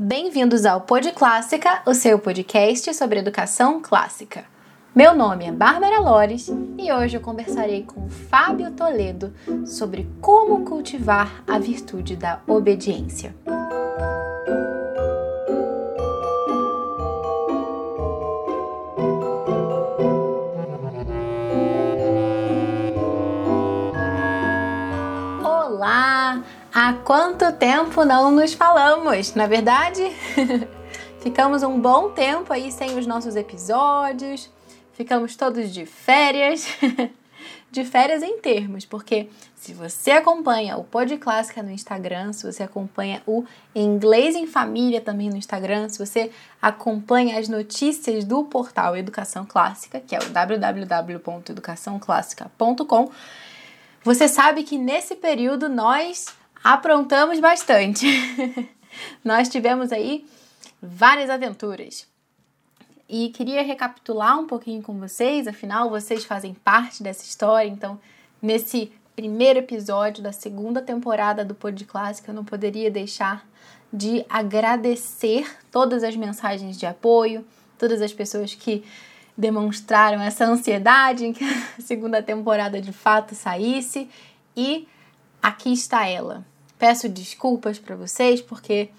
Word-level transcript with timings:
Bem-vindos 0.00 0.64
ao 0.64 0.82
Pod 0.82 1.10
Clássica, 1.10 1.82
o 1.84 1.92
seu 1.92 2.20
podcast 2.20 2.94
sobre 2.94 3.18
educação 3.18 3.82
clássica. 3.82 4.44
Meu 4.94 5.12
nome 5.12 5.46
é 5.46 5.50
Bárbara 5.50 5.98
Lores 5.98 6.48
e 6.78 6.92
hoje 6.92 7.16
eu 7.16 7.20
conversarei 7.20 7.82
com 7.82 8.08
Fábio 8.08 8.70
Toledo 8.70 9.34
sobre 9.66 10.08
como 10.20 10.64
cultivar 10.64 11.42
a 11.48 11.58
virtude 11.58 12.14
da 12.14 12.40
obediência. 12.46 13.34
Há 26.88 26.94
quanto 26.94 27.52
tempo 27.52 28.02
não 28.02 28.30
nos 28.30 28.54
falamos, 28.54 29.34
na 29.34 29.44
é 29.44 29.46
verdade? 29.46 30.10
Ficamos 31.20 31.62
um 31.62 31.78
bom 31.78 32.12
tempo 32.12 32.50
aí 32.50 32.72
sem 32.72 32.98
os 32.98 33.06
nossos 33.06 33.36
episódios, 33.36 34.50
ficamos 34.94 35.36
todos 35.36 35.70
de 35.70 35.84
férias. 35.84 36.66
de 37.70 37.84
férias 37.84 38.22
em 38.22 38.38
termos, 38.38 38.86
porque 38.86 39.28
se 39.54 39.74
você 39.74 40.12
acompanha 40.12 40.78
o 40.78 40.84
Pod 40.84 41.14
Clássica 41.18 41.62
no 41.62 41.70
Instagram, 41.70 42.32
se 42.32 42.50
você 42.50 42.62
acompanha 42.62 43.22
o 43.26 43.44
Inglês 43.74 44.34
em 44.34 44.46
Família 44.46 45.02
também 45.02 45.28
no 45.28 45.36
Instagram, 45.36 45.90
se 45.90 45.98
você 45.98 46.30
acompanha 46.62 47.38
as 47.38 47.50
notícias 47.50 48.24
do 48.24 48.44
portal 48.44 48.96
Educação 48.96 49.44
Clássica, 49.44 50.00
que 50.00 50.16
é 50.16 50.20
o 50.20 50.30
www.educaçãoclássica.com, 50.30 53.10
você 54.02 54.26
sabe 54.26 54.62
que 54.62 54.78
nesse 54.78 55.16
período 55.16 55.68
nós 55.68 56.37
aprontamos 56.62 57.40
bastante. 57.40 58.06
nós 59.24 59.48
tivemos 59.48 59.92
aí 59.92 60.26
várias 60.80 61.30
aventuras. 61.30 62.06
E 63.08 63.30
queria 63.30 63.62
recapitular 63.62 64.38
um 64.38 64.46
pouquinho 64.46 64.82
com 64.82 64.98
vocês, 64.98 65.48
afinal, 65.48 65.88
vocês 65.88 66.24
fazem 66.24 66.52
parte 66.52 67.02
dessa 67.02 67.24
história, 67.24 67.68
então, 67.68 67.98
nesse 68.40 68.92
primeiro 69.16 69.60
episódio 69.60 70.22
da 70.22 70.30
segunda 70.30 70.82
temporada 70.82 71.44
do 71.44 71.54
Pod 71.54 71.84
Clássica, 71.86 72.30
eu 72.30 72.34
não 72.34 72.44
poderia 72.44 72.90
deixar 72.90 73.46
de 73.90 74.24
agradecer 74.28 75.50
todas 75.72 76.04
as 76.04 76.14
mensagens 76.14 76.78
de 76.78 76.84
apoio, 76.84 77.46
todas 77.78 78.02
as 78.02 78.12
pessoas 78.12 78.54
que 78.54 78.84
demonstraram 79.36 80.20
essa 80.20 80.44
ansiedade 80.44 81.24
em 81.24 81.32
que 81.32 81.44
a 81.44 81.80
segunda 81.80 82.22
temporada 82.22 82.80
de 82.80 82.92
fato 82.92 83.34
saísse 83.34 84.08
e 84.54 84.86
aqui 85.42 85.72
está 85.72 86.06
ela. 86.06 86.44
Peço 86.78 87.08
desculpas 87.08 87.78
para 87.78 87.96
vocês 87.96 88.40
porque 88.40 88.90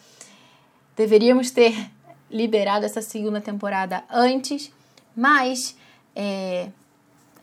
deveríamos 0.95 1.51
ter 1.51 1.73
liberado 2.29 2.85
essa 2.85 3.01
segunda 3.01 3.41
temporada 3.41 4.03
antes, 4.09 4.71
mas 5.15 5.75
é, 6.15 6.69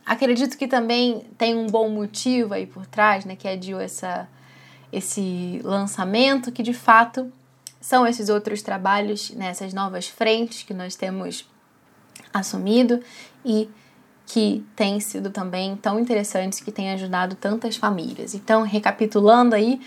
acredito 0.04 0.56
que 0.56 0.68
também 0.68 1.26
tem 1.36 1.56
um 1.56 1.66
bom 1.66 1.88
motivo 1.88 2.54
aí 2.54 2.66
por 2.66 2.86
trás, 2.86 3.24
né, 3.24 3.34
que 3.34 3.48
adiou 3.48 3.80
essa, 3.80 4.28
esse 4.92 5.60
lançamento, 5.64 6.52
que 6.52 6.62
de 6.62 6.72
fato 6.72 7.32
são 7.80 8.06
esses 8.06 8.28
outros 8.28 8.62
trabalhos, 8.62 9.30
né, 9.30 9.48
essas 9.48 9.72
novas 9.72 10.06
frentes 10.08 10.62
que 10.62 10.74
nós 10.74 10.94
temos 10.94 11.48
assumido 12.32 13.00
e 13.44 13.68
que 14.26 14.66
têm 14.74 14.98
sido 14.98 15.30
também 15.30 15.76
tão 15.76 16.00
interessantes, 16.00 16.58
que 16.60 16.72
têm 16.72 16.90
ajudado 16.90 17.36
tantas 17.36 17.76
famílias. 17.76 18.34
Então, 18.34 18.62
recapitulando 18.62 19.54
aí, 19.54 19.80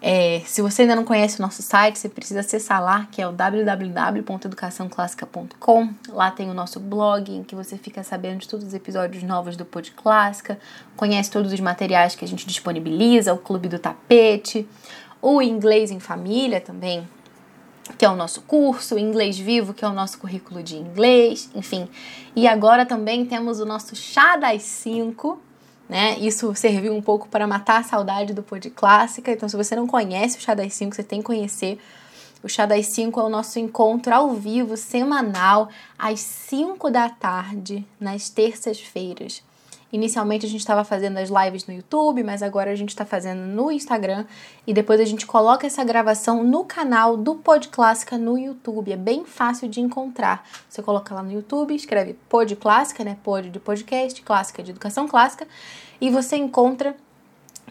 é, 0.00 0.40
se 0.44 0.60
você 0.60 0.82
ainda 0.82 0.96
não 0.96 1.04
conhece 1.04 1.38
o 1.38 1.42
nosso 1.42 1.62
site, 1.62 1.98
você 1.98 2.10
precisa 2.10 2.40
acessar 2.40 2.82
lá, 2.82 3.06
que 3.10 3.22
é 3.22 3.28
o 3.28 3.32
www.educaçãoclássica.com. 3.32 5.88
Lá 6.08 6.30
tem 6.30 6.50
o 6.50 6.54
nosso 6.54 6.78
blog, 6.80 7.30
em 7.30 7.42
que 7.42 7.54
você 7.54 7.78
fica 7.78 8.02
sabendo 8.02 8.40
de 8.40 8.48
todos 8.48 8.66
os 8.66 8.74
episódios 8.74 9.22
novos 9.22 9.56
do 9.56 9.64
Pod 9.64 9.90
Clássica, 9.92 10.58
conhece 10.96 11.30
todos 11.30 11.50
os 11.52 11.60
materiais 11.60 12.14
que 12.14 12.24
a 12.24 12.28
gente 12.28 12.46
disponibiliza, 12.46 13.32
o 13.32 13.38
Clube 13.38 13.68
do 13.68 13.78
Tapete, 13.78 14.68
o 15.22 15.40
Inglês 15.40 15.90
em 15.90 16.00
Família 16.00 16.60
também, 16.60 17.08
que 17.98 18.04
é 18.04 18.08
o 18.08 18.16
nosso 18.16 18.42
curso, 18.42 18.98
Inglês 18.98 19.38
Vivo, 19.38 19.74
que 19.74 19.84
é 19.84 19.88
o 19.88 19.92
nosso 19.92 20.18
currículo 20.18 20.62
de 20.62 20.76
inglês, 20.76 21.50
enfim. 21.54 21.88
E 22.34 22.48
agora 22.48 22.86
também 22.86 23.24
temos 23.26 23.60
o 23.60 23.66
nosso 23.66 23.94
Chá 23.94 24.36
das 24.36 24.62
5, 24.62 25.38
né? 25.88 26.18
Isso 26.18 26.54
serviu 26.54 26.94
um 26.94 27.02
pouco 27.02 27.28
para 27.28 27.46
matar 27.46 27.80
a 27.80 27.84
saudade 27.84 28.32
do 28.32 28.42
Pod 28.42 28.68
Clássica. 28.70 29.30
Então, 29.30 29.48
se 29.48 29.56
você 29.56 29.76
não 29.76 29.86
conhece 29.86 30.38
o 30.38 30.40
Chá 30.40 30.54
das 30.54 30.72
5, 30.72 30.96
você 30.96 31.02
tem 31.02 31.20
que 31.20 31.26
conhecer. 31.26 31.78
O 32.42 32.48
Chá 32.48 32.66
das 32.66 32.86
5 32.86 33.20
é 33.20 33.22
o 33.22 33.28
nosso 33.28 33.58
encontro 33.58 34.14
ao 34.14 34.32
vivo, 34.32 34.76
semanal, 34.76 35.68
às 35.98 36.20
5 36.20 36.90
da 36.90 37.08
tarde, 37.08 37.86
nas 38.00 38.28
terças-feiras. 38.28 39.42
Inicialmente 39.94 40.44
a 40.44 40.48
gente 40.48 40.58
estava 40.58 40.82
fazendo 40.82 41.18
as 41.18 41.30
lives 41.30 41.68
no 41.68 41.72
YouTube, 41.72 42.24
mas 42.24 42.42
agora 42.42 42.72
a 42.72 42.74
gente 42.74 42.88
está 42.88 43.04
fazendo 43.04 43.46
no 43.46 43.70
Instagram 43.70 44.24
e 44.66 44.74
depois 44.74 44.98
a 44.98 45.04
gente 45.04 45.24
coloca 45.24 45.68
essa 45.68 45.84
gravação 45.84 46.42
no 46.42 46.64
canal 46.64 47.16
do 47.16 47.36
Pod 47.36 47.68
Clássica 47.68 48.18
no 48.18 48.36
YouTube. 48.36 48.90
É 48.90 48.96
bem 48.96 49.24
fácil 49.24 49.68
de 49.68 49.80
encontrar. 49.80 50.44
Você 50.68 50.82
coloca 50.82 51.14
lá 51.14 51.22
no 51.22 51.30
YouTube, 51.30 51.72
escreve 51.76 52.14
Pod 52.28 52.56
Clássica, 52.56 53.04
né? 53.04 53.16
Pod 53.22 53.48
de 53.48 53.60
podcast, 53.60 54.20
clássica 54.22 54.64
de 54.64 54.72
educação 54.72 55.06
clássica, 55.06 55.46
e 56.00 56.10
você 56.10 56.34
encontra 56.38 56.96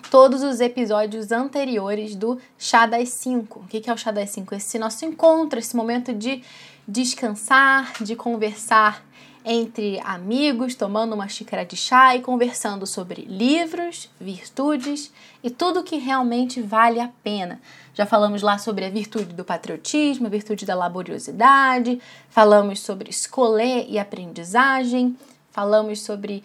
todos 0.10 0.44
os 0.44 0.62
episódios 0.62 1.30
anteriores 1.30 2.16
do 2.16 2.40
Chá 2.58 2.86
das 2.86 3.10
5. 3.10 3.60
O 3.60 3.64
que 3.68 3.90
é 3.90 3.94
o 3.94 3.98
Chá 3.98 4.12
das 4.12 4.30
5? 4.30 4.56
Esse 4.56 4.80
nosso 4.80 5.04
encontro, 5.04 5.60
esse 5.60 5.76
momento 5.76 6.14
de 6.14 6.42
descansar, 6.88 8.02
de 8.02 8.16
conversar 8.16 9.04
entre 9.46 10.00
amigos, 10.04 10.76
tomando 10.76 11.14
uma 11.14 11.28
xícara 11.28 11.66
de 11.66 11.76
chá 11.76 12.16
e 12.16 12.22
conversando 12.22 12.86
sobre 12.88 13.24
livros, 13.24 14.10
virtudes 14.20 15.12
e 15.44 15.50
tudo 15.50 15.84
que 15.84 15.98
realmente 15.98 16.62
vale 16.62 17.00
a 17.00 17.10
pena. 17.24 17.62
Já 17.94 18.06
falamos 18.06 18.42
lá 18.42 18.58
sobre 18.58 18.86
a 18.86 18.90
virtude 18.90 19.34
do 19.34 19.44
patriotismo, 19.44 20.28
a 20.28 20.30
virtude 20.30 20.66
da 20.66 20.76
laboriosidade, 20.76 22.00
falamos 22.30 22.80
sobre 22.80 23.10
escolher 23.10 23.86
e 23.90 24.00
aprendizagem, 24.00 25.18
falamos 25.52 26.02
sobre 26.02 26.44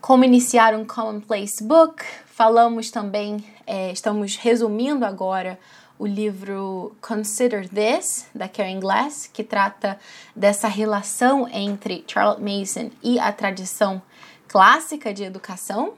como 0.00 0.24
iniciar 0.24 0.74
um 0.74 0.84
Commonplace 0.84 1.62
Book, 1.62 2.04
falamos 2.26 2.90
também, 2.90 3.44
é, 3.64 3.92
estamos 3.92 4.34
resumindo 4.34 5.04
agora 5.04 5.58
o 6.02 6.06
livro 6.06 6.96
Consider 7.00 7.68
This, 7.68 8.26
da 8.34 8.48
Karen 8.48 8.80
Glass, 8.80 9.30
que 9.32 9.44
trata 9.44 9.96
dessa 10.34 10.66
relação 10.66 11.48
entre 11.48 12.04
Charlotte 12.08 12.42
Mason 12.42 12.90
e 13.00 13.20
a 13.20 13.30
tradição 13.30 14.02
clássica 14.48 15.14
de 15.14 15.22
educação. 15.22 15.94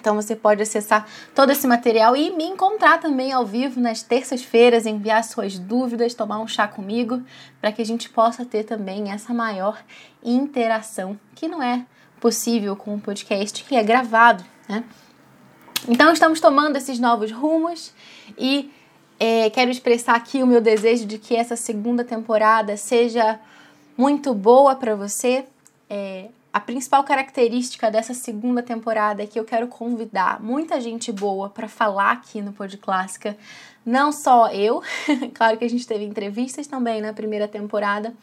Então 0.00 0.16
você 0.16 0.34
pode 0.34 0.62
acessar 0.62 1.06
todo 1.32 1.52
esse 1.52 1.64
material 1.64 2.16
e 2.16 2.32
me 2.32 2.42
encontrar 2.42 2.98
também 2.98 3.32
ao 3.32 3.46
vivo 3.46 3.78
nas 3.78 4.02
terças-feiras, 4.02 4.84
enviar 4.84 5.22
suas 5.22 5.60
dúvidas, 5.60 6.12
tomar 6.12 6.40
um 6.40 6.48
chá 6.48 6.66
comigo, 6.66 7.22
para 7.60 7.70
que 7.70 7.82
a 7.82 7.86
gente 7.86 8.10
possa 8.10 8.44
ter 8.44 8.64
também 8.64 9.12
essa 9.12 9.32
maior 9.32 9.80
interação, 10.24 11.16
que 11.36 11.46
não 11.46 11.62
é 11.62 11.86
possível 12.18 12.74
com 12.74 12.94
um 12.94 12.98
podcast 12.98 13.62
que 13.62 13.76
é 13.76 13.82
gravado, 13.84 14.44
né? 14.68 14.82
Então 15.86 16.12
estamos 16.12 16.40
tomando 16.40 16.74
esses 16.74 16.98
novos 16.98 17.30
rumos 17.30 17.92
e 18.36 18.72
é, 19.18 19.48
quero 19.50 19.70
expressar 19.70 20.16
aqui 20.16 20.42
o 20.42 20.46
meu 20.46 20.60
desejo 20.60 21.06
de 21.06 21.18
que 21.18 21.36
essa 21.36 21.56
segunda 21.56 22.04
temporada 22.04 22.76
seja 22.76 23.38
muito 23.96 24.34
boa 24.34 24.74
para 24.74 24.94
você. 24.94 25.44
É, 25.88 26.28
a 26.52 26.60
principal 26.60 27.02
característica 27.02 27.90
dessa 27.90 28.14
segunda 28.14 28.62
temporada 28.62 29.22
é 29.22 29.26
que 29.26 29.38
eu 29.38 29.44
quero 29.44 29.66
convidar 29.66 30.40
muita 30.40 30.80
gente 30.80 31.10
boa 31.10 31.48
para 31.50 31.68
falar 31.68 32.12
aqui 32.12 32.40
no 32.40 32.52
Pod 32.52 32.76
Clássica. 32.78 33.36
Não 33.84 34.12
só 34.12 34.50
eu, 34.50 34.82
claro 35.34 35.58
que 35.58 35.64
a 35.64 35.70
gente 35.70 35.86
teve 35.86 36.04
entrevistas 36.04 36.66
também 36.66 37.00
na 37.00 37.12
primeira 37.12 37.46
temporada, 37.46 38.14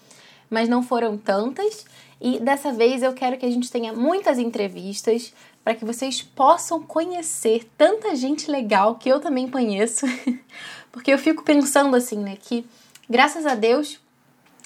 mas 0.49 0.67
não 0.67 0.81
foram 0.81 1.17
tantas. 1.17 1.85
E 2.19 2.39
dessa 2.39 2.71
vez 2.71 3.03
eu 3.03 3.13
quero 3.13 3.37
que 3.37 3.45
a 3.45 3.51
gente 3.51 3.71
tenha 3.71 3.93
muitas 3.93 4.39
entrevistas 4.39 5.33
para 5.63 5.75
que 5.75 5.85
vocês 5.85 6.21
possam 6.21 6.81
conhecer 6.81 7.69
tanta 7.77 8.15
gente 8.15 8.49
legal 8.49 8.95
que 8.95 9.09
eu 9.09 9.19
também 9.19 9.47
conheço 9.47 10.05
Porque 10.91 11.11
eu 11.11 11.17
fico 11.17 11.43
pensando 11.43 11.95
assim, 11.95 12.17
né, 12.17 12.37
que 12.39 12.65
graças 13.09 13.45
a 13.45 13.55
Deus, 13.55 13.99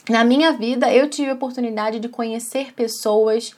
na 0.10 0.24
minha 0.24 0.52
vida, 0.54 0.94
eu 0.94 1.10
tive 1.10 1.32
a 1.32 1.34
oportunidade 1.34 2.00
de 2.00 2.10
conhecer 2.10 2.74
pessoas 2.74 3.56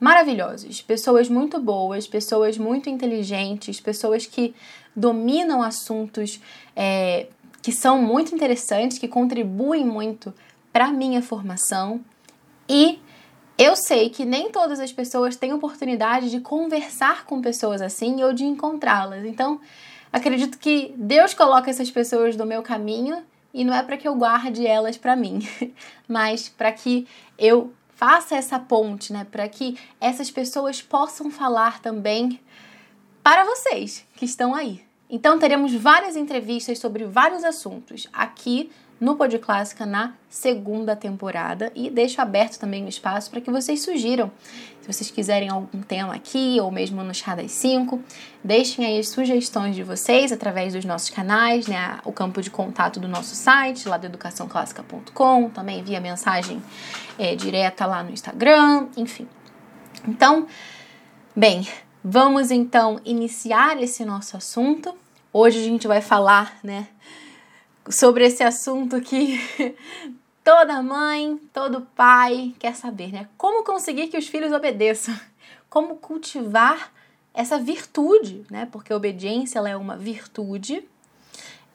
maravilhosas, 0.00 0.82
pessoas 0.82 1.28
muito 1.28 1.60
boas, 1.60 2.06
pessoas 2.06 2.58
muito 2.58 2.90
inteligentes, 2.90 3.80
pessoas 3.80 4.26
que 4.26 4.54
dominam 4.96 5.62
assuntos 5.62 6.40
é, 6.74 7.28
que 7.62 7.70
são 7.70 8.02
muito 8.02 8.34
interessantes, 8.34 8.98
que 8.98 9.06
contribuem 9.06 9.84
muito 9.84 10.34
para 10.72 10.88
minha 10.88 11.22
formação. 11.22 12.00
E 12.68 12.98
eu 13.56 13.76
sei 13.76 14.10
que 14.10 14.24
nem 14.24 14.50
todas 14.50 14.80
as 14.80 14.92
pessoas 14.92 15.36
têm 15.36 15.52
oportunidade 15.52 16.30
de 16.30 16.40
conversar 16.40 17.24
com 17.24 17.40
pessoas 17.40 17.80
assim 17.80 18.24
ou 18.24 18.32
de 18.32 18.44
encontrá-las. 18.44 19.24
Então, 19.24 19.60
Acredito 20.12 20.58
que 20.58 20.92
Deus 20.96 21.32
coloca 21.32 21.70
essas 21.70 21.90
pessoas 21.90 22.36
no 22.36 22.44
meu 22.44 22.62
caminho 22.62 23.24
e 23.54 23.64
não 23.64 23.74
é 23.74 23.82
para 23.82 23.96
que 23.96 24.06
eu 24.06 24.14
guarde 24.14 24.66
elas 24.66 24.96
para 24.96 25.16
mim, 25.16 25.40
mas 26.06 26.48
para 26.48 26.70
que 26.70 27.06
eu 27.38 27.72
faça 27.94 28.36
essa 28.36 28.58
ponte, 28.58 29.12
né, 29.12 29.26
para 29.30 29.48
que 29.48 29.78
essas 30.00 30.30
pessoas 30.30 30.82
possam 30.82 31.30
falar 31.30 31.80
também 31.80 32.40
para 33.22 33.44
vocês 33.44 34.04
que 34.16 34.24
estão 34.24 34.54
aí. 34.54 34.82
Então 35.08 35.38
teremos 35.38 35.72
várias 35.74 36.16
entrevistas 36.16 36.78
sobre 36.78 37.04
vários 37.04 37.44
assuntos 37.44 38.08
aqui 38.12 38.70
no 39.02 39.16
Pod 39.16 39.36
Clássica 39.40 39.84
na 39.84 40.12
segunda 40.30 40.94
temporada 40.94 41.72
e 41.74 41.90
deixo 41.90 42.20
aberto 42.20 42.56
também 42.56 42.84
o 42.84 42.88
espaço 42.88 43.32
para 43.32 43.40
que 43.40 43.50
vocês 43.50 43.82
sugiram. 43.82 44.30
Se 44.80 44.86
vocês 44.86 45.10
quiserem 45.10 45.48
algum 45.48 45.82
tema 45.82 46.14
aqui 46.14 46.58
ou 46.60 46.70
mesmo 46.70 47.02
no 47.02 47.12
Chá 47.12 47.34
das 47.34 47.50
5, 47.50 48.00
deixem 48.44 48.86
aí 48.86 49.00
as 49.00 49.08
sugestões 49.08 49.74
de 49.74 49.82
vocês 49.82 50.30
através 50.30 50.74
dos 50.74 50.84
nossos 50.84 51.10
canais, 51.10 51.66
né? 51.66 51.98
O 52.04 52.12
campo 52.12 52.40
de 52.40 52.48
contato 52.48 53.00
do 53.00 53.08
nosso 53.08 53.34
site, 53.34 53.88
lá 53.88 53.96
do 53.96 54.06
educaçãoclássica.com, 54.06 55.50
também 55.50 55.82
via 55.82 56.00
mensagem 56.00 56.62
é, 57.18 57.34
direta 57.34 57.84
lá 57.86 58.04
no 58.04 58.12
Instagram, 58.12 58.86
enfim. 58.96 59.26
Então, 60.06 60.46
bem, 61.34 61.66
vamos 62.04 62.52
então 62.52 63.00
iniciar 63.04 63.82
esse 63.82 64.04
nosso 64.04 64.36
assunto. 64.36 64.94
Hoje 65.32 65.58
a 65.58 65.64
gente 65.64 65.88
vai 65.88 66.00
falar, 66.00 66.56
né? 66.62 66.86
Sobre 67.88 68.26
esse 68.26 68.42
assunto 68.42 69.00
que 69.00 69.40
toda 70.44 70.82
mãe, 70.82 71.38
todo 71.52 71.86
pai 71.94 72.54
quer 72.58 72.74
saber, 72.74 73.12
né? 73.12 73.28
Como 73.36 73.64
conseguir 73.64 74.08
que 74.08 74.18
os 74.18 74.26
filhos 74.26 74.52
obedeçam? 74.52 75.18
Como 75.68 75.96
cultivar 75.96 76.92
essa 77.34 77.58
virtude, 77.58 78.44
né? 78.50 78.68
Porque 78.70 78.92
a 78.92 78.96
obediência 78.96 79.58
ela 79.58 79.70
é 79.70 79.76
uma 79.76 79.96
virtude. 79.96 80.84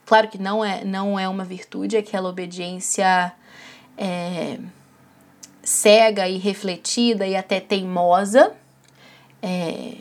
Claro 0.05 0.27
que 0.27 0.37
não 0.37 0.63
é, 0.63 0.85
não 0.85 1.19
é 1.19 1.27
uma 1.27 1.43
virtude, 1.43 1.95
é 1.95 1.99
aquela 1.99 2.29
obediência 2.29 3.33
é, 3.97 4.59
cega 5.63 6.27
e 6.27 6.37
refletida 6.37 7.27
e 7.27 7.35
até 7.35 7.59
teimosa. 7.59 8.53
É, 9.41 9.95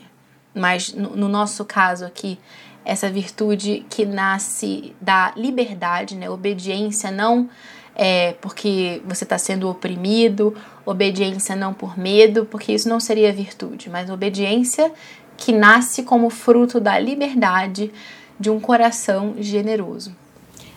mas 0.53 0.93
no, 0.93 1.15
no 1.15 1.27
nosso 1.27 1.65
caso 1.65 2.05
aqui, 2.05 2.39
essa 2.87 3.09
virtude 3.09 3.85
que 3.89 4.05
nasce 4.05 4.95
da 5.01 5.33
liberdade, 5.35 6.15
né? 6.15 6.29
Obediência 6.29 7.11
não 7.11 7.49
é 7.93 8.31
porque 8.39 9.01
você 9.05 9.25
está 9.25 9.37
sendo 9.37 9.69
oprimido, 9.69 10.55
obediência 10.85 11.53
não 11.53 11.73
por 11.73 11.97
medo, 11.97 12.45
porque 12.45 12.71
isso 12.71 12.87
não 12.87 13.01
seria 13.01 13.33
virtude, 13.33 13.89
mas 13.89 14.09
obediência 14.09 14.89
que 15.35 15.51
nasce 15.51 16.03
como 16.03 16.29
fruto 16.29 16.79
da 16.79 16.97
liberdade 16.97 17.91
de 18.39 18.49
um 18.49 18.57
coração 18.57 19.35
generoso. 19.37 20.15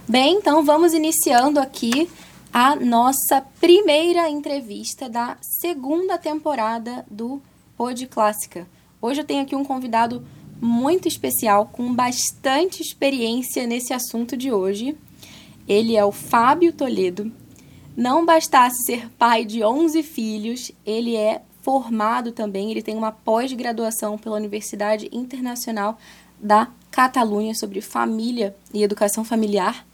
Bem, 0.08 0.38
então 0.38 0.64
vamos 0.64 0.92
iniciando 0.92 1.60
aqui 1.60 2.10
a 2.52 2.74
nossa 2.74 3.40
primeira 3.60 4.28
entrevista 4.28 5.08
da 5.08 5.36
segunda 5.40 6.18
temporada 6.18 7.06
do 7.08 7.40
Pod 7.76 8.04
Clássica. 8.08 8.66
Hoje 9.00 9.20
eu 9.20 9.24
tenho 9.24 9.42
aqui 9.42 9.54
um 9.54 9.64
convidado 9.64 10.26
muito 10.60 11.08
especial, 11.08 11.66
com 11.66 11.94
bastante 11.94 12.82
experiência 12.82 13.66
nesse 13.66 13.92
assunto 13.92 14.36
de 14.36 14.52
hoje. 14.52 14.96
Ele 15.66 15.96
é 15.96 16.04
o 16.04 16.12
Fábio 16.12 16.72
Toledo. 16.72 17.32
Não 17.96 18.24
bastasse 18.24 18.84
ser 18.84 19.08
pai 19.18 19.44
de 19.44 19.64
11 19.64 20.02
filhos, 20.02 20.72
ele 20.84 21.16
é 21.16 21.42
formado 21.62 22.32
também, 22.32 22.70
ele 22.70 22.82
tem 22.82 22.96
uma 22.96 23.12
pós-graduação 23.12 24.16
pela 24.16 24.36
Universidade 24.36 25.08
Internacional 25.12 25.98
da 26.38 26.68
Catalunha 26.90 27.54
sobre 27.54 27.80
família 27.80 28.56
e 28.72 28.82
educação 28.82 29.24
familiar 29.24 29.86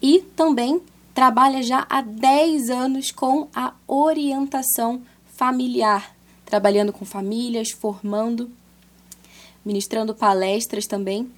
e 0.00 0.20
também 0.34 0.80
trabalha 1.14 1.62
já 1.62 1.86
há 1.88 2.00
10 2.00 2.70
anos 2.70 3.10
com 3.10 3.46
a 3.54 3.74
orientação 3.86 5.02
familiar, 5.26 6.14
trabalhando 6.44 6.92
com 6.92 7.04
famílias, 7.04 7.70
formando 7.70 8.50
ministrando 9.64 10.14
palestras 10.14 10.86
também. 10.86 11.30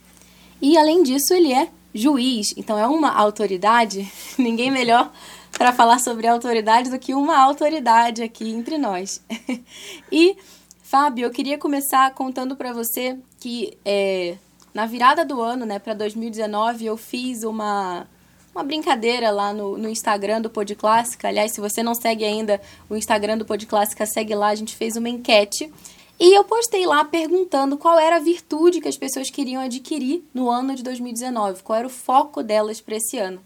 E 0.61 0.76
além 0.79 1.03
disso, 1.03 1.35
ele 1.35 1.53
é 1.53 1.69
juiz, 1.94 2.55
então 2.56 2.79
é 2.79 2.87
uma 2.87 3.12
autoridade. 3.12 4.11
Ninguém 4.38 4.71
melhor 4.71 5.12
para 5.53 5.73
falar 5.73 6.00
sobre 6.00 6.26
autoridade 6.26 6.91
do 6.91 6.99
que 6.99 7.15
uma 7.15 7.38
autoridade 7.38 8.23
aqui 8.23 8.50
entre 8.50 8.79
nós. 8.79 9.23
e 10.11 10.37
Fábio, 10.82 11.26
eu 11.26 11.31
queria 11.31 11.59
começar 11.59 12.12
contando 12.12 12.56
para 12.56 12.73
você 12.73 13.19
que 13.41 13.76
é, 13.85 14.37
na 14.73 14.87
virada 14.87 15.25
do 15.25 15.41
ano, 15.41 15.65
né, 15.65 15.79
para 15.79 15.94
2019, 15.94 16.87
eu 16.87 16.97
fiz 16.97 17.44
uma 17.44 18.06
uma 18.55 18.62
brincadeira 18.62 19.32
lá 19.32 19.53
no, 19.53 19.77
no 19.77 19.88
Instagram 19.88 20.41
do 20.41 20.49
Pod 20.49 20.73
Clássica. 20.77 21.27
Aliás, 21.27 21.50
se 21.50 21.61
você 21.61 21.82
não 21.82 21.93
segue 21.93 22.25
ainda 22.25 22.61
o 22.88 22.94
Instagram 22.94 23.37
do 23.37 23.44
Pod 23.44 23.67
Clássica, 23.67 24.06
segue 24.06 24.32
lá. 24.32 24.49
A 24.49 24.55
gente 24.55 24.77
fez 24.77 24.97
uma 24.97 25.09
enquete 25.09 25.73
e 26.19 26.37
eu 26.37 26.45
postei 26.45 26.87
lá 26.87 27.05
perguntando 27.05 27.77
qual 27.77 27.99
era 27.99 28.17
a 28.17 28.21
virtude 28.21 28.81
que 28.81 28.89
as 28.89 28.97
pessoas 28.97 29.31
queriam 29.31 29.61
adquirir 29.61 30.23
no 30.33 30.49
ano 30.49 30.75
de 30.75 30.83
2019, 30.83 31.63
qual 31.63 31.79
era 31.79 31.87
o 31.87 31.91
foco 31.91 32.43
delas 32.43 32.81
para 32.81 32.97
esse 32.97 33.19
ano. 33.19 33.41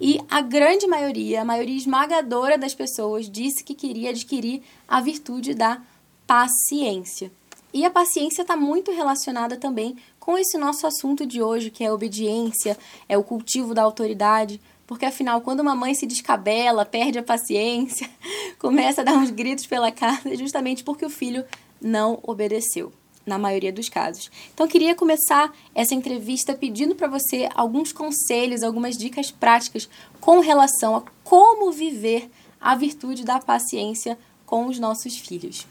E 0.00 0.20
a 0.30 0.40
grande 0.40 0.86
maioria, 0.86 1.42
a 1.42 1.44
maioria 1.44 1.76
esmagadora 1.76 2.58
das 2.58 2.74
pessoas 2.74 3.28
disse 3.30 3.62
que 3.62 3.74
queria 3.74 4.10
adquirir 4.10 4.62
a 4.88 5.00
virtude 5.00 5.54
da 5.54 5.80
paciência. 6.26 7.30
E 7.72 7.84
a 7.84 7.90
paciência 7.90 8.42
está 8.42 8.56
muito 8.56 8.92
relacionada 8.92 9.56
também 9.56 9.96
com 10.20 10.38
esse 10.38 10.56
nosso 10.56 10.86
assunto 10.86 11.26
de 11.26 11.42
hoje, 11.42 11.70
que 11.70 11.84
é 11.84 11.88
a 11.88 11.94
obediência, 11.94 12.78
é 13.08 13.18
o 13.18 13.24
cultivo 13.24 13.74
da 13.74 13.82
autoridade. 13.82 14.60
Porque 14.86 15.04
afinal, 15.04 15.40
quando 15.40 15.60
uma 15.60 15.74
mãe 15.74 15.94
se 15.94 16.06
descabela, 16.06 16.84
perde 16.84 17.18
a 17.18 17.22
paciência, 17.22 18.08
começa 18.58 19.00
a 19.00 19.04
dar 19.04 19.14
uns 19.14 19.30
gritos 19.30 19.66
pela 19.66 19.90
casa, 19.90 20.32
é 20.32 20.36
justamente 20.36 20.84
porque 20.84 21.04
o 21.04 21.10
filho 21.10 21.44
não 21.84 22.18
obedeceu, 22.22 22.92
na 23.26 23.38
maioria 23.38 23.72
dos 23.72 23.88
casos. 23.88 24.30
Então, 24.52 24.66
queria 24.66 24.94
começar 24.94 25.54
essa 25.74 25.94
entrevista 25.94 26.54
pedindo 26.54 26.94
para 26.94 27.08
você 27.08 27.48
alguns 27.54 27.92
conselhos, 27.92 28.62
algumas 28.62 28.96
dicas 28.96 29.30
práticas 29.30 29.88
com 30.20 30.40
relação 30.40 30.96
a 30.96 31.02
como 31.22 31.70
viver 31.70 32.30
a 32.60 32.74
virtude 32.74 33.24
da 33.24 33.38
paciência 33.38 34.18
com 34.46 34.66
os 34.66 34.78
nossos 34.78 35.18
filhos. 35.18 35.66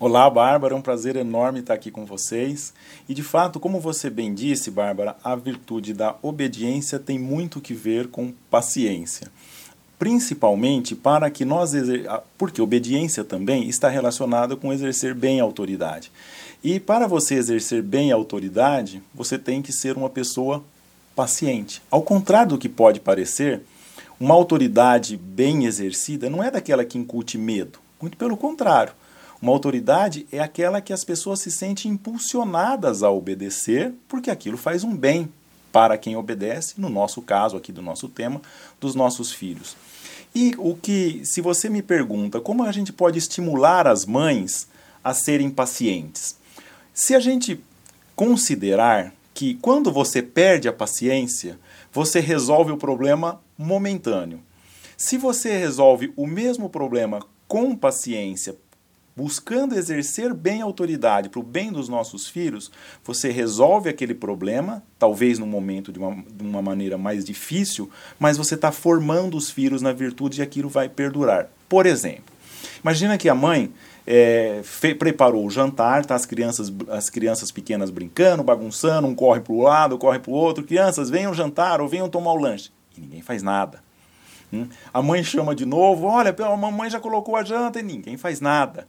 Olá, 0.00 0.28
Bárbara, 0.28 0.74
é 0.74 0.76
um 0.76 0.82
prazer 0.82 1.14
enorme 1.14 1.60
estar 1.60 1.74
aqui 1.74 1.90
com 1.90 2.04
vocês. 2.04 2.74
E 3.08 3.14
de 3.14 3.22
fato, 3.22 3.60
como 3.60 3.78
você 3.78 4.10
bem 4.10 4.34
disse, 4.34 4.70
Bárbara, 4.70 5.16
a 5.22 5.36
virtude 5.36 5.94
da 5.94 6.16
obediência 6.20 6.98
tem 6.98 7.18
muito 7.18 7.60
que 7.60 7.72
ver 7.72 8.08
com 8.08 8.32
paciência 8.50 9.30
principalmente 9.98 10.94
para 10.94 11.30
que 11.30 11.44
nós 11.44 11.72
porque 12.36 12.60
obediência 12.60 13.24
também 13.24 13.68
está 13.68 13.88
relacionada 13.88 14.56
com 14.56 14.72
exercer 14.72 15.14
bem 15.14 15.40
a 15.40 15.44
autoridade. 15.44 16.10
E 16.62 16.80
para 16.80 17.06
você 17.06 17.34
exercer 17.34 17.82
bem 17.82 18.10
a 18.10 18.14
autoridade, 18.14 19.02
você 19.14 19.38
tem 19.38 19.60
que 19.60 19.72
ser 19.72 19.96
uma 19.96 20.08
pessoa 20.08 20.64
paciente. 21.14 21.82
Ao 21.90 22.02
contrário 22.02 22.50
do 22.50 22.58
que 22.58 22.68
pode 22.68 23.00
parecer, 23.00 23.62
uma 24.18 24.34
autoridade 24.34 25.16
bem 25.16 25.66
exercida 25.66 26.30
não 26.30 26.42
é 26.42 26.50
daquela 26.50 26.84
que 26.84 26.98
incute 26.98 27.36
medo, 27.36 27.78
muito 28.00 28.16
pelo 28.16 28.36
contrário. 28.36 28.92
Uma 29.42 29.52
autoridade 29.52 30.26
é 30.32 30.40
aquela 30.40 30.80
que 30.80 30.92
as 30.92 31.04
pessoas 31.04 31.40
se 31.40 31.50
sentem 31.50 31.90
impulsionadas 31.90 33.02
a 33.02 33.10
obedecer, 33.10 33.92
porque 34.08 34.30
aquilo 34.30 34.56
faz 34.56 34.84
um 34.84 34.96
bem 34.96 35.28
para 35.74 35.98
quem 35.98 36.14
obedece, 36.14 36.74
no 36.78 36.88
nosso 36.88 37.20
caso 37.20 37.56
aqui 37.56 37.72
do 37.72 37.82
nosso 37.82 38.08
tema, 38.08 38.40
dos 38.80 38.94
nossos 38.94 39.32
filhos. 39.32 39.76
E 40.32 40.54
o 40.56 40.76
que, 40.76 41.22
se 41.24 41.40
você 41.40 41.68
me 41.68 41.82
pergunta, 41.82 42.40
como 42.40 42.62
a 42.62 42.70
gente 42.70 42.92
pode 42.92 43.18
estimular 43.18 43.84
as 43.88 44.06
mães 44.06 44.68
a 45.02 45.12
serem 45.12 45.50
pacientes? 45.50 46.36
Se 46.92 47.12
a 47.12 47.18
gente 47.18 47.60
considerar 48.14 49.12
que 49.34 49.56
quando 49.56 49.90
você 49.90 50.22
perde 50.22 50.68
a 50.68 50.72
paciência, 50.72 51.58
você 51.92 52.20
resolve 52.20 52.70
o 52.70 52.76
problema 52.76 53.40
momentâneo. 53.58 54.38
Se 54.96 55.18
você 55.18 55.58
resolve 55.58 56.12
o 56.16 56.24
mesmo 56.24 56.70
problema 56.70 57.18
com 57.48 57.74
paciência 57.74 58.54
buscando 59.16 59.76
exercer 59.76 60.34
bem 60.34 60.60
a 60.60 60.64
autoridade 60.64 61.28
para 61.28 61.40
o 61.40 61.42
bem 61.42 61.70
dos 61.70 61.88
nossos 61.88 62.26
filhos, 62.26 62.70
você 63.04 63.30
resolve 63.30 63.88
aquele 63.88 64.14
problema, 64.14 64.82
talvez 64.98 65.38
num 65.38 65.46
momento 65.46 65.92
de 65.92 65.98
uma, 65.98 66.14
de 66.14 66.42
uma 66.42 66.60
maneira 66.60 66.98
mais 66.98 67.24
difícil, 67.24 67.90
mas 68.18 68.36
você 68.36 68.54
está 68.54 68.72
formando 68.72 69.36
os 69.36 69.50
filhos 69.50 69.82
na 69.82 69.92
virtude 69.92 70.40
e 70.40 70.42
aquilo 70.42 70.68
vai 70.68 70.88
perdurar. 70.88 71.48
Por 71.68 71.86
exemplo, 71.86 72.34
imagina 72.82 73.16
que 73.16 73.28
a 73.28 73.34
mãe 73.34 73.72
é, 74.06 74.60
fe, 74.64 74.94
preparou 74.94 75.46
o 75.46 75.50
jantar, 75.50 76.04
tá 76.04 76.14
as 76.14 76.26
crianças, 76.26 76.72
as 76.88 77.08
crianças 77.08 77.52
pequenas 77.52 77.90
brincando, 77.90 78.42
bagunçando, 78.42 79.06
um 79.06 79.14
corre 79.14 79.40
para 79.40 79.52
o 79.52 79.62
lado, 79.62 79.98
corre 79.98 80.18
para 80.18 80.30
o 80.30 80.34
outro, 80.34 80.64
crianças, 80.64 81.08
venham 81.08 81.32
jantar 81.32 81.80
ou 81.80 81.88
venham 81.88 82.08
tomar 82.08 82.32
o 82.32 82.36
lanche. 82.36 82.70
E 82.96 83.00
ninguém 83.00 83.22
faz 83.22 83.42
nada. 83.42 83.82
Hum? 84.52 84.68
A 84.92 85.02
mãe 85.02 85.22
chama 85.24 85.54
de 85.54 85.64
novo, 85.64 86.06
olha, 86.06 86.34
a 86.36 86.56
mamãe 86.56 86.90
já 86.90 87.00
colocou 87.00 87.36
a 87.36 87.42
janta 87.42 87.80
e 87.80 87.82
ninguém 87.82 88.16
faz 88.16 88.40
nada. 88.40 88.86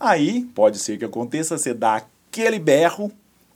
Aí, 0.00 0.46
pode 0.54 0.78
ser 0.78 0.98
que 0.98 1.04
aconteça, 1.04 1.58
você 1.58 1.74
dá 1.74 1.96
aquele 1.96 2.58
berro, 2.58 3.12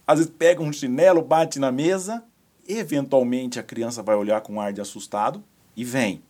às 0.07 0.19
vezes 0.19 0.33
pega 0.39 0.63
um 0.63 0.71
chinelo, 0.71 1.23
bate 1.23 1.59
na 1.59 1.73
mesa, 1.73 2.23
eventualmente 2.69 3.59
a 3.59 3.63
criança 3.63 4.03
vai 4.03 4.15
olhar 4.15 4.43
com 4.43 4.55
um 4.55 4.61
ar 4.61 4.71
de 4.71 4.83
assustado, 4.83 5.43
e 5.75 5.83
vem. 5.83 6.23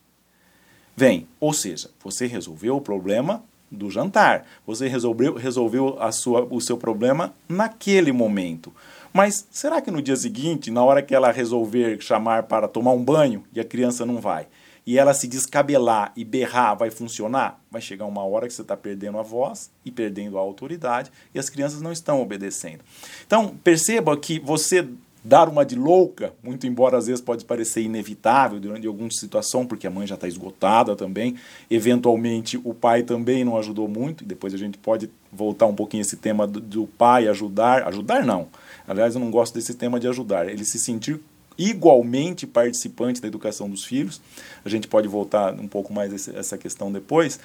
Vem. 0.95 1.27
Ou 1.37 1.51
seja, 1.51 1.89
você 2.01 2.25
resolveu 2.25 2.77
o 2.77 2.81
problema 2.81 3.43
do 3.69 3.91
jantar. 3.91 4.45
Você 4.65 4.87
resolveu, 4.87 5.35
resolveu 5.35 5.97
a 5.99 6.13
sua, 6.13 6.47
o 6.49 6.61
seu 6.61 6.77
problema 6.77 7.33
naquele 7.49 8.13
momento. 8.13 8.73
Mas 9.11 9.45
será 9.51 9.81
que 9.81 9.91
no 9.91 10.01
dia 10.01 10.15
seguinte, 10.15 10.71
na 10.71 10.83
hora 10.83 11.01
que 11.01 11.13
ela 11.13 11.31
resolver 11.31 12.01
chamar 12.01 12.43
para 12.43 12.67
tomar 12.67 12.91
um 12.91 13.03
banho 13.03 13.43
e 13.53 13.59
a 13.59 13.65
criança 13.65 14.05
não 14.05 14.21
vai, 14.21 14.47
e 14.85 14.99
ela 14.99 15.13
se 15.13 15.27
descabelar 15.27 16.11
e 16.15 16.23
berrar, 16.23 16.75
vai 16.75 16.91
funcionar? 16.91 17.59
Vai 17.71 17.81
chegar 17.81 18.05
uma 18.05 18.23
hora 18.23 18.47
que 18.47 18.53
você 18.53 18.61
está 18.61 18.77
perdendo 18.77 19.17
a 19.17 19.23
voz 19.23 19.71
e 19.83 19.91
perdendo 19.91 20.37
a 20.37 20.41
autoridade 20.41 21.11
e 21.33 21.39
as 21.39 21.49
crianças 21.49 21.81
não 21.81 21.91
estão 21.91 22.21
obedecendo. 22.21 22.81
Então, 23.25 23.55
perceba 23.63 24.15
que 24.15 24.39
você 24.39 24.87
dar 25.25 25.49
uma 25.49 25.65
de 25.65 25.75
louca, 25.75 26.33
muito 26.43 26.67
embora 26.67 26.99
às 26.99 27.07
vezes 27.07 27.19
pode 27.19 27.43
parecer 27.43 27.81
inevitável 27.81 28.59
durante 28.59 28.85
alguma 28.85 29.09
situação, 29.09 29.65
porque 29.65 29.87
a 29.87 29.89
mãe 29.89 30.05
já 30.05 30.13
está 30.13 30.27
esgotada 30.27 30.95
também, 30.95 31.35
eventualmente 31.67 32.61
o 32.63 32.75
pai 32.75 33.01
também 33.01 33.43
não 33.43 33.57
ajudou 33.57 33.87
muito, 33.87 34.23
e 34.23 34.27
depois 34.27 34.53
a 34.53 34.57
gente 34.57 34.77
pode 34.77 35.09
voltar 35.33 35.65
um 35.65 35.73
pouquinho 35.73 36.01
esse 36.01 36.15
tema 36.15 36.45
do, 36.45 36.61
do 36.61 36.85
pai 36.85 37.27
ajudar, 37.27 37.87
ajudar 37.87 38.23
não, 38.23 38.47
aliás 38.87 39.15
eu 39.15 39.19
não 39.19 39.31
gosto 39.31 39.55
desse 39.55 39.73
tema 39.73 39.99
de 39.99 40.07
ajudar, 40.07 40.47
ele 40.47 40.63
se 40.63 40.77
sentir 40.77 41.19
igualmente 41.57 42.45
participante 42.45 43.21
da 43.21 43.27
educação 43.27 43.69
dos 43.69 43.83
filhos. 43.85 44.21
A 44.63 44.69
gente 44.69 44.87
pode 44.87 45.07
voltar 45.07 45.53
um 45.53 45.67
pouco 45.67 45.93
mais 45.93 46.27
essa 46.29 46.57
questão 46.57 46.91
depois. 46.91 47.39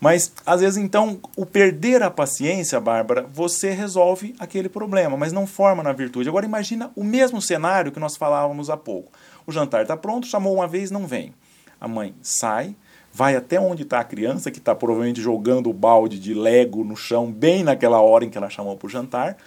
Mas, 0.00 0.32
às 0.44 0.60
vezes, 0.60 0.76
então, 0.76 1.18
o 1.36 1.46
perder 1.46 2.02
a 2.02 2.10
paciência, 2.10 2.78
Bárbara, 2.78 3.26
você 3.32 3.70
resolve 3.70 4.34
aquele 4.38 4.68
problema, 4.68 5.16
mas 5.16 5.32
não 5.32 5.46
forma 5.46 5.82
na 5.82 5.92
virtude. 5.92 6.28
Agora, 6.28 6.44
imagina 6.44 6.90
o 6.94 7.02
mesmo 7.02 7.40
cenário 7.40 7.90
que 7.90 8.00
nós 8.00 8.16
falávamos 8.16 8.68
há 8.68 8.76
pouco. 8.76 9.10
O 9.46 9.52
jantar 9.52 9.82
está 9.82 9.96
pronto, 9.96 10.26
chamou 10.26 10.54
uma 10.54 10.68
vez, 10.68 10.90
não 10.90 11.06
vem. 11.06 11.32
A 11.80 11.88
mãe 11.88 12.14
sai, 12.20 12.76
vai 13.12 13.36
até 13.36 13.58
onde 13.58 13.82
está 13.82 14.00
a 14.00 14.04
criança, 14.04 14.50
que 14.50 14.58
está 14.58 14.74
provavelmente 14.74 15.20
jogando 15.20 15.70
o 15.70 15.72
balde 15.72 16.18
de 16.18 16.34
lego 16.34 16.84
no 16.84 16.96
chão, 16.96 17.32
bem 17.32 17.64
naquela 17.64 18.00
hora 18.00 18.24
em 18.24 18.30
que 18.30 18.36
ela 18.36 18.50
chamou 18.50 18.76
para 18.76 18.86
o 18.86 18.90
jantar, 18.90 19.38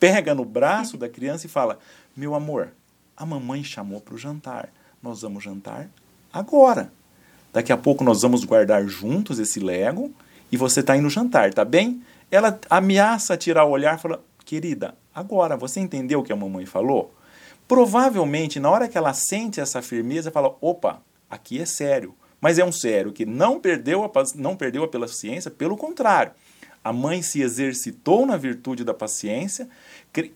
pega 0.00 0.34
no 0.34 0.44
braço 0.44 0.96
da 0.96 1.08
criança 1.08 1.46
e 1.46 1.48
fala: 1.48 1.78
Meu 2.16 2.34
amor, 2.34 2.72
a 3.22 3.26
mamãe 3.26 3.62
chamou 3.62 4.00
para 4.00 4.14
o 4.14 4.18
jantar. 4.18 4.68
Nós 5.00 5.22
vamos 5.22 5.44
jantar 5.44 5.88
agora. 6.32 6.92
Daqui 7.52 7.72
a 7.72 7.76
pouco 7.76 8.02
nós 8.02 8.22
vamos 8.22 8.44
guardar 8.44 8.84
juntos 8.88 9.38
esse 9.38 9.60
Lego 9.60 10.12
e 10.50 10.56
você 10.56 10.80
está 10.80 10.96
indo 10.96 11.08
jantar, 11.08 11.54
tá 11.54 11.64
bem? 11.64 12.02
Ela 12.32 12.58
ameaça 12.68 13.36
tirar 13.36 13.64
o 13.64 13.70
olhar 13.70 13.96
e 13.96 14.00
fala: 14.00 14.24
Querida, 14.44 14.96
agora 15.14 15.56
você 15.56 15.78
entendeu 15.78 16.18
o 16.18 16.22
que 16.24 16.32
a 16.32 16.36
mamãe 16.36 16.66
falou? 16.66 17.14
Provavelmente, 17.68 18.58
na 18.58 18.68
hora 18.68 18.88
que 18.88 18.98
ela 18.98 19.14
sente 19.14 19.60
essa 19.60 19.80
firmeza, 19.80 20.32
fala: 20.32 20.56
opa, 20.60 21.00
aqui 21.30 21.60
é 21.60 21.64
sério. 21.64 22.16
Mas 22.40 22.58
é 22.58 22.64
um 22.64 22.72
sério 22.72 23.12
que 23.12 23.24
não 23.24 23.60
perdeu 23.60 24.02
a, 24.02 24.10
não 24.34 24.56
perdeu 24.56 24.82
a 24.82 24.88
paciência, 24.88 25.48
pelo 25.48 25.76
contrário. 25.76 26.32
A 26.84 26.92
mãe 26.92 27.22
se 27.22 27.40
exercitou 27.40 28.26
na 28.26 28.36
virtude 28.36 28.82
da 28.82 28.92
paciência 28.92 29.68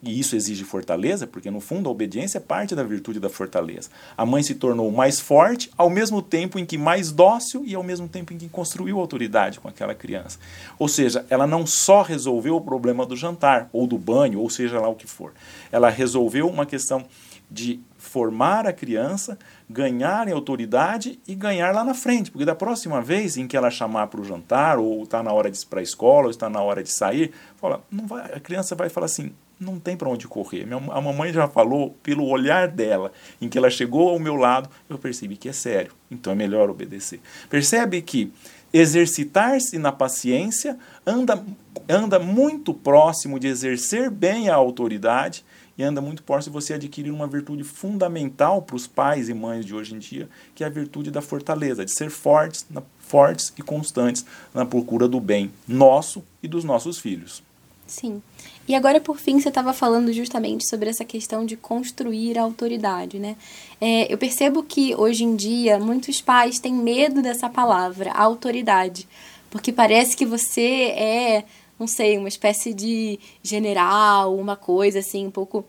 e 0.03 0.19
isso 0.19 0.35
exige 0.35 0.65
fortaleza, 0.65 1.27
porque 1.27 1.51
no 1.51 1.61
fundo 1.61 1.89
a 1.89 1.93
obediência 1.93 2.39
é 2.39 2.41
parte 2.41 2.75
da 2.75 2.83
virtude 2.83 3.21
da 3.21 3.29
fortaleza. 3.29 3.91
A 4.17 4.25
mãe 4.25 4.43
se 4.43 4.55
tornou 4.55 4.91
mais 4.91 5.21
forte 5.21 5.71
ao 5.77 5.91
mesmo 5.91 6.23
tempo 6.23 6.59
em 6.59 6.65
que 6.65 6.79
mais 6.79 7.11
dócil 7.11 7.63
e 7.67 7.75
ao 7.75 7.83
mesmo 7.83 8.09
tempo 8.09 8.33
em 8.33 8.39
que 8.39 8.49
construiu 8.49 8.99
autoridade 8.99 9.61
com 9.61 9.69
aquela 9.69 9.95
criança. 9.95 10.39
Ou 10.79 10.89
seja, 10.89 11.27
ela 11.29 11.47
não 11.47 11.67
só 11.67 12.01
resolveu 12.01 12.57
o 12.57 12.61
problema 12.61 13.05
do 13.05 13.17
jantar, 13.17 13.69
ou 13.73 13.87
do 13.87 13.99
banho, 13.99 14.41
ou 14.41 14.49
seja 14.49 14.81
lá 14.81 14.89
o 14.89 14.95
que 14.95 15.07
for. 15.07 15.35
Ela 15.71 15.91
resolveu 15.91 16.49
uma 16.49 16.65
questão 16.65 17.05
de 17.51 17.81
formar 17.97 18.67
a 18.67 18.73
criança, 18.73 19.39
ganhar 19.69 20.29
em 20.29 20.33
autoridade 20.33 21.19
e 21.27 21.35
ganhar 21.35 21.75
lá 21.75 21.85
na 21.85 21.95
frente. 21.95 22.31
Porque 22.31 22.45
da 22.45 22.55
próxima 22.55 23.01
vez 23.01 23.37
em 23.37 23.47
que 23.47 23.57
ela 23.57 23.71
chamar 23.71 24.09
para 24.09 24.21
o 24.21 24.25
jantar, 24.25 24.79
ou 24.79 25.03
está 25.03 25.23
na 25.23 25.33
hora 25.33 25.51
de 25.51 25.59
ir 25.59 25.67
para 25.67 25.81
a 25.81 25.83
escola, 25.83 26.25
ou 26.25 26.31
está 26.31 26.49
na 26.49 26.61
hora 26.61 26.83
de 26.83 26.91
sair, 26.91 27.33
fala, 27.57 27.83
não 27.91 28.07
vai, 28.07 28.33
a 28.33 28.41
criança 28.41 28.75
vai 28.75 28.89
falar 28.89 29.07
assim: 29.07 29.33
não 29.59 29.79
tem 29.79 29.97
para 29.97 30.09
onde 30.09 30.29
correr. 30.29 30.67
A 30.73 31.01
mamãe 31.01 31.33
já 31.33 31.49
falou, 31.49 31.97
pelo 32.03 32.27
olhar 32.27 32.69
dela, 32.69 33.13
em 33.41 33.49
que 33.49 33.57
ela 33.57 33.71
chegou 33.71 34.11
ao 34.11 34.19
meu 34.19 34.37
lado, 34.37 34.69
eu 34.89 34.99
percebi 34.99 35.37
que 35.37 35.49
é 35.49 35.53
sério, 35.53 35.93
então 36.11 36.33
é 36.33 36.37
melhor 36.37 36.69
obedecer. 36.69 37.21
Percebe 37.49 38.03
que 38.03 38.33
exercitar-se 38.73 39.79
na 39.79 39.93
paciência 39.93 40.79
anda, 41.07 41.43
anda 41.89 42.19
muito 42.19 42.75
próximo 42.75 43.39
de 43.41 43.47
exercer 43.47 44.11
bem 44.11 44.49
a 44.49 44.55
autoridade 44.55 45.45
e 45.79 45.83
anda 45.83 46.01
muito 46.01 46.23
próximo 46.23 46.53
de 46.59 46.65
você 46.65 46.75
adquirir 46.75 47.11
uma 47.11 47.27
virtude 47.27 47.65
fundamental 47.65 48.63
para 48.63 48.77
os 48.77 48.87
pais 48.87 49.29
e 49.29 49.35
mães 49.35 49.65
de 49.65 49.75
hoje 49.75 49.95
em 49.95 49.99
dia, 49.99 50.29
que 50.55 50.65
é 50.65 50.67
a 50.67 50.71
virtude 50.71 51.11
da 51.11 51.21
fortaleza, 51.21 51.85
de 51.85 51.93
ser 51.93 52.11
fortes, 52.11 52.67
na, 52.71 52.83
fortes 53.01 53.53
e 53.57 53.63
constantes 53.63 54.25
na 54.55 54.65
procura 54.65 55.07
do 55.07 55.21
bem 55.21 55.51
nosso 55.67 56.25
e 56.43 56.49
dos 56.49 56.65
nossos 56.65 56.99
filhos. 56.99 57.43
Sim. 57.87 58.21
E 58.69 58.75
agora, 58.75 59.01
por 59.01 59.19
fim, 59.19 59.39
você 59.39 59.49
estava 59.49 59.73
falando 59.73 60.13
justamente 60.13 60.69
sobre 60.69 60.91
essa 60.91 61.05
questão 61.05 61.47
de 61.47 61.57
construir 61.57 62.37
a 62.37 62.43
autoridade, 62.43 63.19
né? 63.19 63.37
É, 63.81 64.13
eu 64.13 64.19
percebo 64.19 64.63
que 64.65 64.93
hoje 64.97 65.23
em 65.23 65.37
dia 65.37 65.79
muitos 65.79 66.21
pais 66.21 66.59
têm 66.59 66.75
medo 66.75 67.23
dessa 67.23 67.49
palavra, 67.49 68.11
autoridade, 68.13 69.07
porque 69.51 69.73
parece 69.73 70.17
que 70.17 70.27
você 70.27 70.91
é, 70.97 71.45
não 71.79 71.87
sei, 71.87 72.17
uma 72.19 72.29
espécie 72.29 72.73
de 72.73 73.19
general, 73.43 74.37
uma 74.37 74.57
coisa 74.57 75.01
assim, 75.01 75.27
um 75.27 75.31
pouco 75.31 75.65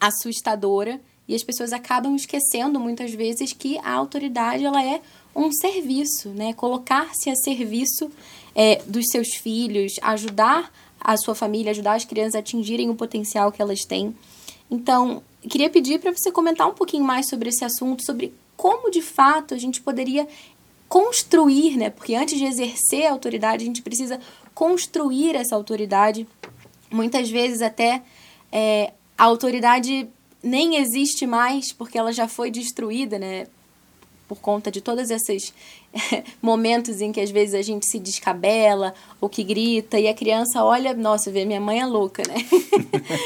assustadora, 0.00 1.00
e 1.28 1.34
as 1.34 1.44
pessoas 1.44 1.72
acabam 1.72 2.16
esquecendo 2.16 2.80
muitas 2.80 3.12
vezes 3.12 3.52
que 3.52 3.78
a 3.78 3.92
autoridade 3.92 4.64
ela 4.64 4.84
é 4.84 5.00
um 5.34 5.52
serviço, 5.52 6.30
né? 6.30 6.52
Colocar-se 6.54 7.30
a 7.30 7.36
serviço 7.36 8.10
é, 8.54 8.82
dos 8.86 9.06
seus 9.12 9.34
filhos, 9.34 9.92
ajudar 10.02 10.72
a 11.00 11.16
sua 11.16 11.34
família, 11.34 11.70
ajudar 11.70 11.94
as 11.94 12.04
crianças 12.04 12.34
a 12.34 12.38
atingirem 12.40 12.90
o 12.90 12.94
potencial 12.94 13.52
que 13.52 13.62
elas 13.62 13.84
têm. 13.84 14.14
Então, 14.68 15.22
queria 15.48 15.70
pedir 15.70 16.00
para 16.00 16.12
você 16.12 16.30
comentar 16.30 16.68
um 16.68 16.74
pouquinho 16.74 17.04
mais 17.04 17.28
sobre 17.28 17.48
esse 17.48 17.64
assunto, 17.64 18.04
sobre 18.04 18.34
como 18.56 18.90
de 18.90 19.00
fato 19.00 19.54
a 19.54 19.58
gente 19.58 19.80
poderia 19.80 20.28
construir, 20.88 21.76
né? 21.76 21.88
Porque 21.88 22.14
antes 22.14 22.36
de 22.36 22.44
exercer 22.44 23.06
a 23.06 23.12
autoridade, 23.12 23.62
a 23.62 23.66
gente 23.66 23.80
precisa 23.80 24.20
construir 24.60 25.36
essa 25.36 25.56
autoridade. 25.56 26.28
Muitas 26.90 27.30
vezes 27.30 27.62
até 27.62 28.02
é, 28.52 28.92
a 29.16 29.24
autoridade 29.24 30.06
nem 30.42 30.76
existe 30.76 31.26
mais 31.26 31.72
porque 31.72 31.96
ela 31.96 32.12
já 32.12 32.28
foi 32.28 32.50
destruída, 32.50 33.18
né? 33.18 33.46
Por 34.30 34.38
conta 34.38 34.70
de 34.70 34.80
todos 34.80 35.10
esses 35.10 35.52
momentos 36.40 37.00
em 37.00 37.10
que 37.10 37.20
às 37.20 37.32
vezes 37.32 37.52
a 37.52 37.62
gente 37.62 37.84
se 37.84 37.98
descabela 37.98 38.94
ou 39.20 39.28
que 39.28 39.42
grita 39.42 39.98
e 39.98 40.06
a 40.06 40.14
criança 40.14 40.62
olha, 40.62 40.94
nossa, 40.94 41.32
vê 41.32 41.44
minha 41.44 41.60
mãe 41.60 41.80
é 41.80 41.84
louca, 41.84 42.22
né? 42.28 42.36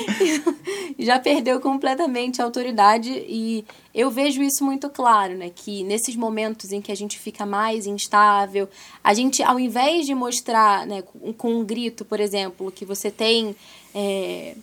Já 0.99 1.19
perdeu 1.19 1.61
completamente 1.61 2.41
a 2.41 2.45
autoridade 2.47 3.11
e 3.29 3.67
eu 3.95 4.11
vejo 4.11 4.43
isso 4.43 4.65
muito 4.65 4.89
claro, 4.89 5.37
né? 5.37 5.51
Que 5.55 5.85
nesses 5.85 6.17
momentos 6.17 6.73
em 6.73 6.81
que 6.81 6.91
a 6.91 6.97
gente 6.97 7.19
fica 7.19 7.45
mais 7.45 7.87
instável, 7.87 8.67
a 9.03 9.13
gente, 9.13 9.43
ao 9.43 9.61
invés 9.61 10.07
de 10.07 10.15
mostrar, 10.15 10.87
né, 10.87 11.03
com 11.37 11.57
um 11.57 11.63
grito, 11.63 12.03
por 12.03 12.19
exemplo, 12.19 12.73
que 12.73 12.87
você 12.87 13.11
tem. 13.11 13.55
É, 13.95 14.55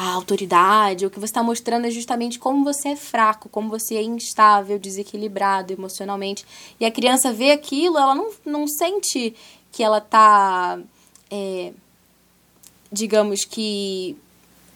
a 0.00 0.12
autoridade, 0.12 1.04
o 1.04 1.10
que 1.10 1.18
você 1.18 1.24
está 1.24 1.42
mostrando 1.42 1.84
é 1.84 1.90
justamente 1.90 2.38
como 2.38 2.62
você 2.62 2.90
é 2.90 2.96
fraco, 2.96 3.48
como 3.48 3.68
você 3.68 3.96
é 3.96 4.02
instável, 4.02 4.78
desequilibrado 4.78 5.72
emocionalmente. 5.72 6.46
E 6.78 6.86
a 6.86 6.90
criança 6.90 7.32
vê 7.32 7.50
aquilo, 7.50 7.98
ela 7.98 8.14
não, 8.14 8.30
não 8.46 8.68
sente 8.68 9.34
que 9.72 9.82
ela 9.82 9.98
está, 9.98 10.78
é, 11.28 11.72
digamos 12.92 13.44
que. 13.44 14.16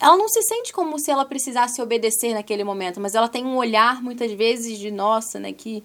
Ela 0.00 0.16
não 0.16 0.28
se 0.28 0.42
sente 0.42 0.72
como 0.72 0.98
se 0.98 1.12
ela 1.12 1.24
precisasse 1.24 1.80
obedecer 1.80 2.34
naquele 2.34 2.64
momento, 2.64 3.00
mas 3.00 3.14
ela 3.14 3.28
tem 3.28 3.44
um 3.44 3.56
olhar 3.56 4.02
muitas 4.02 4.32
vezes 4.32 4.76
de 4.76 4.90
nossa, 4.90 5.38
né, 5.38 5.52
que 5.52 5.84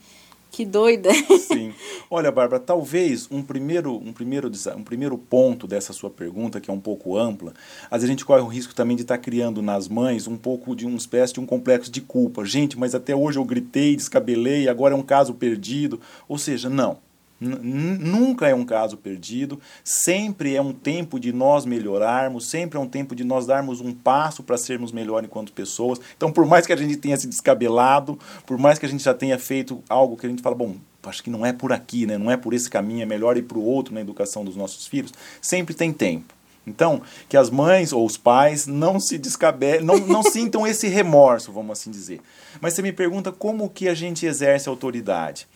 que 0.58 0.66
doida. 0.66 1.12
Sim. 1.38 1.72
Olha, 2.10 2.32
Bárbara, 2.32 2.60
talvez 2.60 3.28
um 3.30 3.44
primeiro, 3.44 3.94
um, 3.94 4.12
primeiro, 4.12 4.50
um 4.76 4.84
primeiro 4.84 5.16
ponto 5.16 5.68
dessa 5.68 5.94
sua 5.94 6.10
pergunta, 6.10 6.60
que 6.60 6.72
é 6.72 6.74
um 6.74 6.80
pouco 6.80 7.16
ampla, 7.16 7.54
às 7.92 8.02
vezes 8.02 8.06
a 8.06 8.08
gente 8.08 8.26
corre 8.26 8.42
o 8.42 8.48
risco 8.48 8.74
também 8.74 8.96
de 8.96 9.04
estar 9.04 9.18
tá 9.18 9.22
criando 9.24 9.62
nas 9.62 9.88
mães 9.88 10.28
um 10.28 10.36
pouco 10.36 10.76
de 10.76 10.88
uma 10.88 10.98
espécie 10.98 11.36
de 11.36 11.40
um 11.40 11.46
complexo 11.46 11.92
de 11.92 12.02
culpa. 12.02 12.44
Gente, 12.44 12.76
mas 12.76 12.96
até 12.96 13.16
hoje 13.16 13.38
eu 13.38 13.46
gritei, 13.46 13.96
descabelei, 13.96 14.68
agora 14.68 14.96
é 14.96 14.98
um 14.98 15.04
caso 15.04 15.36
perdido. 15.36 16.02
Ou 16.28 16.40
seja, 16.40 16.72
não 16.72 16.98
nunca 17.39 18.48
é 18.48 18.56
um 18.56 18.65
caso 18.65 18.98
perdido, 18.98 19.60
sempre 19.84 20.56
é 20.56 20.62
um 20.62 20.74
tempo 20.74 21.20
de 21.20 21.32
nós 21.32 21.65
melhorarmos, 21.65 22.50
sempre 22.50 22.77
é 22.77 22.82
um 22.82 22.88
tempo 22.88 23.15
de 23.15 23.24
nós 23.24 23.46
darmos 23.46 23.79
um 23.79 23.94
passo 23.94 24.41
para 24.44 24.58
sermos 24.58 24.91
melhor 24.91 25.24
enquanto 25.24 25.53
pessoas. 25.53 26.00
Então, 26.15 26.32
por 26.32 26.46
mais 26.46 26.65
que 26.65 26.74
a 26.74 26.75
gente 26.75 26.98
tenha 26.98 27.17
se 27.17 27.27
descabelado, 27.27 28.17
por 28.46 28.58
mais 28.58 28.79
que 28.79 28.86
a 28.86 28.89
gente 28.89 29.03
já 29.03 29.13
tenha 29.13 29.38
feito 29.38 29.84
algo 29.88 30.17
que 30.17 30.25
a 30.25 30.29
gente 30.29 30.41
fala, 30.41 30.56
bom, 30.56 30.75
acho 31.03 31.24
que 31.24 31.29
não 31.29 31.46
é 31.46 31.53
por 31.53 31.72
aqui, 31.72 32.06
né? 32.06 32.17
não 32.17 32.32
é 32.32 32.38
por 32.38 32.53
esse 32.53 32.70
caminho, 32.70 33.03
é 33.03 33.06
melhor 33.06 33.38
ir 33.38 33.44
para 33.44 33.58
o 33.58 33.63
outro 33.63 33.94
na 33.94 34.01
educação 34.01 34.44
dos 34.44 34.56
nossos 34.56 34.88
filhos, 34.88 35.13
sempre 35.41 35.74
tem 35.74 35.94
tempo. 35.94 36.34
Então, 36.65 37.01
que 37.29 37.38
as 37.38 37.50
mães 37.50 37.94
ou 37.94 38.06
os 38.06 38.17
pais 38.17 38.67
não 38.67 39.00
se 39.00 39.17
descabelem, 39.17 39.86
não, 39.86 39.98
não 40.00 40.22
sintam 40.29 40.67
esse 40.67 40.88
remorso, 40.88 41.51
vamos 41.51 41.79
assim 41.79 41.89
dizer. 41.89 42.20
Mas 42.60 42.74
você 42.74 42.82
me 42.82 42.91
pergunta 42.91 43.32
como 43.32 43.70
que 43.70 43.88
a 43.88 43.94
gente 43.94 44.25
exerce 44.25 44.67
autoridade. 44.67 45.48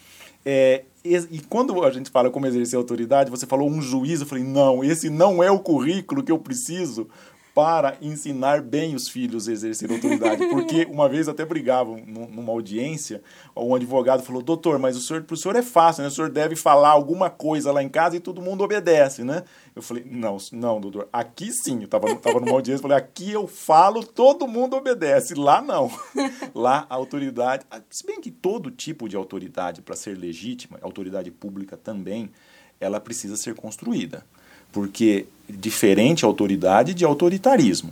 É, 0.45 0.83
e 1.03 1.39
quando 1.49 1.83
a 1.83 1.91
gente 1.91 2.09
fala 2.09 2.29
como 2.29 2.45
exercer 2.45 2.77
autoridade, 2.77 3.31
você 3.31 3.45
falou 3.45 3.69
um 3.69 3.81
juízo, 3.81 4.23
eu 4.23 4.27
falei, 4.27 4.43
não, 4.43 4.83
esse 4.83 5.09
não 5.09 5.41
é 5.41 5.49
o 5.49 5.59
currículo 5.59 6.23
que 6.23 6.31
eu 6.31 6.37
preciso 6.37 7.07
para 7.53 7.97
ensinar 8.01 8.61
bem 8.61 8.95
os 8.95 9.09
filhos 9.09 9.47
a 9.47 9.51
exercer 9.51 9.91
autoridade. 9.91 10.45
Porque 10.47 10.85
uma 10.89 11.09
vez 11.09 11.27
até 11.27 11.45
brigavam 11.45 11.97
numa 12.05 12.51
audiência, 12.51 13.21
um 13.55 13.75
advogado 13.75 14.23
falou: 14.23 14.41
Doutor, 14.41 14.79
mas 14.79 14.95
o 14.95 15.01
senhor, 15.01 15.23
para 15.23 15.33
o 15.33 15.37
senhor 15.37 15.55
é 15.55 15.61
fácil, 15.61 16.01
né? 16.01 16.07
O 16.07 16.11
senhor 16.11 16.29
deve 16.29 16.55
falar 16.55 16.89
alguma 16.89 17.29
coisa 17.29 17.71
lá 17.71 17.83
em 17.83 17.89
casa 17.89 18.15
e 18.15 18.19
todo 18.19 18.41
mundo 18.41 18.63
obedece, 18.63 19.23
né? 19.23 19.43
Eu 19.75 19.81
falei: 19.81 20.05
Não, 20.09 20.37
não, 20.51 20.79
doutor, 20.79 21.09
aqui 21.11 21.51
sim. 21.51 21.79
Eu 21.79 21.85
estava 21.85 22.15
tava 22.15 22.39
numa 22.39 22.53
audiência, 22.53 22.81
falei: 22.81 22.97
Aqui 22.97 23.31
eu 23.31 23.47
falo, 23.47 24.03
todo 24.03 24.47
mundo 24.47 24.75
obedece. 24.75 25.33
Lá 25.33 25.61
não. 25.61 25.91
Lá 26.55 26.85
a 26.89 26.95
autoridade. 26.95 27.65
Se 27.89 28.05
bem 28.05 28.21
que 28.21 28.31
todo 28.31 28.71
tipo 28.71 29.09
de 29.09 29.15
autoridade, 29.15 29.81
para 29.81 29.95
ser 29.95 30.17
legítima, 30.17 30.77
autoridade 30.81 31.29
pública 31.31 31.75
também, 31.75 32.31
ela 32.79 32.99
precisa 32.99 33.35
ser 33.35 33.55
construída 33.55 34.25
porque 34.71 35.25
diferente 35.49 36.23
autoridade 36.23 36.93
de 36.93 37.03
autoritarismo. 37.03 37.91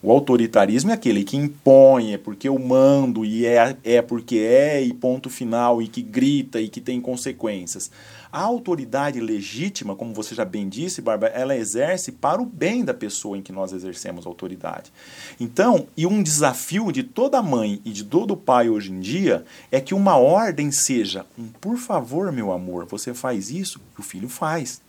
O 0.00 0.12
autoritarismo 0.12 0.92
é 0.92 0.94
aquele 0.94 1.24
que 1.24 1.36
impõe, 1.36 2.12
é 2.12 2.18
porque 2.18 2.48
eu 2.48 2.56
mando 2.56 3.24
e 3.24 3.44
é, 3.44 3.76
é 3.82 4.00
porque 4.00 4.36
é 4.36 4.80
e 4.80 4.94
ponto 4.94 5.28
final 5.28 5.82
e 5.82 5.88
que 5.88 6.00
grita 6.00 6.60
e 6.60 6.68
que 6.68 6.80
tem 6.80 7.00
consequências. 7.00 7.90
A 8.30 8.40
autoridade 8.40 9.18
legítima, 9.18 9.96
como 9.96 10.14
você 10.14 10.36
já 10.36 10.44
bem 10.44 10.68
disse, 10.68 11.02
Bárbara, 11.02 11.32
ela 11.34 11.56
exerce 11.56 12.12
para 12.12 12.40
o 12.40 12.46
bem 12.46 12.84
da 12.84 12.94
pessoa 12.94 13.36
em 13.36 13.42
que 13.42 13.50
nós 13.50 13.72
exercemos 13.72 14.24
autoridade. 14.24 14.92
Então, 15.40 15.88
e 15.96 16.06
um 16.06 16.22
desafio 16.22 16.92
de 16.92 17.02
toda 17.02 17.42
mãe 17.42 17.80
e 17.84 17.90
de 17.90 18.04
todo 18.04 18.36
pai 18.36 18.68
hoje 18.68 18.92
em 18.92 19.00
dia 19.00 19.44
é 19.72 19.80
que 19.80 19.94
uma 19.94 20.16
ordem 20.16 20.70
seja 20.70 21.26
um 21.36 21.48
por 21.48 21.76
favor, 21.76 22.30
meu 22.30 22.52
amor, 22.52 22.86
você 22.86 23.12
faz 23.12 23.50
isso, 23.50 23.80
o 23.98 24.02
filho 24.02 24.28
faz. 24.28 24.80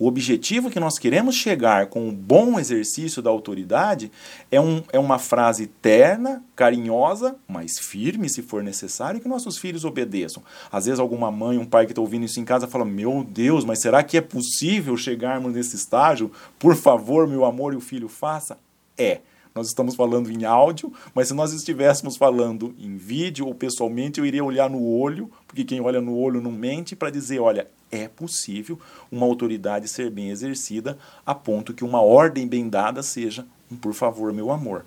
O 0.00 0.06
objetivo 0.06 0.70
que 0.70 0.80
nós 0.80 0.98
queremos 0.98 1.34
chegar 1.34 1.88
com 1.88 2.08
o 2.08 2.12
bom 2.12 2.58
exercício 2.58 3.20
da 3.20 3.28
autoridade 3.28 4.10
é, 4.50 4.58
um, 4.58 4.82
é 4.94 4.98
uma 4.98 5.18
frase 5.18 5.66
terna, 5.66 6.42
carinhosa, 6.56 7.36
mas 7.46 7.78
firme, 7.78 8.26
se 8.26 8.40
for 8.40 8.62
necessário, 8.62 9.20
que 9.20 9.28
nossos 9.28 9.58
filhos 9.58 9.84
obedeçam. 9.84 10.42
Às 10.72 10.86
vezes, 10.86 10.98
alguma 10.98 11.30
mãe, 11.30 11.58
um 11.58 11.66
pai 11.66 11.84
que 11.84 11.92
está 11.92 12.00
ouvindo 12.00 12.24
isso 12.24 12.40
em 12.40 12.46
casa 12.46 12.66
fala: 12.66 12.86
Meu 12.86 13.22
Deus, 13.22 13.62
mas 13.62 13.80
será 13.80 14.02
que 14.02 14.16
é 14.16 14.22
possível 14.22 14.96
chegarmos 14.96 15.52
nesse 15.52 15.76
estágio? 15.76 16.32
Por 16.58 16.74
favor, 16.74 17.28
meu 17.28 17.44
amor, 17.44 17.74
e 17.74 17.76
o 17.76 17.80
filho 17.80 18.08
faça? 18.08 18.56
É. 18.96 19.20
Nós 19.54 19.66
estamos 19.66 19.96
falando 19.96 20.30
em 20.30 20.44
áudio, 20.46 20.90
mas 21.14 21.28
se 21.28 21.34
nós 21.34 21.52
estivéssemos 21.52 22.16
falando 22.16 22.74
em 22.78 22.96
vídeo 22.96 23.46
ou 23.46 23.54
pessoalmente, 23.54 24.18
eu 24.18 24.24
iria 24.24 24.42
olhar 24.42 24.70
no 24.70 24.82
olho, 24.82 25.30
porque 25.46 25.62
quem 25.62 25.78
olha 25.82 26.00
no 26.00 26.16
olho 26.16 26.40
não 26.40 26.52
mente, 26.52 26.96
para 26.96 27.10
dizer: 27.10 27.38
olha, 27.38 27.68
é 27.90 28.08
possível 28.08 28.78
uma 29.10 29.26
autoridade 29.26 29.88
ser 29.88 30.10
bem 30.10 30.30
exercida 30.30 30.98
a 31.24 31.34
ponto 31.34 31.74
que 31.74 31.84
uma 31.84 32.00
ordem 32.00 32.46
bem 32.46 32.68
dada 32.68 33.02
seja 33.02 33.46
um 33.70 33.76
por 33.76 33.94
favor, 33.94 34.32
meu 34.32 34.50
amor. 34.50 34.84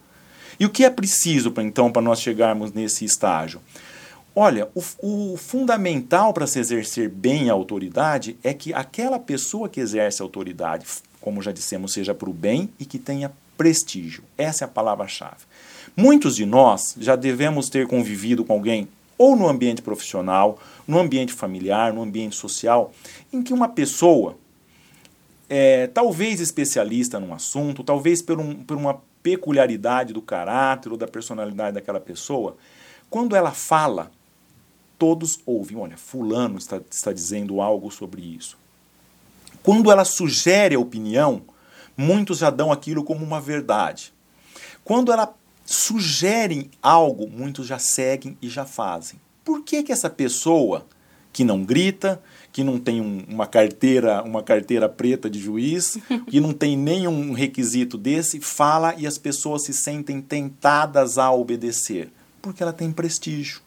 E 0.59 0.65
o 0.65 0.69
que 0.69 0.83
é 0.83 0.89
preciso 0.89 1.51
para 1.51 1.63
então 1.63 1.91
para 1.91 2.01
nós 2.01 2.21
chegarmos 2.21 2.73
nesse 2.73 3.05
estágio? 3.05 3.61
Olha, 4.35 4.67
o, 4.73 5.33
o 5.33 5.37
fundamental 5.37 6.33
para 6.33 6.47
se 6.47 6.59
exercer 6.59 7.07
bem 7.07 7.49
a 7.49 7.53
autoridade 7.53 8.35
é 8.43 8.53
que 8.53 8.73
aquela 8.73 9.19
pessoa 9.19 9.69
que 9.69 9.79
exerce 9.79 10.21
a 10.21 10.25
autoridade, 10.25 10.85
como 11.21 11.41
já 11.41 11.51
dissemos, 11.51 11.93
seja 11.93 12.13
para 12.13 12.29
o 12.29 12.33
bem 12.33 12.69
e 12.79 12.85
que 12.85 12.97
tenha 12.97 13.31
prestígio. 13.55 14.23
Essa 14.37 14.63
é 14.63 14.65
a 14.65 14.69
palavra-chave. 14.69 15.45
Muitos 15.95 16.35
de 16.35 16.45
nós 16.45 16.95
já 16.99 17.15
devemos 17.15 17.69
ter 17.69 17.87
convivido 17.87 18.43
com 18.43 18.53
alguém 18.53 18.87
ou 19.17 19.35
no 19.35 19.47
ambiente 19.47 19.81
profissional, 19.81 20.59
no 20.87 20.99
ambiente 20.99 21.33
familiar, 21.33 21.93
no 21.93 22.01
ambiente 22.01 22.35
social, 22.35 22.91
em 23.31 23.41
que 23.41 23.53
uma 23.53 23.69
pessoa, 23.69 24.37
é, 25.49 25.87
talvez 25.87 26.39
especialista 26.39 27.19
num 27.19 27.33
assunto, 27.33 27.83
talvez 27.83 28.21
por, 28.21 28.39
um, 28.39 28.55
por 28.55 28.77
uma 28.77 29.01
peculiaridade 29.21 30.13
do 30.13 30.21
caráter 30.21 30.91
ou 30.91 30.97
da 30.97 31.07
personalidade 31.07 31.75
daquela 31.75 31.99
pessoa, 31.99 32.57
quando 33.09 33.35
ela 33.35 33.51
fala, 33.51 34.11
todos 34.97 35.39
ouvem. 35.45 35.77
Olha, 35.77 35.97
Fulano 35.97 36.57
está, 36.57 36.81
está 36.89 37.13
dizendo 37.13 37.61
algo 37.61 37.91
sobre 37.91 38.21
isso. 38.21 38.57
Quando 39.61 39.91
ela 39.91 40.03
sugere 40.03 40.75
a 40.75 40.79
opinião, 40.79 41.41
muitos 41.95 42.39
já 42.39 42.49
dão 42.49 42.71
aquilo 42.71 43.03
como 43.03 43.23
uma 43.23 43.39
verdade. 43.39 44.13
Quando 44.83 45.11
ela 45.11 45.33
sugerem 45.65 46.69
algo, 46.81 47.29
muitos 47.29 47.67
já 47.67 47.79
seguem 47.79 48.37
e 48.41 48.49
já 48.49 48.65
fazem. 48.65 49.19
Por 49.43 49.63
que, 49.63 49.83
que 49.83 49.91
essa 49.91 50.09
pessoa 50.09 50.85
que 51.31 51.43
não 51.43 51.63
grita, 51.63 52.21
que 52.51 52.63
não 52.63 52.77
tem 52.77 53.01
um, 53.01 53.25
uma 53.27 53.47
carteira, 53.47 54.21
uma 54.21 54.43
carteira 54.43 54.87
preta 54.87 55.27
de 55.29 55.39
juiz, 55.39 55.97
que 56.29 56.39
não 56.39 56.53
tem 56.53 56.77
nenhum 56.77 57.33
requisito 57.33 57.97
desse, 57.97 58.39
fala 58.39 58.93
e 58.95 59.07
as 59.07 59.17
pessoas 59.17 59.63
se 59.63 59.73
sentem 59.73 60.21
tentadas 60.21 61.17
a 61.17 61.31
obedecer? 61.31 62.11
Porque 62.41 62.61
ela 62.61 62.71
tem 62.71 62.91
prestígio. 62.91 63.61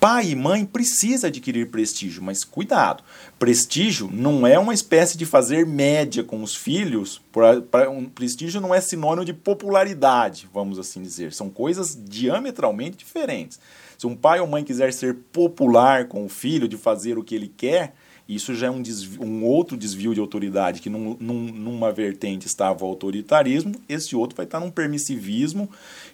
Pai 0.00 0.30
e 0.30 0.34
mãe 0.34 0.64
precisa 0.64 1.26
adquirir 1.26 1.70
prestígio, 1.70 2.22
mas 2.22 2.42
cuidado. 2.42 3.04
Prestígio 3.38 4.08
não 4.10 4.46
é 4.46 4.58
uma 4.58 4.72
espécie 4.72 5.18
de 5.18 5.26
fazer 5.26 5.66
média 5.66 6.24
com 6.24 6.42
os 6.42 6.56
filhos. 6.56 7.20
Pra, 7.30 7.60
pra, 7.60 7.90
um, 7.90 8.06
prestígio 8.06 8.62
não 8.62 8.74
é 8.74 8.80
sinônimo 8.80 9.26
de 9.26 9.34
popularidade, 9.34 10.48
vamos 10.54 10.78
assim 10.78 11.02
dizer. 11.02 11.34
São 11.34 11.50
coisas 11.50 11.94
diametralmente 12.02 12.96
diferentes. 12.96 13.60
Se 13.98 14.06
um 14.06 14.16
pai 14.16 14.40
ou 14.40 14.46
mãe 14.46 14.64
quiser 14.64 14.90
ser 14.94 15.14
popular 15.30 16.08
com 16.08 16.24
o 16.24 16.30
filho, 16.30 16.66
de 16.66 16.78
fazer 16.78 17.18
o 17.18 17.22
que 17.22 17.34
ele 17.34 17.52
quer, 17.54 17.92
isso 18.34 18.54
já 18.54 18.68
é 18.68 18.70
um, 18.70 18.80
desvio, 18.80 19.22
um 19.22 19.44
outro 19.44 19.76
desvio 19.76 20.14
de 20.14 20.20
autoridade, 20.20 20.80
que 20.80 20.88
num, 20.88 21.16
num, 21.18 21.42
numa 21.52 21.90
vertente 21.90 22.46
estava 22.46 22.84
o 22.84 22.88
autoritarismo, 22.88 23.74
esse 23.88 24.14
outro 24.14 24.36
vai 24.36 24.46
estar 24.46 24.60
num 24.60 24.70
permissivismo 24.70 25.68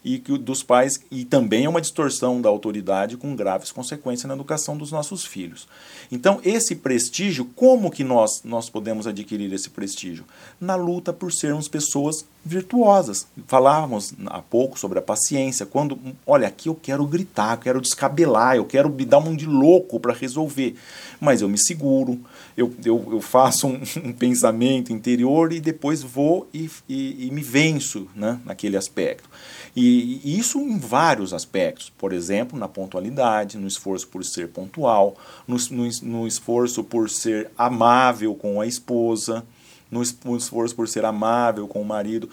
e 0.05 0.19
que 0.19 0.39
dos 0.39 0.63
pais 0.63 1.01
e 1.11 1.25
também 1.25 1.65
é 1.65 1.69
uma 1.69 1.81
distorção 1.81 2.41
da 2.41 2.49
autoridade 2.49 3.17
com 3.17 3.37
graves 3.37 3.71
consequências 3.71 4.27
na 4.27 4.35
educação 4.35 4.77
dos 4.77 4.91
nossos 4.91 5.25
filhos. 5.25 5.69
Então, 6.11 6.41
esse 6.45 6.77
prestígio, 6.77 7.45
como 7.55 7.91
que 7.91 8.05
nós 8.05 8.43
nós 8.45 8.71
podemos 8.71 9.07
adquirir 9.07 9.53
esse 9.53 9.71
prestígio? 9.71 10.25
Na 10.61 10.75
luta 10.75 11.13
por 11.13 11.33
sermos 11.33 11.69
pessoas 11.69 12.25
virtuosas. 12.47 13.27
Falávamos 13.47 14.15
há 14.27 14.41
pouco 14.41 14.79
sobre 14.79 14.99
a 14.99 15.03
paciência. 15.03 15.67
Quando, 15.67 15.99
olha, 16.25 16.47
aqui 16.47 16.69
eu 16.69 16.75
quero 16.75 17.05
gritar, 17.05 17.55
eu 17.55 17.61
quero 17.61 17.81
descabelar, 17.81 18.57
eu 18.57 18.65
quero 18.65 18.89
me 18.89 19.05
dar 19.05 19.19
um 19.19 19.35
de 19.35 19.47
louco 19.47 19.99
para 19.99 20.15
resolver, 20.15 20.77
mas 21.21 21.43
eu 21.43 21.49
me 21.49 21.59
seguro, 21.59 22.21
eu, 22.57 22.73
eu, 22.85 23.09
eu 23.13 23.21
faço 23.21 23.67
um, 23.67 23.81
um, 24.05 24.13
pensamento 24.13 24.93
interior 24.93 25.53
e 25.53 25.61
depois 25.61 26.03
vou 26.03 26.49
e, 26.55 26.71
e, 26.89 27.27
e 27.27 27.31
me 27.31 27.43
venço 27.43 28.07
né, 28.15 28.39
naquele 28.45 28.77
aspecto. 28.77 29.29
E, 29.75 30.21
e 30.25 30.39
isso 30.39 30.59
em 30.59 30.79
vários 30.79 31.35
aspectos, 31.35 31.93
por 31.99 32.13
exemplo, 32.13 32.59
na 32.59 32.69
pontualidade, 32.69 33.59
no 33.59 33.67
esforço 33.67 34.09
por 34.09 34.25
ser 34.25 34.49
pontual, 34.49 35.17
no, 35.47 35.57
no, 35.71 35.89
no 36.03 36.27
esforço 36.27 36.85
por 36.85 37.11
ser 37.11 37.51
amável 37.59 38.35
com 38.35 38.61
a 38.61 38.67
esposa, 38.67 39.45
no 39.91 40.03
esforço 40.03 40.75
por 40.75 40.89
ser 40.89 41.05
amável 41.05 41.67
com 41.69 41.81
o 41.81 41.85
marido. 41.85 42.29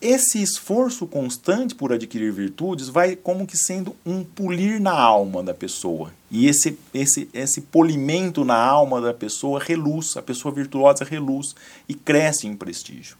Esse 0.00 0.42
esforço 0.42 1.06
constante 1.06 1.74
por 1.74 1.92
adquirir 1.92 2.30
virtudes 2.30 2.88
vai 2.88 3.16
como 3.16 3.46
que 3.46 3.56
sendo 3.56 3.96
um 4.04 4.22
polir 4.22 4.80
na 4.80 4.92
alma 4.92 5.42
da 5.42 5.54
pessoa. 5.54 6.12
E 6.30 6.46
esse, 6.46 6.78
esse, 6.92 7.28
esse 7.32 7.62
polimento 7.62 8.44
na 8.44 8.56
alma 8.56 9.00
da 9.00 9.14
pessoa 9.14 9.58
reluz, 9.58 10.16
a 10.16 10.22
pessoa 10.22 10.52
virtuosa 10.52 11.04
reluz 11.04 11.54
e 11.88 11.94
cresce 11.94 12.46
em 12.46 12.54
prestígio. 12.54 13.16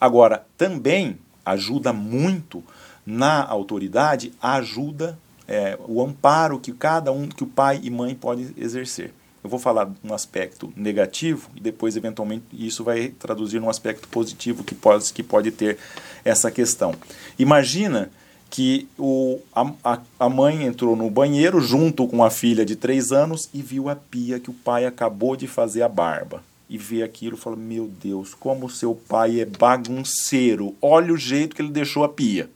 Agora, 0.00 0.46
também 0.56 1.18
ajuda 1.44 1.92
muito 1.92 2.64
na 3.04 3.44
autoridade 3.44 4.32
ajuda 4.42 5.18
é, 5.46 5.78
o 5.86 6.02
amparo 6.02 6.58
que 6.58 6.72
cada 6.72 7.12
um, 7.12 7.28
que 7.28 7.44
o 7.44 7.46
pai 7.46 7.80
e 7.82 7.90
mãe 7.90 8.14
pode 8.14 8.52
exercer. 8.56 9.12
Eu 9.46 9.50
vou 9.50 9.60
falar 9.60 9.88
um 10.02 10.12
aspecto 10.12 10.72
negativo 10.74 11.48
e 11.54 11.60
depois, 11.60 11.96
eventualmente, 11.96 12.46
isso 12.52 12.82
vai 12.82 13.10
traduzir 13.10 13.60
num 13.60 13.70
aspecto 13.70 14.08
positivo 14.08 14.64
que 14.64 14.74
pode, 14.74 15.12
que 15.12 15.22
pode 15.22 15.52
ter 15.52 15.78
essa 16.24 16.50
questão. 16.50 16.92
Imagina 17.38 18.10
que 18.50 18.88
o, 18.98 19.38
a, 19.54 20.00
a 20.18 20.28
mãe 20.28 20.64
entrou 20.64 20.96
no 20.96 21.08
banheiro 21.08 21.60
junto 21.60 22.08
com 22.08 22.24
a 22.24 22.30
filha 22.30 22.66
de 22.66 22.74
três 22.74 23.12
anos 23.12 23.48
e 23.54 23.62
viu 23.62 23.88
a 23.88 23.94
pia 23.94 24.40
que 24.40 24.50
o 24.50 24.52
pai 24.52 24.84
acabou 24.84 25.36
de 25.36 25.46
fazer 25.46 25.82
a 25.82 25.88
barba. 25.88 26.42
E 26.68 26.76
vê 26.76 27.04
aquilo 27.04 27.36
e 27.36 27.40
fala: 27.40 27.54
Meu 27.54 27.86
Deus, 27.86 28.34
como 28.34 28.68
seu 28.68 28.96
pai 28.96 29.38
é 29.38 29.44
bagunceiro, 29.44 30.74
olha 30.82 31.12
o 31.12 31.16
jeito 31.16 31.54
que 31.54 31.62
ele 31.62 31.70
deixou 31.70 32.02
a 32.02 32.08
pia. 32.08 32.50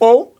Ou 0.00 0.33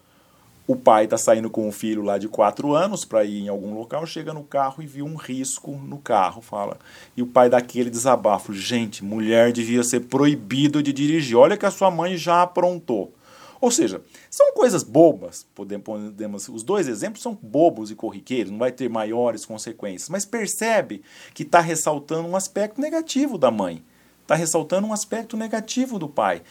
o 0.67 0.75
pai 0.75 1.05
está 1.05 1.19
saindo 1.19 1.51
com 1.51 1.69
o 1.69 1.73
filho 1.73 2.03
lá 2.03 2.17
de 2.17 2.27
quatro 2.27 2.75
anos 2.75 3.05
para 3.05 3.25
ir 3.25 3.41
em 3.41 3.49
algum 3.49 3.75
local, 3.75 4.07
chega 4.07 4.33
no 4.33 4.43
carro 4.43 4.83
e 4.83 4.87
viu 4.87 5.05
um 5.05 5.15
risco 5.15 5.73
no 5.73 5.99
carro, 5.99 6.41
fala. 6.41 6.79
E 7.17 7.23
o 7.23 7.27
pai 7.27 7.51
daquele 7.51 7.91
desabafo: 7.91 8.53
gente, 8.53 9.05
mulher 9.05 9.53
devia 9.53 9.85
ser 9.85 10.01
proibido 10.01 10.83
de 10.83 10.93
dirigir. 10.93 11.37
Olha 11.37 11.57
que 11.57 11.67
a 11.67 11.71
sua 11.71 11.91
mãe 11.91 12.17
já 12.17 12.43
aprontou. 12.43 13.13
Ou 13.61 13.71
seja, 13.71 14.03
são 14.29 14.53
coisas 14.53 14.83
bobas, 14.83 15.47
podemos, 15.55 16.49
os 16.51 16.63
dois 16.63 16.87
exemplos 16.87 17.23
são 17.23 17.39
bobos 17.41 17.91
e 17.91 17.95
corriqueiros, 17.95 18.51
não 18.51 18.59
vai 18.59 18.71
ter 18.71 18.91
maiores 18.91 19.47
consequências, 19.47 20.11
mas 20.11 20.27
percebe 20.27 21.03
que 21.33 21.45
está 21.45 21.61
ressaltando 21.61 22.29
um 22.29 22.37
aspecto 22.37 22.79
negativo 22.79 23.39
da 23.39 23.51
mãe, 23.51 23.83
está 24.21 24.35
ressaltando 24.35 24.87
um 24.87 24.93
aspecto 24.93 25.35
negativo 25.35 25.99
do 25.99 26.09
pai. 26.09 26.43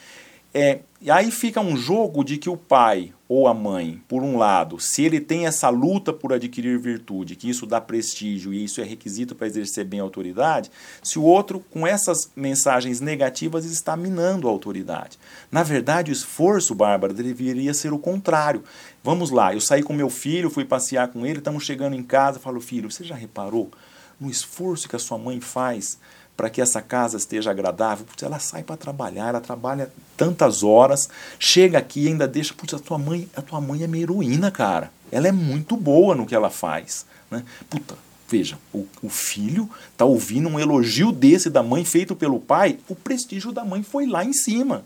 É, 0.53 0.81
e 1.01 1.09
aí 1.09 1.31
fica 1.31 1.59
um 1.59 1.75
jogo 1.75 2.23
de 2.23 2.37
que 2.37 2.49
o 2.49 2.55
pai 2.55 3.11
ou 3.27 3.47
a 3.47 3.53
mãe, 3.53 4.01
por 4.07 4.21
um 4.21 4.37
lado, 4.37 4.79
se 4.79 5.03
ele 5.03 5.19
tem 5.19 5.47
essa 5.47 5.67
luta 5.67 6.13
por 6.13 6.31
adquirir 6.31 6.77
virtude, 6.77 7.35
que 7.35 7.49
isso 7.49 7.65
dá 7.65 7.81
prestígio 7.81 8.53
e 8.53 8.63
isso 8.63 8.79
é 8.79 8.83
requisito 8.83 9.33
para 9.33 9.47
exercer 9.47 9.83
bem 9.83 9.99
a 9.99 10.03
autoridade, 10.03 10.69
se 11.01 11.17
o 11.17 11.23
outro, 11.23 11.59
com 11.71 11.87
essas 11.87 12.29
mensagens 12.35 13.01
negativas, 13.01 13.65
está 13.65 13.97
minando 13.97 14.47
a 14.47 14.51
autoridade. 14.51 15.17
Na 15.51 15.63
verdade, 15.63 16.11
o 16.11 16.13
esforço, 16.13 16.75
Bárbara, 16.75 17.13
deveria 17.13 17.73
ser 17.73 17.91
o 17.91 17.97
contrário. 17.97 18.63
Vamos 19.03 19.31
lá, 19.31 19.53
eu 19.53 19.59
saí 19.59 19.81
com 19.81 19.93
meu 19.93 20.11
filho, 20.11 20.51
fui 20.51 20.63
passear 20.63 21.07
com 21.07 21.25
ele, 21.25 21.39
estamos 21.39 21.63
chegando 21.63 21.95
em 21.95 22.03
casa, 22.03 22.39
falo, 22.39 22.61
filho, 22.61 22.91
você 22.91 23.03
já 23.03 23.15
reparou 23.15 23.71
no 24.19 24.29
esforço 24.29 24.87
que 24.87 24.95
a 24.95 24.99
sua 24.99 25.17
mãe 25.17 25.41
faz? 25.41 25.97
Para 26.35 26.49
que 26.49 26.61
essa 26.61 26.81
casa 26.81 27.17
esteja 27.17 27.51
agradável. 27.51 28.05
Putz, 28.05 28.23
ela 28.23 28.39
sai 28.39 28.63
para 28.63 28.77
trabalhar, 28.77 29.29
ela 29.29 29.41
trabalha 29.41 29.91
tantas 30.17 30.63
horas, 30.63 31.09
chega 31.39 31.77
aqui 31.77 32.05
e 32.05 32.07
ainda 32.07 32.27
deixa. 32.27 32.53
Putz, 32.53 32.73
a 32.73 32.79
tua 32.79 32.97
mãe, 32.97 33.29
a 33.35 33.41
tua 33.41 33.61
mãe 33.61 33.83
é 33.83 33.87
minha 33.87 34.03
heroína, 34.03 34.51
cara. 34.51 34.91
Ela 35.11 35.27
é 35.27 35.31
muito 35.31 35.77
boa 35.77 36.15
no 36.15 36.25
que 36.25 36.35
ela 36.35 36.49
faz. 36.49 37.05
Né? 37.29 37.43
Puta, 37.69 37.95
veja, 38.27 38.57
o, 38.73 38.87
o 39.01 39.09
filho 39.09 39.69
tá 39.95 40.05
ouvindo 40.05 40.49
um 40.49 40.59
elogio 40.59 41.11
desse 41.11 41.49
da 41.49 41.61
mãe 41.61 41.85
feito 41.85 42.15
pelo 42.15 42.39
pai, 42.39 42.79
o 42.87 42.95
prestígio 42.95 43.51
da 43.51 43.63
mãe 43.63 43.83
foi 43.83 44.07
lá 44.07 44.25
em 44.25 44.33
cima. 44.33 44.83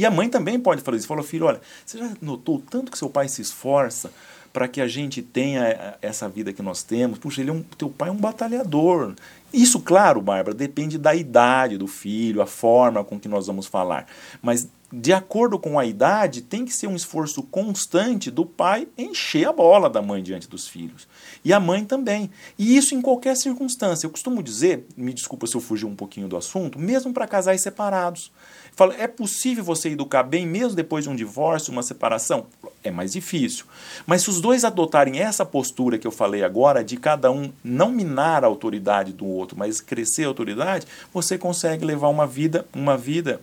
E 0.00 0.06
a 0.06 0.10
mãe 0.10 0.30
também 0.30 0.58
pode 0.58 0.80
falar 0.80 0.96
isso. 0.96 1.06
Falou, 1.06 1.22
filho, 1.22 1.44
olha, 1.44 1.60
você 1.84 1.98
já 1.98 2.10
notou 2.22 2.58
tanto 2.70 2.90
que 2.90 2.96
seu 2.96 3.10
pai 3.10 3.28
se 3.28 3.42
esforça 3.42 4.10
para 4.50 4.66
que 4.66 4.80
a 4.80 4.88
gente 4.88 5.20
tenha 5.20 5.62
eh, 5.62 5.98
essa 6.00 6.26
vida 6.26 6.54
que 6.54 6.62
nós 6.62 6.82
temos? 6.82 7.18
Puxa, 7.18 7.42
ele 7.42 7.50
é 7.50 7.52
um, 7.52 7.62
teu 7.62 7.90
pai 7.90 8.08
é 8.08 8.12
um 8.12 8.16
batalhador. 8.16 9.14
Isso, 9.52 9.80
claro, 9.80 10.20
Bárbara, 10.20 10.54
depende 10.54 10.96
da 10.96 11.14
idade 11.14 11.76
do 11.76 11.86
filho, 11.86 12.40
a 12.40 12.46
forma 12.46 13.02
com 13.02 13.18
que 13.18 13.28
nós 13.28 13.46
vamos 13.46 13.66
falar. 13.66 14.06
Mas, 14.40 14.68
de 14.92 15.12
acordo 15.12 15.58
com 15.58 15.78
a 15.78 15.86
idade, 15.86 16.42
tem 16.42 16.64
que 16.64 16.72
ser 16.72 16.88
um 16.88 16.96
esforço 16.96 17.42
constante 17.44 18.30
do 18.30 18.44
pai 18.44 18.88
encher 18.98 19.46
a 19.46 19.52
bola 19.52 19.88
da 19.88 20.02
mãe 20.02 20.22
diante 20.22 20.48
dos 20.48 20.66
filhos. 20.66 21.06
E 21.44 21.52
a 21.52 21.60
mãe 21.60 21.84
também. 21.84 22.28
E 22.58 22.76
isso 22.76 22.94
em 22.94 23.00
qualquer 23.00 23.36
circunstância. 23.36 24.06
Eu 24.06 24.10
costumo 24.10 24.42
dizer, 24.42 24.86
me 24.96 25.12
desculpa 25.12 25.46
se 25.46 25.54
eu 25.54 25.60
fugir 25.60 25.86
um 25.86 25.94
pouquinho 25.94 26.26
do 26.26 26.36
assunto, 26.36 26.78
mesmo 26.78 27.12
para 27.12 27.26
casais 27.26 27.62
separados. 27.62 28.32
Falo, 28.74 28.92
é 28.98 29.06
possível 29.06 29.62
você 29.62 29.90
educar 29.90 30.22
bem 30.22 30.46
mesmo 30.46 30.74
depois 30.74 31.04
de 31.04 31.10
um 31.10 31.16
divórcio, 31.16 31.72
uma 31.72 31.82
separação? 31.82 32.46
É 32.82 32.90
mais 32.90 33.12
difícil. 33.12 33.66
Mas 34.06 34.22
se 34.22 34.30
os 34.30 34.40
dois 34.40 34.64
adotarem 34.64 35.20
essa 35.20 35.44
postura 35.44 35.98
que 35.98 36.06
eu 36.06 36.12
falei 36.12 36.42
agora, 36.42 36.82
de 36.82 36.96
cada 36.96 37.30
um 37.30 37.52
não 37.62 37.92
minar 37.92 38.42
a 38.42 38.46
autoridade 38.46 39.12
do 39.12 39.26
outro, 39.26 39.56
mas 39.56 39.80
crescer 39.80 40.24
a 40.24 40.28
autoridade, 40.28 40.86
você 41.12 41.36
consegue 41.36 41.84
levar 41.84 42.08
uma 42.08 42.26
vida, 42.26 42.66
uma 42.74 42.96
vida 42.96 43.40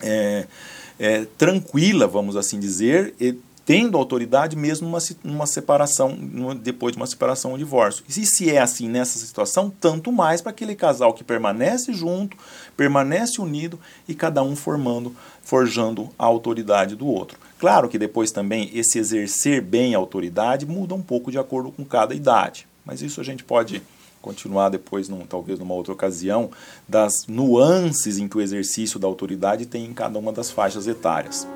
é, 0.00 0.46
é, 0.98 1.26
tranquila, 1.36 2.06
vamos 2.06 2.36
assim 2.36 2.58
dizer, 2.58 3.14
tendo 3.66 3.98
autoridade 3.98 4.54
mesmo 4.54 4.86
numa, 4.86 4.98
numa 5.24 5.46
separação, 5.46 6.16
depois 6.62 6.92
de 6.92 6.98
uma 6.98 7.06
separação 7.06 7.50
ou 7.50 7.58
divórcio. 7.58 8.04
E 8.08 8.12
se 8.24 8.48
é 8.48 8.58
assim 8.58 8.88
nessa 8.88 9.18
situação, 9.18 9.68
tanto 9.80 10.12
mais 10.12 10.40
para 10.40 10.50
aquele 10.50 10.76
casal 10.76 11.12
que 11.12 11.24
permanece 11.24 11.92
junto, 11.92 12.36
permanece 12.76 13.40
unido 13.40 13.78
e 14.06 14.14
cada 14.14 14.40
um 14.40 14.54
formando, 14.54 15.14
forjando 15.42 16.08
a 16.16 16.24
autoridade 16.24 16.94
do 16.94 17.08
outro. 17.08 17.38
Claro 17.58 17.88
que 17.88 17.98
depois 17.98 18.30
também 18.30 18.70
esse 18.72 19.00
exercer 19.00 19.60
bem 19.60 19.96
a 19.96 19.98
autoridade 19.98 20.64
muda 20.64 20.94
um 20.94 21.02
pouco 21.02 21.32
de 21.32 21.38
acordo 21.38 21.72
com 21.72 21.84
cada 21.84 22.14
idade, 22.14 22.68
mas 22.84 23.02
isso 23.02 23.20
a 23.20 23.24
gente 23.24 23.42
pode 23.42 23.82
continuar 24.26 24.70
depois, 24.70 25.08
num, 25.08 25.24
talvez 25.24 25.56
numa 25.60 25.72
outra 25.72 25.92
ocasião, 25.92 26.50
das 26.88 27.12
nuances 27.28 28.18
em 28.18 28.26
que 28.26 28.36
o 28.36 28.40
exercício 28.40 28.98
da 28.98 29.06
autoridade 29.06 29.66
tem 29.66 29.84
em 29.84 29.94
cada 29.94 30.18
uma 30.18 30.32
das 30.32 30.50
faixas 30.50 30.88
etárias. 30.88 31.46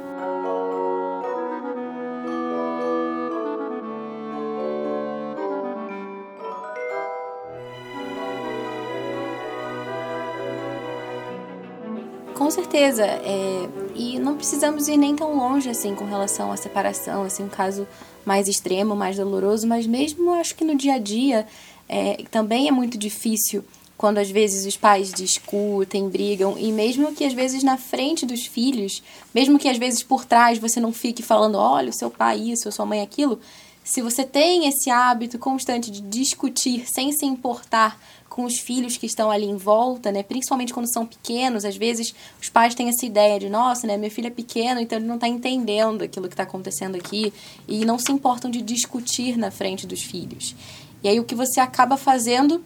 Com 12.34 12.50
certeza. 12.50 13.04
É, 13.04 13.68
e 13.94 14.18
não 14.18 14.36
precisamos 14.36 14.88
ir 14.88 14.96
nem 14.96 15.14
tão 15.14 15.36
longe 15.36 15.68
assim 15.68 15.94
com 15.94 16.04
relação 16.04 16.50
à 16.50 16.56
separação, 16.56 17.22
assim, 17.24 17.44
um 17.44 17.48
caso 17.48 17.86
mais 18.24 18.48
extremo, 18.48 18.96
mais 18.96 19.16
doloroso, 19.16 19.66
mas 19.66 19.86
mesmo 19.86 20.32
acho 20.34 20.54
que 20.54 20.64
no 20.64 20.76
dia 20.76 20.94
a 20.94 20.98
dia 20.98 21.46
é, 21.92 22.22
também 22.30 22.68
é 22.68 22.70
muito 22.70 22.96
difícil 22.96 23.64
quando 23.98 24.18
às 24.18 24.30
vezes 24.30 24.64
os 24.64 24.76
pais 24.76 25.12
discutem, 25.12 26.08
brigam, 26.08 26.56
e 26.56 26.72
mesmo 26.72 27.12
que 27.12 27.24
às 27.24 27.34
vezes 27.34 27.62
na 27.62 27.76
frente 27.76 28.24
dos 28.24 28.46
filhos, 28.46 29.02
mesmo 29.34 29.58
que 29.58 29.68
às 29.68 29.76
vezes 29.76 30.02
por 30.02 30.24
trás 30.24 30.56
você 30.56 30.80
não 30.80 30.92
fique 30.92 31.22
falando, 31.22 31.58
olha, 31.58 31.90
o 31.90 31.92
seu 31.92 32.10
pai 32.10 32.38
isso, 32.38 32.68
a 32.68 32.72
sua 32.72 32.86
mãe 32.86 33.02
aquilo, 33.02 33.40
se 33.84 34.00
você 34.00 34.24
tem 34.24 34.68
esse 34.68 34.88
hábito 34.88 35.38
constante 35.38 35.90
de 35.90 36.00
discutir 36.00 36.88
sem 36.88 37.12
se 37.12 37.26
importar 37.26 38.00
com 38.28 38.44
os 38.44 38.58
filhos 38.58 38.96
que 38.96 39.06
estão 39.06 39.28
ali 39.30 39.46
em 39.46 39.56
volta, 39.56 40.12
né? 40.12 40.22
Principalmente 40.22 40.72
quando 40.72 40.90
são 40.90 41.04
pequenos, 41.04 41.64
às 41.64 41.76
vezes 41.76 42.14
os 42.40 42.48
pais 42.48 42.74
têm 42.74 42.88
essa 42.88 43.04
ideia 43.04 43.38
de, 43.40 43.50
nossa, 43.50 43.86
né, 43.86 43.96
meu 43.96 44.10
filho 44.10 44.28
é 44.28 44.30
pequeno, 44.30 44.80
então 44.80 44.96
ele 44.96 45.08
não 45.08 45.16
está 45.16 45.26
entendendo 45.26 46.02
aquilo 46.02 46.28
que 46.28 46.34
está 46.34 46.44
acontecendo 46.44 46.94
aqui 46.94 47.32
e 47.66 47.84
não 47.84 47.98
se 47.98 48.12
importam 48.12 48.48
de 48.48 48.62
discutir 48.62 49.36
na 49.36 49.50
frente 49.50 49.86
dos 49.86 50.02
filhos. 50.02 50.54
E 51.02 51.08
aí 51.08 51.18
o 51.18 51.24
que 51.24 51.34
você 51.34 51.60
acaba 51.60 51.96
fazendo 51.96 52.64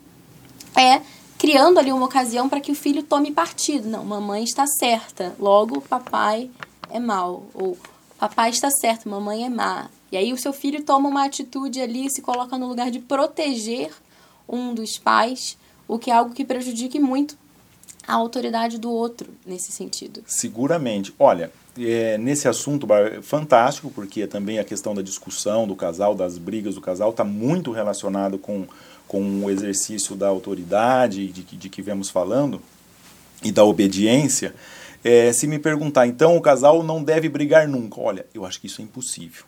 é 0.76 1.00
criando 1.38 1.78
ali 1.78 1.92
uma 1.92 2.06
ocasião 2.06 2.48
para 2.48 2.60
que 2.60 2.72
o 2.72 2.74
filho 2.74 3.02
tome 3.02 3.30
partido. 3.30 3.88
Não, 3.88 4.04
mamãe 4.04 4.44
está 4.44 4.66
certa, 4.66 5.34
logo 5.38 5.80
papai 5.80 6.50
é 6.90 6.98
mal 6.98 7.44
ou 7.54 7.76
papai 8.18 8.50
está 8.50 8.70
certo, 8.70 9.08
mamãe 9.08 9.44
é 9.44 9.48
má. 9.48 9.88
E 10.10 10.16
aí 10.16 10.32
o 10.32 10.38
seu 10.38 10.52
filho 10.52 10.82
toma 10.84 11.08
uma 11.08 11.24
atitude 11.24 11.80
ali, 11.80 12.08
se 12.10 12.22
coloca 12.22 12.56
no 12.56 12.68
lugar 12.68 12.90
de 12.90 12.98
proteger 12.98 13.90
um 14.48 14.74
dos 14.74 14.98
pais, 14.98 15.58
o 15.88 15.98
que 15.98 16.10
é 16.10 16.14
algo 16.14 16.34
que 16.34 16.44
prejudique 16.44 16.98
muito 16.98 17.36
a 18.06 18.14
autoridade 18.14 18.78
do 18.78 18.90
outro 18.90 19.32
nesse 19.44 19.72
sentido. 19.72 20.22
Seguramente. 20.26 21.14
Olha, 21.18 21.52
é, 21.78 22.16
nesse 22.18 22.46
assunto 22.46 22.86
é 22.92 23.20
fantástico, 23.20 23.90
porque 23.90 24.26
também 24.26 24.58
a 24.58 24.64
questão 24.64 24.94
da 24.94 25.02
discussão 25.02 25.66
do 25.66 25.74
casal, 25.74 26.14
das 26.14 26.38
brigas 26.38 26.74
do 26.74 26.80
casal, 26.80 27.10
está 27.10 27.24
muito 27.24 27.72
relacionado 27.72 28.38
com, 28.38 28.66
com 29.08 29.44
o 29.44 29.50
exercício 29.50 30.14
da 30.14 30.28
autoridade 30.28 31.28
de, 31.28 31.42
de 31.42 31.68
que 31.68 31.82
vemos 31.82 32.10
falando 32.10 32.62
e 33.42 33.50
da 33.50 33.64
obediência. 33.64 34.54
É, 35.02 35.32
se 35.32 35.46
me 35.46 35.58
perguntar, 35.58 36.06
então 36.06 36.36
o 36.36 36.40
casal 36.40 36.82
não 36.82 37.02
deve 37.02 37.28
brigar 37.28 37.68
nunca. 37.68 38.00
Olha, 38.00 38.26
eu 38.32 38.46
acho 38.46 38.60
que 38.60 38.66
isso 38.66 38.80
é 38.80 38.84
impossível. 38.84 39.44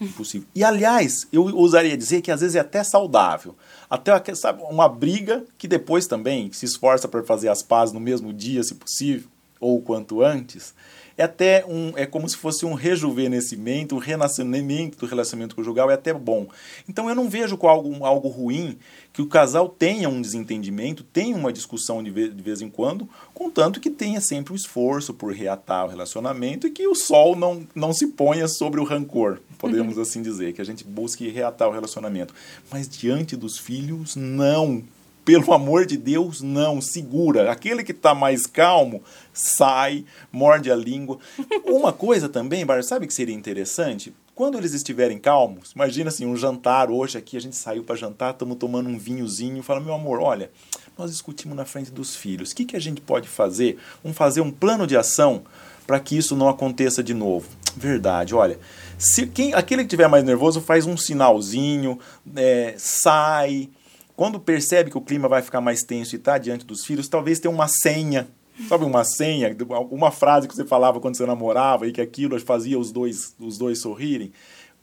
Impossível. 0.00 0.46
E 0.54 0.64
aliás, 0.64 1.26
eu 1.32 1.44
ousaria 1.54 1.96
dizer 1.96 2.20
que 2.20 2.30
às 2.30 2.40
vezes 2.40 2.56
é 2.56 2.60
até 2.60 2.82
saudável. 2.82 3.54
Até 3.88 4.34
sabe, 4.34 4.62
uma 4.68 4.88
briga 4.88 5.44
que 5.56 5.68
depois 5.68 6.06
também 6.06 6.50
se 6.52 6.64
esforça 6.66 7.06
para 7.06 7.22
fazer 7.22 7.48
as 7.48 7.62
pazes 7.62 7.94
no 7.94 8.00
mesmo 8.00 8.32
dia, 8.32 8.62
se 8.62 8.74
possível, 8.74 9.28
ou 9.60 9.80
quanto 9.80 10.22
antes 10.22 10.74
é 11.18 11.24
até 11.24 11.64
um, 11.66 11.92
é 11.96 12.04
como 12.04 12.28
se 12.28 12.36
fosse 12.36 12.66
um 12.66 12.74
rejuvenescimento, 12.74 13.94
um 13.94 13.98
renascimento 13.98 14.98
do 14.98 15.06
relacionamento 15.06 15.56
conjugal, 15.56 15.90
é 15.90 15.94
até 15.94 16.12
bom. 16.12 16.46
Então 16.88 17.08
eu 17.08 17.14
não 17.14 17.28
vejo 17.28 17.56
com 17.56 17.68
algo, 17.68 18.04
algo 18.04 18.28
ruim 18.28 18.78
que 19.12 19.22
o 19.22 19.26
casal 19.26 19.68
tenha 19.68 20.08
um 20.08 20.20
desentendimento, 20.20 21.02
tenha 21.02 21.34
uma 21.34 21.52
discussão 21.52 22.02
de 22.02 22.10
vez, 22.10 22.36
de 22.36 22.42
vez 22.42 22.60
em 22.60 22.68
quando, 22.68 23.08
contanto 23.32 23.80
que 23.80 23.88
tenha 23.88 24.20
sempre 24.20 24.52
um 24.52 24.56
esforço 24.56 25.14
por 25.14 25.32
reatar 25.32 25.86
o 25.86 25.88
relacionamento 25.88 26.66
e 26.66 26.70
que 26.70 26.86
o 26.86 26.94
sol 26.94 27.34
não, 27.34 27.66
não 27.74 27.94
se 27.94 28.08
ponha 28.08 28.46
sobre 28.46 28.78
o 28.78 28.84
rancor, 28.84 29.40
podemos 29.56 29.96
uhum. 29.96 30.02
assim 30.02 30.20
dizer, 30.20 30.52
que 30.52 30.60
a 30.60 30.64
gente 30.64 30.84
busque 30.84 31.28
reatar 31.30 31.68
o 31.68 31.72
relacionamento. 31.72 32.34
Mas 32.70 32.86
diante 32.88 33.36
dos 33.36 33.58
filhos, 33.58 34.16
não 34.16 34.82
pelo 35.26 35.52
amor 35.52 35.84
de 35.84 35.96
Deus, 35.96 36.40
não, 36.40 36.80
segura. 36.80 37.50
Aquele 37.50 37.82
que 37.82 37.90
está 37.90 38.14
mais 38.14 38.46
calmo, 38.46 39.02
sai, 39.34 40.04
morde 40.30 40.70
a 40.70 40.76
língua. 40.76 41.18
Uma 41.66 41.92
coisa 41.92 42.28
também, 42.28 42.64
Bar, 42.64 42.80
sabe 42.84 43.08
que 43.08 43.12
seria 43.12 43.34
interessante? 43.34 44.14
Quando 44.36 44.56
eles 44.56 44.72
estiverem 44.72 45.18
calmos, 45.18 45.72
imagina 45.72 46.10
assim, 46.10 46.26
um 46.26 46.36
jantar 46.36 46.92
hoje 46.92 47.18
aqui, 47.18 47.36
a 47.36 47.40
gente 47.40 47.56
saiu 47.56 47.82
para 47.82 47.96
jantar, 47.96 48.34
estamos 48.34 48.56
tomando 48.56 48.88
um 48.88 48.96
vinhozinho, 48.96 49.64
fala, 49.64 49.80
meu 49.80 49.94
amor, 49.94 50.20
olha, 50.20 50.48
nós 50.96 51.10
discutimos 51.10 51.56
na 51.56 51.64
frente 51.64 51.90
dos 51.90 52.14
filhos, 52.14 52.52
o 52.52 52.54
que, 52.54 52.64
que 52.64 52.76
a 52.76 52.80
gente 52.80 53.00
pode 53.00 53.28
fazer? 53.28 53.78
Vamos 54.04 54.16
fazer 54.16 54.42
um 54.42 54.52
plano 54.52 54.86
de 54.86 54.96
ação 54.96 55.42
para 55.88 55.98
que 55.98 56.16
isso 56.16 56.36
não 56.36 56.48
aconteça 56.48 57.02
de 57.02 57.14
novo. 57.14 57.48
Verdade, 57.76 58.32
olha, 58.32 58.60
se 58.96 59.26
quem, 59.26 59.52
aquele 59.54 59.82
que 59.82 59.86
estiver 59.86 60.08
mais 60.08 60.22
nervoso 60.22 60.60
faz 60.60 60.86
um 60.86 60.96
sinalzinho, 60.96 61.98
é, 62.36 62.76
sai, 62.78 63.68
quando 64.16 64.40
percebe 64.40 64.90
que 64.90 64.98
o 64.98 65.02
clima 65.02 65.28
vai 65.28 65.42
ficar 65.42 65.60
mais 65.60 65.82
tenso 65.82 66.16
e 66.16 66.18
está 66.18 66.38
diante 66.38 66.64
dos 66.64 66.84
filhos, 66.84 67.06
talvez 67.08 67.38
tenha 67.38 67.52
uma 67.52 67.68
senha 67.68 68.26
Sabe 68.68 68.84
uma 68.84 69.04
senha, 69.04 69.54
uma 69.90 70.10
frase 70.10 70.48
que 70.48 70.56
você 70.56 70.64
falava 70.64 70.98
quando 70.98 71.16
você 71.16 71.26
namorava 71.26 71.86
e 71.86 71.92
que 71.92 72.00
aquilo 72.00 72.40
fazia 72.40 72.78
os 72.78 72.90
dois, 72.90 73.36
os 73.38 73.58
dois 73.58 73.80
sorrirem? 73.80 74.32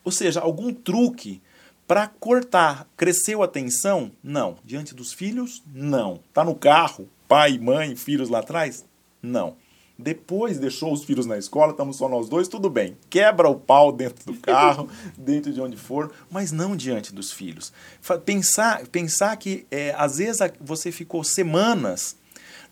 Ou 0.04 0.12
seja, 0.12 0.40
algum 0.40 0.72
truque 0.72 1.42
para 1.88 2.08
cortar. 2.08 2.88
Cresceu 2.96 3.42
a 3.42 3.48
tensão? 3.48 4.12
Não. 4.24 4.58
Diante 4.64 4.94
dos 4.94 5.12
filhos? 5.12 5.64
Não. 5.74 6.20
Tá 6.32 6.44
no 6.44 6.54
carro? 6.54 7.10
Pai, 7.28 7.58
mãe, 7.58 7.96
filhos 7.96 8.30
lá 8.30 8.40
atrás? 8.40 8.86
Não. 9.22 9.56
Depois 10.04 10.60
deixou 10.60 10.92
os 10.92 11.06
filhos 11.06 11.26
na 11.26 11.38
escola, 11.38 11.72
estamos 11.72 11.96
só 11.96 12.10
nós 12.10 12.28
dois, 12.28 12.50
tudo 12.50 12.70
bem. 12.70 12.98
Quebra 13.10 13.48
o 13.48 13.56
pau 13.56 13.90
dentro 13.90 14.26
do 14.26 14.38
carro, 14.38 14.90
dentro 15.18 15.54
de 15.54 15.62
onde 15.62 15.78
for, 15.78 16.12
mas 16.30 16.52
não 16.52 16.76
diante 16.76 17.14
dos 17.14 17.32
filhos. 17.32 17.72
Pensar, 18.26 18.86
pensar 18.88 19.34
que 19.38 19.66
é, 19.72 19.96
às 19.98 20.18
vezes 20.18 20.42
você 20.60 20.92
ficou 20.92 21.24
semanas 21.24 22.18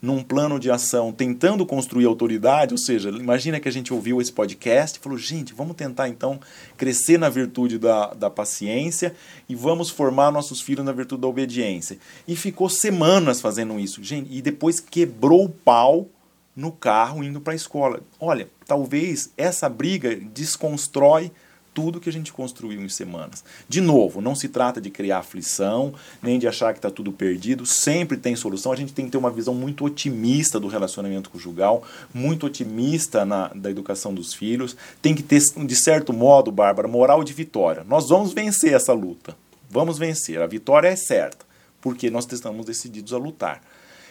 num 0.01 0.21
plano 0.21 0.59
de 0.59 0.69
ação 0.69 1.13
tentando 1.13 1.65
construir 1.65 2.05
autoridade, 2.05 2.73
ou 2.73 2.77
seja, 2.77 3.09
imagina 3.09 3.59
que 3.59 3.69
a 3.69 3.71
gente 3.71 3.93
ouviu 3.93 4.19
esse 4.19 4.33
podcast 4.33 4.97
e 4.97 5.01
falou, 5.01 5.17
gente, 5.17 5.53
vamos 5.53 5.75
tentar 5.75 6.09
então 6.09 6.39
crescer 6.75 7.17
na 7.17 7.29
virtude 7.29 7.77
da, 7.77 8.07
da 8.07 8.29
paciência 8.29 9.15
e 9.47 9.55
vamos 9.55 9.89
formar 9.89 10.31
nossos 10.31 10.59
filhos 10.59 10.83
na 10.83 10.91
virtude 10.91 11.21
da 11.21 11.27
obediência. 11.27 11.97
E 12.27 12.35
ficou 12.35 12.67
semanas 12.67 13.39
fazendo 13.39 13.79
isso, 13.79 14.03
gente, 14.03 14.27
e 14.35 14.41
depois 14.41 14.81
quebrou 14.81 15.45
o 15.45 15.49
pau 15.49 16.09
no 16.55 16.71
carro 16.71 17.23
indo 17.23 17.41
para 17.41 17.53
a 17.53 17.55
escola. 17.55 18.01
Olha, 18.19 18.47
talvez 18.65 19.31
essa 19.37 19.69
briga 19.69 20.15
desconstrói 20.15 21.31
tudo 21.73 21.99
que 21.99 22.09
a 22.09 22.13
gente 22.13 22.33
construiu 22.33 22.81
em 22.81 22.89
semanas. 22.89 23.43
De 23.67 23.79
novo, 23.79 24.21
não 24.21 24.35
se 24.35 24.49
trata 24.49 24.81
de 24.81 24.89
criar 24.89 25.19
aflição, 25.19 25.93
nem 26.21 26.37
de 26.37 26.47
achar 26.47 26.73
que 26.73 26.79
está 26.79 26.89
tudo 26.89 27.11
perdido, 27.11 27.65
sempre 27.65 28.17
tem 28.17 28.35
solução. 28.35 28.71
A 28.71 28.75
gente 28.75 28.93
tem 28.93 29.05
que 29.05 29.11
ter 29.11 29.17
uma 29.17 29.31
visão 29.31 29.53
muito 29.53 29.85
otimista 29.85 30.59
do 30.59 30.67
relacionamento 30.67 31.29
conjugal, 31.29 31.83
muito 32.13 32.45
otimista 32.45 33.25
na, 33.25 33.47
da 33.49 33.71
educação 33.71 34.13
dos 34.13 34.33
filhos. 34.33 34.75
Tem 35.01 35.15
que 35.15 35.23
ter, 35.23 35.41
de 35.41 35.75
certo 35.75 36.11
modo, 36.11 36.51
Bárbara, 36.51 36.87
moral 36.87 37.23
de 37.23 37.33
vitória. 37.33 37.85
Nós 37.87 38.09
vamos 38.09 38.33
vencer 38.33 38.73
essa 38.73 38.93
luta. 38.93 39.35
Vamos 39.69 39.97
vencer. 39.97 40.41
A 40.41 40.47
vitória 40.47 40.89
é 40.89 40.95
certa, 40.97 41.45
porque 41.79 42.09
nós 42.09 42.29
estamos 42.29 42.65
decididos 42.65 43.13
a 43.13 43.17
lutar. 43.17 43.61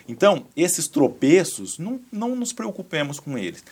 Então, 0.09 0.47
esses 0.57 0.89
tropeços, 0.89 1.79
não, 1.79 2.01
não 2.13 2.35
nos 2.35 2.53
preocupemos 2.53 3.21
com 3.21 3.39
eles. 3.39 3.65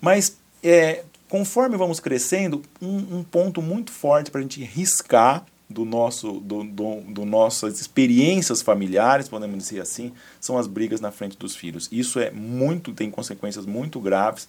Mas, 0.00 0.36
é, 0.62 1.04
conforme 1.28 1.76
vamos 1.76 2.00
crescendo, 2.00 2.62
um, 2.80 3.18
um 3.18 3.24
ponto 3.24 3.60
muito 3.62 3.92
forte 3.92 4.30
para 4.30 4.40
a 4.40 4.42
gente 4.42 4.62
riscar 4.62 5.44
do 5.68 5.84
nosso, 5.84 6.34
do, 6.34 6.62
do, 6.62 7.00
do, 7.00 7.24
nossas 7.24 7.80
experiências 7.80 8.62
familiares, 8.62 9.28
podemos 9.28 9.58
dizer 9.58 9.80
assim, 9.80 10.12
são 10.40 10.56
as 10.56 10.66
brigas 10.66 11.00
na 11.00 11.10
frente 11.10 11.36
dos 11.36 11.56
filhos. 11.56 11.88
Isso 11.90 12.20
é 12.20 12.30
muito, 12.30 12.92
tem 12.92 13.10
consequências 13.10 13.66
muito 13.66 14.00
graves 14.00 14.48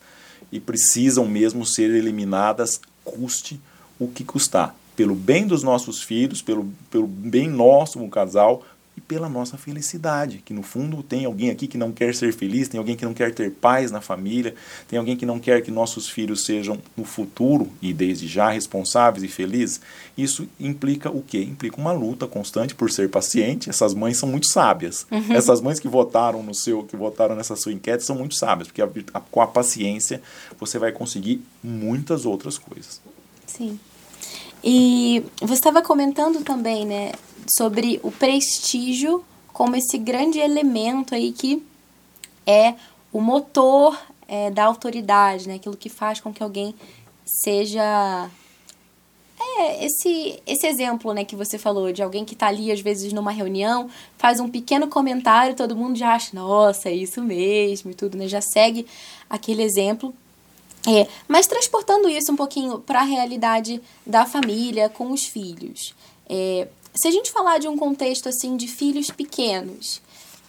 e 0.51 0.59
precisam 0.59 1.25
mesmo 1.27 1.65
ser 1.65 1.89
eliminadas, 1.89 2.79
custe 3.03 3.59
o 3.99 4.07
que 4.07 4.23
custar. 4.23 4.75
Pelo 4.95 5.15
bem 5.15 5.47
dos 5.47 5.63
nossos 5.63 6.01
filhos, 6.01 6.41
pelo, 6.41 6.71
pelo 6.91 7.07
bem 7.07 7.49
nosso, 7.49 7.99
um 7.99 8.09
casal, 8.09 8.63
e 8.97 9.01
pela 9.01 9.29
nossa 9.29 9.57
felicidade. 9.57 10.41
Que 10.43 10.53
no 10.53 10.63
fundo 10.63 11.03
tem 11.03 11.25
alguém 11.25 11.51
aqui 11.51 11.67
que 11.67 11.77
não 11.77 11.91
quer 11.91 12.15
ser 12.15 12.33
feliz, 12.33 12.67
tem 12.67 12.79
alguém 12.79 12.95
que 12.95 13.05
não 13.05 13.13
quer 13.13 13.31
ter 13.33 13.51
paz 13.51 13.91
na 13.91 14.01
família, 14.01 14.55
tem 14.87 14.97
alguém 14.97 15.15
que 15.15 15.25
não 15.25 15.39
quer 15.39 15.61
que 15.61 15.69
nossos 15.69 16.09
filhos 16.09 16.43
sejam 16.43 16.79
no 16.97 17.05
futuro 17.05 17.71
e 17.79 17.93
desde 17.93 18.27
já 18.27 18.49
responsáveis 18.49 19.23
e 19.23 19.27
felizes. 19.27 19.79
Isso 20.17 20.49
implica 20.59 21.11
o 21.11 21.21
quê? 21.21 21.43
Implica 21.43 21.79
uma 21.79 21.91
luta 21.91 22.25
constante 22.25 22.73
por 22.73 22.91
ser 22.91 23.09
paciente. 23.09 23.69
Essas 23.69 23.93
mães 23.93 24.17
são 24.17 24.27
muito 24.27 24.47
sábias. 24.47 25.05
Uhum. 25.11 25.33
Essas 25.33 25.61
mães 25.61 25.79
que 25.79 25.87
votaram 25.87 26.41
no 26.41 26.55
seu, 26.55 26.83
que 26.83 26.97
votaram 26.97 27.35
nessa 27.35 27.55
sua 27.55 27.71
enquete 27.71 28.03
são 28.03 28.15
muito 28.15 28.33
sábias, 28.33 28.67
porque 28.67 28.81
a, 28.81 28.89
a, 29.13 29.19
com 29.19 29.41
a 29.41 29.47
paciência 29.47 30.21
você 30.59 30.79
vai 30.79 30.91
conseguir 30.91 31.41
muitas 31.63 32.25
outras 32.25 32.57
coisas. 32.57 32.99
Sim. 33.45 33.79
E 34.63 35.23
você 35.39 35.53
estava 35.53 35.83
comentando 35.83 36.43
também, 36.43 36.85
né, 36.85 37.11
sobre 37.49 37.99
o 38.03 38.11
prestígio 38.11 39.23
como 39.53 39.75
esse 39.75 39.97
grande 39.97 40.39
elemento 40.39 41.15
aí 41.15 41.31
que 41.31 41.63
é 42.45 42.75
o 43.11 43.19
motor 43.19 43.99
é, 44.27 44.51
da 44.51 44.65
autoridade, 44.65 45.47
né? 45.47 45.55
Aquilo 45.55 45.75
que 45.75 45.89
faz 45.89 46.19
com 46.19 46.33
que 46.33 46.43
alguém 46.43 46.75
seja 47.25 48.29
é, 49.39 49.85
esse, 49.85 50.41
esse 50.45 50.65
exemplo, 50.67 51.13
né, 51.13 51.23
que 51.23 51.35
você 51.35 51.57
falou, 51.57 51.91
de 51.91 52.01
alguém 52.01 52.25
que 52.25 52.33
está 52.33 52.47
ali, 52.47 52.71
às 52.71 52.79
vezes, 52.79 53.13
numa 53.13 53.31
reunião, 53.31 53.89
faz 54.17 54.39
um 54.39 54.49
pequeno 54.49 54.87
comentário, 54.87 55.55
todo 55.55 55.75
mundo 55.75 55.97
já 55.97 56.13
acha, 56.13 56.35
nossa, 56.35 56.89
é 56.89 56.93
isso 56.93 57.21
mesmo 57.21 57.91
e 57.91 57.93
tudo, 57.93 58.17
né? 58.17 58.27
Já 58.27 58.41
segue 58.41 58.85
aquele 59.29 59.63
exemplo. 59.63 60.13
É, 60.87 61.07
mas 61.27 61.47
transportando 61.47 62.07
isso 62.07 62.31
um 62.31 62.35
pouquinho 62.35 62.79
para 62.79 63.01
a 63.01 63.03
realidade 63.03 63.81
da 64.05 64.25
família 64.25 64.89
com 64.89 65.11
os 65.11 65.25
filhos. 65.25 65.93
É, 66.29 66.67
se 66.97 67.07
a 67.07 67.11
gente 67.11 67.31
falar 67.31 67.59
de 67.59 67.67
um 67.67 67.77
contexto 67.77 68.27
assim 68.27 68.57
de 68.57 68.67
filhos 68.67 69.09
pequenos, 69.11 70.01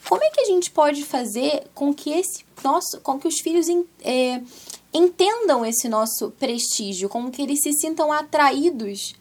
como 0.08 0.24
é 0.24 0.30
que 0.30 0.40
a 0.40 0.44
gente 0.44 0.70
pode 0.70 1.04
fazer 1.04 1.64
com 1.74 1.92
que 1.92 2.10
esse 2.10 2.44
nosso, 2.64 3.00
com 3.00 3.18
que 3.18 3.28
os 3.28 3.40
filhos 3.40 3.66
é, 4.02 4.40
entendam 4.92 5.64
esse 5.64 5.88
nosso 5.88 6.30
prestígio, 6.32 7.08
com 7.08 7.30
que 7.30 7.42
eles 7.42 7.60
se 7.62 7.72
sintam 7.74 8.10
atraídos 8.10 9.14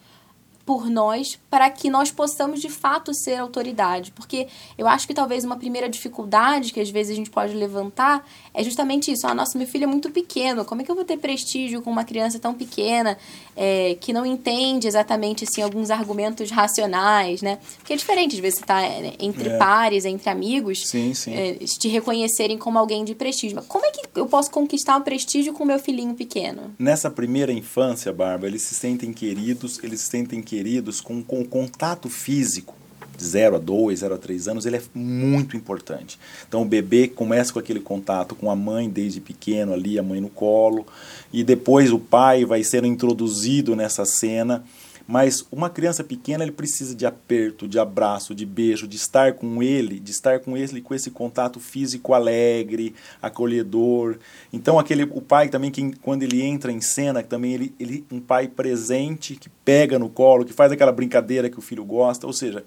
por 0.67 0.89
nós 0.89 1.39
para 1.49 1.69
que 1.69 1.89
nós 1.89 2.11
possamos 2.11 2.59
de 2.59 2.67
fato 2.67 3.13
ser 3.13 3.35
autoridade. 3.35 4.11
Porque 4.11 4.47
eu 4.77 4.85
acho 4.85 5.07
que 5.07 5.13
talvez 5.13 5.45
uma 5.45 5.55
primeira 5.55 5.87
dificuldade 5.87 6.73
que 6.73 6.81
às 6.81 6.89
vezes 6.89 7.13
a 7.13 7.15
gente 7.15 7.29
pode 7.29 7.53
levantar 7.53 8.27
é 8.53 8.61
justamente 8.61 9.09
isso. 9.09 9.25
Ah, 9.25 9.33
nossa, 9.33 9.57
meu 9.57 9.65
filho 9.65 9.85
é 9.85 9.87
muito 9.87 10.11
pequeno, 10.11 10.65
como 10.65 10.81
é 10.81 10.83
que 10.83 10.91
eu 10.91 10.95
vou 10.95 11.05
ter 11.05 11.17
prestígio 11.17 11.81
com 11.81 11.89
uma 11.89 12.03
criança 12.03 12.37
tão 12.37 12.53
pequena 12.53 13.17
é, 13.55 13.95
que 14.01 14.11
não 14.11 14.25
entende 14.25 14.87
exatamente 14.87 15.45
assim, 15.45 15.61
alguns 15.61 15.89
argumentos 15.89 16.51
racionais, 16.51 17.41
né? 17.41 17.59
Porque 17.77 17.93
é 17.93 17.95
diferente, 17.95 18.35
às 18.35 18.41
vezes 18.41 18.59
você 18.59 18.65
está 18.65 18.83
é, 18.83 19.13
entre 19.21 19.47
é. 19.47 19.57
pares, 19.57 20.03
entre 20.03 20.29
amigos, 20.29 20.85
sim, 20.85 21.13
sim. 21.13 21.33
É, 21.33 21.53
te 21.53 21.87
reconhecerem 21.87 22.57
como 22.57 22.77
alguém 22.77 23.05
de 23.05 23.15
prestígio. 23.15 23.55
Mas 23.55 23.67
como 23.67 23.85
é 23.85 23.91
que 23.91 24.01
eu 24.15 24.25
posso 24.25 24.51
conquistar 24.51 24.97
o 24.97 25.01
prestígio 25.01 25.53
com 25.53 25.63
meu 25.63 25.79
filhinho 25.79 26.13
pequeno? 26.13 26.75
Nessa 26.77 27.09
primeira 27.09 27.53
infância, 27.53 28.11
Bárbara, 28.11 28.47
eles 28.47 28.63
se 28.63 28.75
sentem 28.75 29.13
queridos, 29.13 29.81
eles 29.81 30.01
se 30.01 30.09
sentem 30.09 30.41
queridos 30.41 30.56
queridos, 30.57 30.99
com, 30.99 31.21
com 31.21 31.45
contato 31.45 32.09
físico, 32.09 32.73
de 33.15 33.23
0 33.23 33.57
a 33.57 33.59
2, 33.59 33.99
0 33.99 34.15
a 34.15 34.17
3 34.17 34.47
anos, 34.47 34.65
ele 34.65 34.77
é 34.77 34.81
muito 34.93 35.55
importante. 35.55 36.19
Então 36.47 36.63
o 36.63 36.65
bebê 36.65 37.07
começa 37.07 37.53
com 37.53 37.59
aquele 37.59 37.79
contato 37.79 38.33
com 38.33 38.49
a 38.49 38.55
mãe 38.55 38.89
desde 38.89 39.21
pequeno 39.21 39.71
ali, 39.71 39.99
a 39.99 40.03
mãe 40.03 40.19
no 40.19 40.29
colo, 40.29 40.85
e 41.31 41.43
depois 41.43 41.91
o 41.91 41.99
pai 41.99 42.43
vai 42.43 42.63
sendo 42.63 42.87
introduzido 42.87 43.75
nessa 43.75 44.03
cena 44.03 44.63
mas 45.07 45.47
uma 45.49 45.69
criança 45.69 46.03
pequena 46.03 46.43
ele 46.43 46.51
precisa 46.51 46.93
de 46.93 47.05
aperto, 47.05 47.67
de 47.67 47.79
abraço, 47.79 48.35
de 48.35 48.45
beijo, 48.45 48.87
de 48.87 48.97
estar 48.97 49.33
com 49.33 49.63
ele, 49.63 49.99
de 49.99 50.11
estar 50.11 50.39
com 50.41 50.57
ele 50.57 50.81
com 50.81 50.93
esse 50.93 51.09
contato 51.09 51.59
físico 51.59 52.13
alegre, 52.13 52.93
acolhedor. 53.21 54.17
Então 54.51 54.77
aquele 54.77 55.03
o 55.03 55.21
pai 55.21 55.47
também 55.47 55.71
que 55.71 55.95
quando 56.01 56.23
ele 56.23 56.41
entra 56.41 56.71
em 56.71 56.81
cena, 56.81 57.23
também 57.23 57.53
ele, 57.53 57.73
ele 57.79 58.05
um 58.11 58.19
pai 58.19 58.49
presente 58.49 59.35
que 59.35 59.49
pega 59.63 59.97
no 59.97 60.09
colo, 60.09 60.43
que 60.43 60.53
faz 60.53 60.71
aquela 60.71 60.91
brincadeira 60.91 61.49
que 61.49 61.57
o 61.57 61.61
filho 61.61 61.85
gosta, 61.85 62.27
ou 62.27 62.33
seja, 62.33 62.65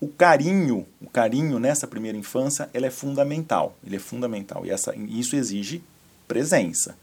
o 0.00 0.06
carinho, 0.06 0.86
o 1.00 1.08
carinho 1.08 1.58
nessa 1.58 1.86
primeira 1.86 2.16
infância, 2.16 2.68
ele 2.72 2.86
é 2.86 2.90
fundamental, 2.90 3.76
ele 3.84 3.96
é 3.96 4.00
fundamental 4.00 4.64
e 4.64 4.70
essa 4.70 4.94
isso 4.96 5.34
exige 5.34 5.82
presença. 6.28 6.96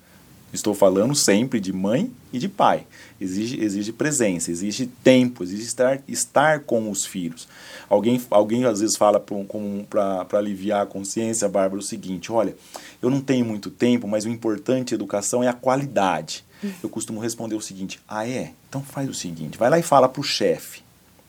Estou 0.51 0.73
falando 0.73 1.13
sempre 1.13 1.59
de 1.59 1.71
mãe 1.71 2.12
e 2.33 2.39
de 2.39 2.49
pai. 2.49 2.88
Exige, 3.21 3.62
exige 3.63 3.91
presença, 3.91 4.49
exige 4.49 4.88
tempo, 5.03 5.43
exige 5.43 5.63
estar, 5.63 6.01
estar 6.07 6.62
com 6.62 6.89
os 6.89 7.05
filhos. 7.05 7.47
Alguém, 7.88 8.19
alguém 8.31 8.65
às 8.65 8.79
vezes 8.79 8.95
fala 8.95 9.19
para 9.19 10.39
aliviar 10.39 10.81
a 10.81 10.88
consciência, 10.88 11.47
Bárbara, 11.47 11.79
o 11.79 11.83
seguinte: 11.83 12.31
olha, 12.31 12.55
eu 13.01 13.09
não 13.09 13.21
tenho 13.21 13.45
muito 13.45 13.69
tempo, 13.69 14.07
mas 14.07 14.25
o 14.25 14.29
importante 14.29 14.91
da 14.91 14.95
educação 14.95 15.43
é 15.43 15.47
a 15.47 15.53
qualidade. 15.53 16.43
Eu 16.83 16.89
costumo 16.89 17.19
responder 17.19 17.55
o 17.55 17.62
seguinte: 17.62 17.99
ah, 18.07 18.27
é? 18.27 18.53
Então 18.67 18.81
faz 18.81 19.07
o 19.09 19.13
seguinte: 19.13 19.57
vai 19.57 19.69
lá 19.69 19.77
e 19.77 19.83
fala 19.83 20.09
para 20.09 20.21
o 20.21 20.23
chefe 20.23 20.81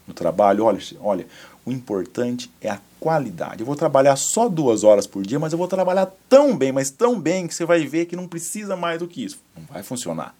no 0.07 0.15
trabalho: 0.15 0.65
olha, 0.65 0.81
olha, 1.01 1.27
o 1.65 1.71
importante 1.71 2.51
é 2.61 2.71
a 2.71 2.81
qualidade. 3.01 3.61
Eu 3.61 3.67
vou 3.67 3.75
trabalhar 3.75 4.15
só 4.15 4.49
duas 4.49 4.85
horas 4.85 5.07
por 5.07 5.25
dia, 5.25 5.39
mas 5.39 5.53
eu 5.53 5.59
vou 5.59 5.67
trabalhar 5.67 6.13
tão 6.29 6.57
bem, 6.57 6.71
mas 6.71 6.91
tão 6.91 7.19
bem 7.19 7.49
que 7.49 7.55
você 7.55 7.65
vai 7.65 7.85
ver 7.87 8.05
que 8.05 8.15
não 8.15 8.29
precisa 8.29 8.77
mais 8.77 8.99
do 8.99 9.09
que 9.09 9.25
isso. 9.25 9.41
Não 9.57 9.65
vai 9.65 9.83
funcionar. 9.83 10.37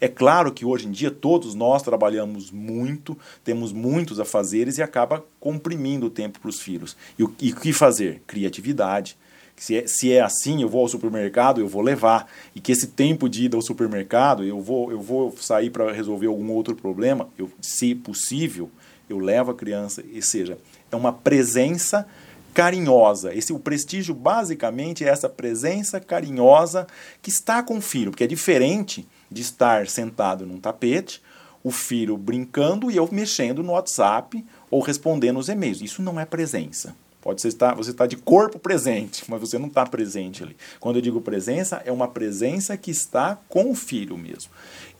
É 0.00 0.08
claro 0.08 0.52
que 0.52 0.64
hoje 0.64 0.88
em 0.88 0.90
dia 0.90 1.10
todos 1.10 1.54
nós 1.54 1.82
trabalhamos 1.82 2.50
muito, 2.50 3.16
temos 3.44 3.72
muitos 3.72 4.18
afazeres 4.18 4.78
e 4.78 4.82
acaba 4.82 5.22
comprimindo 5.38 6.06
o 6.06 6.10
tempo 6.10 6.40
para 6.40 6.48
os 6.48 6.60
filhos. 6.60 6.96
E 7.18 7.22
o, 7.22 7.34
e 7.38 7.52
que 7.52 7.72
fazer? 7.72 8.22
Criatividade. 8.26 9.18
Se 9.54 9.76
é, 9.76 9.86
se 9.86 10.10
é 10.10 10.22
assim, 10.22 10.62
eu 10.62 10.70
vou 10.70 10.80
ao 10.80 10.88
supermercado, 10.88 11.60
eu 11.60 11.68
vou 11.68 11.82
levar. 11.82 12.26
E 12.54 12.60
que 12.60 12.72
esse 12.72 12.86
tempo 12.86 13.28
de 13.28 13.44
ida 13.44 13.56
ao 13.56 13.62
supermercado, 13.62 14.42
eu 14.42 14.58
vou, 14.62 14.90
eu 14.90 15.02
vou 15.02 15.36
sair 15.36 15.68
para 15.68 15.92
resolver 15.92 16.28
algum 16.28 16.50
outro 16.52 16.74
problema, 16.74 17.28
eu, 17.38 17.50
se 17.60 17.94
possível, 17.94 18.70
eu 19.06 19.18
levo 19.18 19.50
a 19.50 19.54
criança, 19.54 20.02
e 20.10 20.22
seja, 20.22 20.56
é 20.90 20.96
uma 20.96 21.12
presença 21.12 22.06
carinhosa. 22.52 23.34
Esse 23.34 23.52
o 23.52 23.58
prestígio 23.58 24.14
basicamente 24.14 25.04
é 25.04 25.08
essa 25.08 25.28
presença 25.28 26.00
carinhosa 26.00 26.86
que 27.22 27.30
está 27.30 27.62
com 27.62 27.78
o 27.78 27.80
filho, 27.80 28.10
porque 28.10 28.24
é 28.24 28.26
diferente 28.26 29.06
de 29.30 29.42
estar 29.42 29.86
sentado 29.86 30.44
num 30.44 30.58
tapete, 30.58 31.22
o 31.62 31.70
filho 31.70 32.16
brincando 32.16 32.90
e 32.90 32.96
eu 32.96 33.08
mexendo 33.10 33.62
no 33.62 33.72
WhatsApp 33.72 34.44
ou 34.70 34.80
respondendo 34.80 35.38
os 35.38 35.48
e-mails. 35.48 35.80
Isso 35.80 36.02
não 36.02 36.18
é 36.18 36.24
presença. 36.24 36.94
Pode 37.20 37.42
ser 37.42 37.48
estar, 37.48 37.74
você 37.74 37.90
está 37.90 38.06
de 38.06 38.16
corpo 38.16 38.58
presente, 38.58 39.24
mas 39.28 39.40
você 39.40 39.58
não 39.58 39.68
está 39.68 39.84
presente 39.84 40.42
ali. 40.42 40.56
Quando 40.78 40.96
eu 40.96 41.02
digo 41.02 41.20
presença, 41.20 41.82
é 41.84 41.92
uma 41.92 42.08
presença 42.08 42.76
que 42.76 42.90
está 42.90 43.38
com 43.48 43.70
o 43.70 43.74
filho 43.74 44.16
mesmo. 44.16 44.50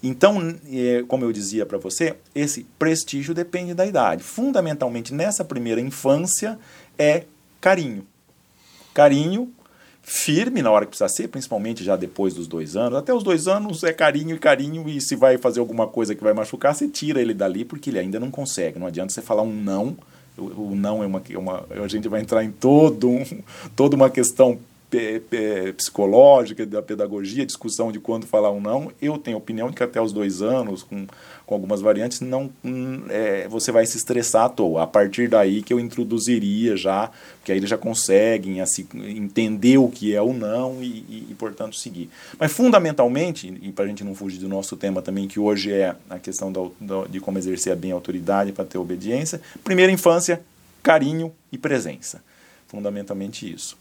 Então, 0.02 0.54
é, 0.70 1.02
como 1.08 1.24
eu 1.24 1.32
dizia 1.32 1.64
para 1.64 1.78
você, 1.78 2.16
esse 2.34 2.66
prestígio 2.78 3.34
depende 3.34 3.72
da 3.72 3.86
idade. 3.86 4.22
Fundamentalmente, 4.22 5.14
nessa 5.14 5.44
primeira 5.44 5.80
infância, 5.80 6.58
é 6.98 7.24
carinho. 7.60 8.06
Carinho 8.92 9.52
firme 10.02 10.60
na 10.60 10.70
hora 10.70 10.84
que 10.84 10.90
precisa 10.90 11.08
ser, 11.08 11.28
principalmente 11.28 11.84
já 11.84 11.96
depois 11.96 12.34
dos 12.34 12.46
dois 12.46 12.76
anos. 12.76 12.98
Até 12.98 13.14
os 13.14 13.22
dois 13.22 13.46
anos 13.46 13.84
é 13.84 13.92
carinho 13.92 14.34
e 14.34 14.38
carinho, 14.38 14.88
e 14.88 15.00
se 15.00 15.14
vai 15.14 15.38
fazer 15.38 15.60
alguma 15.60 15.86
coisa 15.86 16.14
que 16.14 16.22
vai 16.22 16.32
machucar, 16.32 16.74
você 16.74 16.88
tira 16.88 17.20
ele 17.20 17.32
dali, 17.32 17.64
porque 17.64 17.90
ele 17.90 17.98
ainda 17.98 18.18
não 18.18 18.30
consegue. 18.30 18.78
Não 18.78 18.86
adianta 18.86 19.12
você 19.12 19.22
falar 19.22 19.42
um 19.42 19.54
não. 19.54 19.96
O, 20.40 20.74
não 20.74 21.02
é 21.02 21.06
uma, 21.06 21.22
é 21.28 21.38
uma. 21.38 21.64
A 21.70 21.88
gente 21.88 22.08
vai 22.08 22.20
entrar 22.20 22.42
em 22.44 22.50
todo 22.50 23.08
um, 23.08 23.24
toda 23.76 23.96
uma 23.96 24.10
questão 24.10 24.58
psicológica, 25.76 26.66
da 26.66 26.82
pedagogia, 26.82 27.46
discussão 27.46 27.92
de 27.92 28.00
quando 28.00 28.26
falar 28.26 28.50
um 28.50 28.60
não. 28.60 28.90
Eu 29.00 29.16
tenho 29.18 29.36
opinião 29.36 29.70
de 29.70 29.76
que 29.76 29.82
até 29.82 30.00
os 30.00 30.12
dois 30.12 30.42
anos, 30.42 30.82
com, 30.82 31.06
com 31.46 31.54
algumas 31.54 31.80
variantes, 31.80 32.20
não 32.20 32.50
hum, 32.64 33.04
é, 33.08 33.46
você 33.48 33.70
vai 33.70 33.86
se 33.86 33.96
estressar 33.96 34.44
à 34.46 34.48
toa. 34.48 34.82
A 34.82 34.86
partir 34.86 35.28
daí 35.28 35.62
que 35.62 35.72
eu 35.72 35.78
introduziria 35.78 36.76
já, 36.76 37.10
porque 37.38 37.52
aí 37.52 37.58
eles 37.58 37.70
já 37.70 37.78
conseguem 37.78 38.60
assim, 38.60 38.86
entender 38.94 39.78
o 39.78 39.88
que 39.88 40.14
é 40.14 40.20
o 40.20 40.32
não 40.32 40.82
e, 40.82 40.86
e, 40.86 41.26
e 41.30 41.34
portanto, 41.38 41.76
seguir. 41.76 42.10
Mas, 42.38 42.52
fundamentalmente, 42.52 43.52
e 43.62 43.70
para 43.70 43.84
a 43.84 43.88
gente 43.88 44.02
não 44.02 44.14
fugir 44.14 44.38
do 44.38 44.48
nosso 44.48 44.76
tema 44.76 45.00
também, 45.00 45.28
que 45.28 45.38
hoje 45.38 45.72
é 45.72 45.94
a 46.08 46.18
questão 46.18 46.50
da, 46.50 46.60
da, 46.80 47.04
de 47.04 47.20
como 47.20 47.38
exercer 47.38 47.76
bem 47.76 47.92
autoridade 47.92 48.52
para 48.52 48.64
ter 48.64 48.78
obediência, 48.78 49.40
primeira 49.62 49.92
infância, 49.92 50.40
carinho 50.82 51.32
e 51.52 51.58
presença. 51.58 52.22
Fundamentalmente 52.66 53.52
isso. 53.52 53.76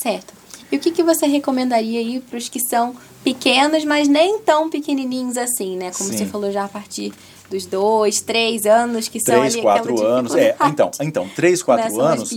Certo. 0.00 0.32
E 0.70 0.76
o 0.76 0.78
que, 0.78 0.90
que 0.90 1.02
você 1.02 1.26
recomendaria 1.26 1.98
aí 2.00 2.20
para 2.20 2.38
os 2.38 2.48
que 2.48 2.60
são 2.60 2.94
pequenos, 3.24 3.84
mas 3.84 4.08
nem 4.08 4.38
tão 4.38 4.70
pequenininhos 4.70 5.36
assim, 5.36 5.76
né? 5.76 5.90
Como 5.90 6.10
Sim. 6.10 6.18
você 6.18 6.26
falou 6.26 6.50
já 6.50 6.64
a 6.64 6.68
partir 6.68 7.12
dos 7.50 7.66
dois, 7.66 8.20
três 8.20 8.64
anos, 8.64 9.08
que 9.08 9.18
são 9.20 9.40
três, 9.40 9.54
ali 9.54 9.62
quatro 9.62 10.06
anos. 10.06 10.34
É, 10.36 10.56
então, 10.66 10.90
então, 11.00 11.28
três, 11.34 11.62
quatro 11.62 12.00
anos, 12.00 12.30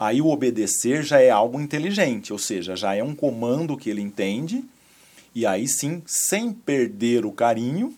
aí 0.00 0.22
o 0.22 0.28
obedecer 0.28 1.02
já 1.02 1.20
é 1.20 1.30
algo 1.30 1.60
inteligente, 1.60 2.32
ou 2.32 2.38
seja, 2.38 2.74
já 2.74 2.94
é 2.94 3.04
um 3.04 3.14
comando 3.14 3.76
que 3.76 3.90
ele 3.90 4.00
entende, 4.00 4.64
e 5.34 5.44
aí 5.44 5.68
sim, 5.68 6.02
sem 6.06 6.52
perder 6.52 7.26
o 7.26 7.30
carinho, 7.30 7.94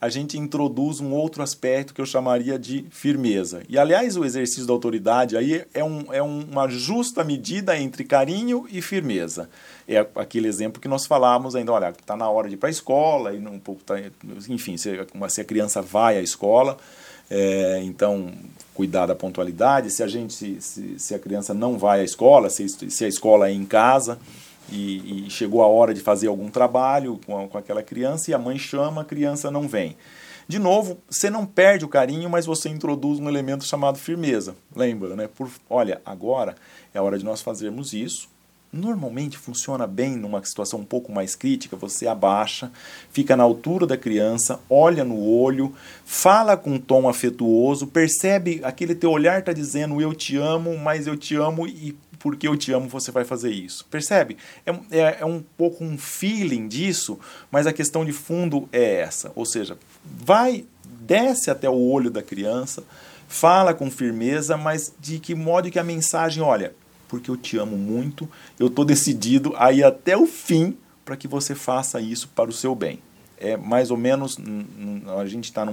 a 0.00 0.08
gente 0.08 0.38
introduz 0.38 1.00
um 1.00 1.12
outro 1.12 1.42
aspecto 1.42 1.92
que 1.92 2.00
eu 2.00 2.06
chamaria 2.06 2.56
de 2.56 2.86
firmeza. 2.90 3.62
E, 3.68 3.76
aliás, 3.76 4.16
o 4.16 4.24
exercício 4.24 4.64
da 4.64 4.72
autoridade 4.72 5.36
aí 5.36 5.64
é, 5.74 5.82
um, 5.82 6.12
é 6.12 6.22
uma 6.22 6.68
justa 6.68 7.24
medida 7.24 7.76
entre 7.76 8.04
carinho 8.04 8.64
e 8.70 8.80
firmeza. 8.80 9.50
É 9.88 10.06
aquele 10.14 10.46
exemplo 10.46 10.80
que 10.80 10.86
nós 10.86 11.04
falávamos 11.04 11.56
ainda, 11.56 11.72
olha, 11.72 11.88
está 11.88 12.16
na 12.16 12.30
hora 12.30 12.48
de 12.48 12.54
ir 12.54 12.58
para 12.58 12.68
a 12.68 12.70
escola, 12.70 13.34
e 13.34 13.40
não, 13.40 13.58
tá, 13.84 13.96
enfim, 14.48 14.76
se, 14.76 14.96
se 15.28 15.40
a 15.40 15.44
criança 15.44 15.82
vai 15.82 16.16
à 16.16 16.22
escola, 16.22 16.76
é, 17.28 17.80
então 17.82 18.32
cuidar 18.72 19.06
da 19.06 19.16
pontualidade. 19.16 19.90
Se 19.90 20.04
a 20.04 20.06
gente, 20.06 20.60
se, 20.60 20.96
se, 20.96 21.14
a 21.14 21.18
criança 21.18 21.52
não 21.52 21.76
vai 21.76 22.00
à 22.00 22.04
escola, 22.04 22.48
se, 22.50 22.68
se 22.68 23.04
a 23.04 23.08
escola 23.08 23.48
é 23.48 23.52
em 23.52 23.64
casa, 23.64 24.18
e, 24.70 25.26
e, 25.26 25.30
chegou 25.30 25.62
a 25.62 25.66
hora 25.66 25.94
de 25.94 26.00
fazer 26.00 26.28
algum 26.28 26.48
trabalho 26.48 27.18
com, 27.26 27.38
a, 27.38 27.48
com 27.48 27.58
aquela 27.58 27.82
criança 27.82 28.30
e 28.30 28.34
a 28.34 28.38
mãe 28.38 28.58
chama, 28.58 29.02
a 29.02 29.04
criança 29.04 29.50
não 29.50 29.66
vem. 29.66 29.96
De 30.48 30.58
novo, 30.58 30.98
você 31.10 31.28
não 31.28 31.44
perde 31.44 31.84
o 31.84 31.88
carinho, 31.88 32.30
mas 32.30 32.46
você 32.46 32.70
introduz 32.70 33.20
um 33.20 33.28
elemento 33.28 33.64
chamado 33.64 33.98
firmeza. 33.98 34.56
Lembra, 34.74 35.14
né? 35.14 35.28
Por, 35.28 35.50
olha, 35.68 36.00
agora 36.06 36.56
é 36.94 36.98
a 36.98 37.02
hora 37.02 37.18
de 37.18 37.24
nós 37.24 37.42
fazermos 37.42 37.92
isso. 37.92 38.30
Normalmente 38.72 39.36
funciona 39.36 39.86
bem 39.86 40.16
numa 40.16 40.42
situação 40.44 40.80
um 40.80 40.84
pouco 40.84 41.12
mais 41.12 41.34
crítica. 41.34 41.76
Você 41.76 42.06
abaixa, 42.06 42.70
fica 43.10 43.36
na 43.36 43.42
altura 43.42 43.86
da 43.86 43.96
criança, 43.96 44.58
olha 44.70 45.04
no 45.04 45.22
olho, 45.22 45.74
fala 46.04 46.56
com 46.56 46.72
um 46.72 46.78
tom 46.78 47.08
afetuoso, 47.08 47.86
percebe 47.86 48.60
aquele 48.62 48.94
teu 48.94 49.10
olhar 49.10 49.38
está 49.38 49.52
dizendo 49.52 50.00
eu 50.00 50.14
te 50.14 50.36
amo, 50.36 50.76
mas 50.78 51.06
eu 51.06 51.16
te 51.16 51.34
amo 51.34 51.66
e 51.66 51.94
porque 52.18 52.48
eu 52.48 52.56
te 52.56 52.72
amo, 52.72 52.88
você 52.88 53.10
vai 53.10 53.24
fazer 53.24 53.50
isso. 53.50 53.86
Percebe? 53.90 54.36
É, 54.66 54.70
é, 54.90 55.18
é, 55.20 55.24
um 55.24 55.42
pouco 55.56 55.84
um 55.84 55.96
feeling 55.96 56.68
disso, 56.68 57.18
mas 57.50 57.66
a 57.66 57.72
questão 57.72 58.04
de 58.04 58.12
fundo 58.12 58.68
é 58.72 59.00
essa. 59.00 59.32
Ou 59.34 59.46
seja, 59.46 59.78
vai, 60.04 60.64
desce 61.00 61.50
até 61.50 61.68
o 61.68 61.78
olho 61.78 62.10
da 62.10 62.22
criança, 62.22 62.84
fala 63.28 63.74
com 63.74 63.90
firmeza, 63.90 64.56
mas 64.56 64.92
de 64.98 65.18
que 65.18 65.34
modo 65.34 65.70
que 65.70 65.78
a 65.78 65.84
mensagem, 65.84 66.42
olha, 66.42 66.74
porque 67.08 67.30
eu 67.30 67.36
te 67.36 67.56
amo 67.56 67.76
muito, 67.76 68.28
eu 68.58 68.66
estou 68.66 68.84
decidido 68.84 69.54
a 69.56 69.72
ir 69.72 69.84
até 69.84 70.16
o 70.16 70.26
fim 70.26 70.76
para 71.04 71.16
que 71.16 71.26
você 71.26 71.54
faça 71.54 72.00
isso 72.00 72.28
para 72.28 72.50
o 72.50 72.52
seu 72.52 72.74
bem. 72.74 73.00
É 73.40 73.56
mais 73.56 73.90
ou 73.90 73.96
menos, 73.96 74.36
a 75.18 75.24
gente 75.24 75.44
está 75.44 75.64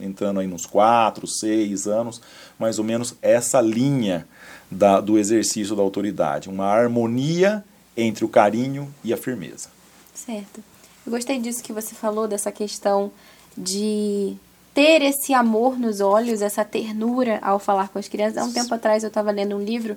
entrando 0.00 0.40
aí 0.40 0.46
nos 0.46 0.66
quatro, 0.66 1.26
seis 1.26 1.86
anos, 1.86 2.20
mais 2.58 2.78
ou 2.78 2.84
menos 2.84 3.14
essa 3.22 3.60
linha 3.60 4.26
da, 4.72 5.00
do 5.00 5.18
exercício 5.18 5.76
da 5.76 5.82
autoridade, 5.82 6.48
uma 6.48 6.66
harmonia 6.66 7.64
entre 7.96 8.24
o 8.24 8.28
carinho 8.28 8.92
e 9.04 9.12
a 9.12 9.16
firmeza. 9.16 9.68
Certo. 10.14 10.62
Eu 11.04 11.12
gostei 11.12 11.38
disso 11.38 11.62
que 11.62 11.72
você 11.72 11.94
falou, 11.94 12.26
dessa 12.26 12.50
questão 12.50 13.10
de 13.56 14.34
ter 14.72 15.02
esse 15.02 15.34
amor 15.34 15.78
nos 15.78 16.00
olhos, 16.00 16.40
essa 16.40 16.64
ternura 16.64 17.38
ao 17.42 17.58
falar 17.58 17.88
com 17.88 17.98
as 17.98 18.08
crianças. 18.08 18.38
Há 18.38 18.44
um 18.44 18.52
tempo 18.52 18.74
atrás 18.74 19.02
eu 19.02 19.08
estava 19.08 19.30
lendo 19.30 19.56
um 19.56 19.62
livro 19.62 19.96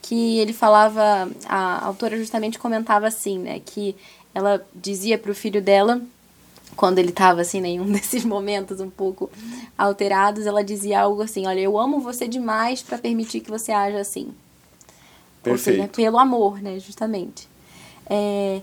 que 0.00 0.38
ele 0.38 0.52
falava, 0.52 1.28
a 1.46 1.84
autora 1.84 2.16
justamente 2.16 2.58
comentava 2.58 3.06
assim, 3.06 3.38
né, 3.38 3.60
que 3.64 3.96
ela 4.34 4.64
dizia 4.74 5.16
para 5.16 5.30
o 5.30 5.34
filho 5.34 5.62
dela 5.62 6.00
quando 6.76 6.98
ele 6.98 7.10
estava 7.10 7.40
assim, 7.40 7.60
né, 7.60 7.68
em 7.68 7.80
um 7.80 7.86
desses 7.92 8.24
momentos 8.24 8.80
um 8.80 8.90
pouco 8.90 9.30
alterados, 9.76 10.46
ela 10.46 10.62
dizia 10.62 11.00
algo 11.00 11.22
assim: 11.22 11.46
Olha, 11.46 11.60
eu 11.60 11.78
amo 11.78 12.00
você 12.00 12.28
demais 12.28 12.82
para 12.82 12.98
permitir 12.98 13.40
que 13.40 13.50
você 13.50 13.72
haja 13.72 13.98
assim. 13.98 14.32
Perfeito. 15.42 15.76
Seja, 15.76 15.88
pelo 15.88 16.18
amor, 16.18 16.60
né, 16.62 16.78
justamente. 16.78 17.48
É... 18.06 18.60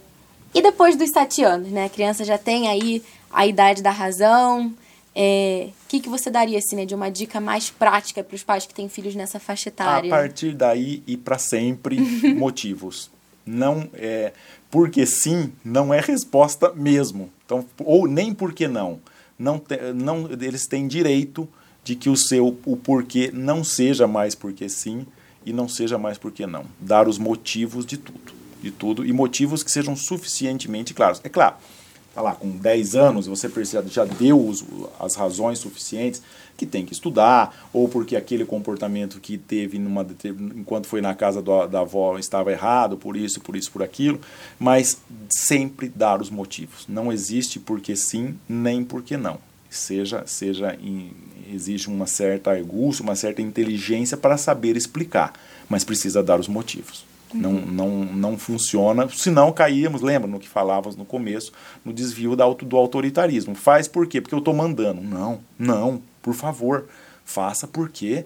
E 0.54 0.62
depois 0.62 0.96
dos 0.96 1.12
sete 1.12 1.44
anos, 1.44 1.70
né, 1.70 1.86
a 1.86 1.90
criança 1.90 2.26
já 2.26 2.38
tem 2.38 2.68
aí 2.68 3.04
a 3.32 3.46
idade 3.46 3.82
da 3.82 3.92
razão. 3.92 4.68
O 4.68 4.74
é... 5.16 5.70
que, 5.88 6.00
que 6.00 6.10
você 6.10 6.30
daria 6.32 6.58
assim, 6.58 6.76
né, 6.76 6.86
de 6.86 6.96
uma 6.96 7.10
dica 7.10 7.40
mais 7.40 7.70
prática 7.70 8.24
para 8.24 8.36
os 8.36 8.44
pais 8.44 8.66
que 8.66 8.74
têm 8.74 8.90
filhos 8.90 9.16
nessa 9.16 9.40
faixa 9.40 9.70
etária? 9.70 10.14
A 10.14 10.18
partir 10.18 10.54
daí 10.54 11.04
e 11.06 11.16
para 11.16 11.38
sempre, 11.38 12.00
motivos. 12.36 13.12
Não 13.46 13.90
é 13.94 14.34
porque 14.70 15.06
sim 15.06 15.52
não 15.64 15.94
é 15.94 16.00
resposta 16.00 16.72
mesmo. 16.74 17.30
Então, 17.46 17.66
ou 17.80 18.08
nem 18.08 18.34
porque 18.34 18.68
não. 18.68 19.00
Não, 19.38 19.58
te, 19.60 19.78
não 19.94 20.30
eles 20.40 20.68
têm 20.68 20.88
direito 20.88 21.48
de 21.84 21.96
que 21.96 22.10
o 22.10 22.16
seu 22.16 22.58
o 22.66 22.78
porquê 22.78 23.32
não 23.34 23.64
seja 23.64 24.08
mais 24.08 24.36
porque 24.36 24.70
sim 24.70 25.06
e 25.46 25.52
não 25.52 25.68
seja 25.68 25.98
mais 25.98 26.18
porque 26.18 26.46
não. 26.46 26.66
Dar 26.80 27.08
os 27.08 27.18
motivos 27.18 27.86
de 27.86 27.98
tudo, 27.98 28.34
de 28.62 28.72
tudo 28.72 29.06
e 29.06 29.12
motivos 29.12 29.64
que 29.64 29.72
sejam 29.72 29.96
suficientemente 29.96 30.94
claros. 30.94 31.20
É 31.24 31.30
claro, 31.30 31.56
tá 32.14 32.22
lá, 32.22 32.36
com 32.36 32.50
10 32.50 32.96
anos, 32.96 33.28
você 33.28 33.50
já 33.88 34.06
deu 34.06 34.54
as 35.00 35.16
razões 35.16 35.60
suficientes 35.60 36.22
que 36.62 36.66
tem 36.68 36.86
que 36.86 36.94
estudar, 36.94 37.68
ou 37.74 37.90
porque 37.90 38.16
aquele 38.16 38.46
comportamento 38.46 39.20
que 39.20 39.36
teve 39.36 39.80
numa, 39.80 40.06
enquanto 40.56 40.86
foi 40.86 41.02
na 41.02 41.16
casa 41.16 41.42
do, 41.42 41.66
da 41.66 41.80
avó 41.80 42.20
estava 42.20 42.52
errado, 42.52 42.98
por 42.98 43.18
isso, 43.18 43.42
por 43.42 43.56
isso, 43.56 43.72
por 43.72 43.82
aquilo, 43.82 44.22
mas 44.60 45.02
sempre 45.28 45.90
dar 45.90 46.22
os 46.22 46.30
motivos. 46.30 46.86
Não 46.88 47.12
existe 47.12 47.60
porque 47.60 47.96
sim, 47.96 48.36
nem 48.48 48.84
porque 48.84 49.18
não. 49.18 49.40
Seja, 49.72 50.22
seja 50.28 50.78
em, 50.80 51.10
existe 51.52 51.88
uma 51.88 52.06
certa 52.06 52.52
argúcia, 52.52 53.02
uma 53.02 53.16
certa 53.16 53.42
inteligência 53.42 54.16
para 54.16 54.38
saber 54.38 54.78
explicar, 54.78 55.34
mas 55.68 55.84
precisa 55.84 56.22
dar 56.22 56.40
os 56.40 56.48
motivos. 56.48 57.06
Não, 57.34 57.54
não, 57.54 57.90
não 57.90 58.38
funciona, 58.38 59.10
senão 59.10 59.52
caíamos, 59.52 60.04
lembra 60.04 60.30
no 60.30 60.40
que 60.40 60.48
falávamos 60.48 60.96
no 60.96 61.06
começo, 61.06 61.52
no 61.84 61.92
desvio 61.92 62.36
da, 62.36 62.48
do 62.48 62.78
autoritarismo. 62.78 63.56
Faz 63.56 63.88
por 63.88 64.06
quê? 64.06 64.22
Porque 64.22 64.36
eu 64.36 64.40
estou 64.40 64.54
mandando. 64.54 65.02
Não, 65.02 65.40
não, 65.58 66.02
por 66.22 66.34
favor, 66.34 66.88
faça 67.26 67.68
por 67.68 67.90
quê? 67.90 68.26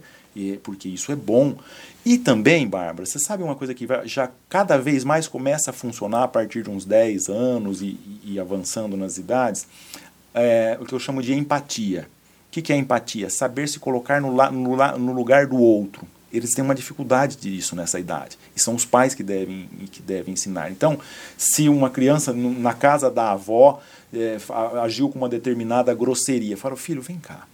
Porque 0.64 0.90
isso 0.90 1.12
é 1.12 1.16
bom. 1.16 1.58
E 2.06 2.18
também, 2.18 2.68
Bárbara, 2.68 3.06
você 3.06 3.20
sabe 3.20 3.42
uma 3.42 3.56
coisa 3.56 3.74
que 3.74 3.88
já 4.04 4.30
cada 4.50 4.78
vez 4.78 5.04
mais 5.04 5.28
começa 5.28 5.72
a 5.72 5.74
funcionar 5.74 6.24
a 6.24 6.28
partir 6.28 6.64
de 6.64 6.70
uns 6.70 6.86
10 6.86 7.30
anos 7.30 7.82
e, 7.82 7.98
e 8.24 8.40
avançando 8.40 8.98
nas 8.98 9.18
idades, 9.18 9.66
é, 10.34 10.78
o 10.80 10.86
que 10.86 10.94
eu 10.94 11.00
chamo 11.00 11.22
de 11.22 11.34
empatia. 11.34 12.08
O 12.50 12.52
que, 12.52 12.62
que 12.62 12.74
é 12.74 12.76
empatia? 12.76 13.30
Saber 13.30 13.68
se 13.68 13.80
colocar 13.80 14.22
no, 14.22 14.32
no, 14.52 14.98
no 14.98 15.14
lugar 15.14 15.48
do 15.48 15.58
outro 15.58 16.06
eles 16.38 16.52
têm 16.52 16.64
uma 16.64 16.76
dificuldade 16.76 17.38
disso 17.38 17.76
nessa 17.76 18.00
idade. 18.00 18.38
E 18.56 18.60
são 18.60 18.76
os 18.76 18.86
pais 18.86 19.14
que 19.14 19.24
devem, 19.24 19.70
que 19.92 20.02
devem 20.02 20.34
ensinar. 20.34 20.70
Então, 20.72 21.00
se 21.38 21.70
uma 21.70 21.90
criança 21.90 22.34
na 22.34 22.74
casa 22.74 23.10
da 23.10 23.32
avó 23.32 23.82
é, 24.14 24.38
agiu 24.82 25.10
com 25.10 25.18
uma 25.18 25.30
determinada 25.30 25.94
grosseria, 25.94 26.58
fala, 26.58 26.76
filho, 26.76 27.02
vem 27.02 27.18
cá. 27.18 27.48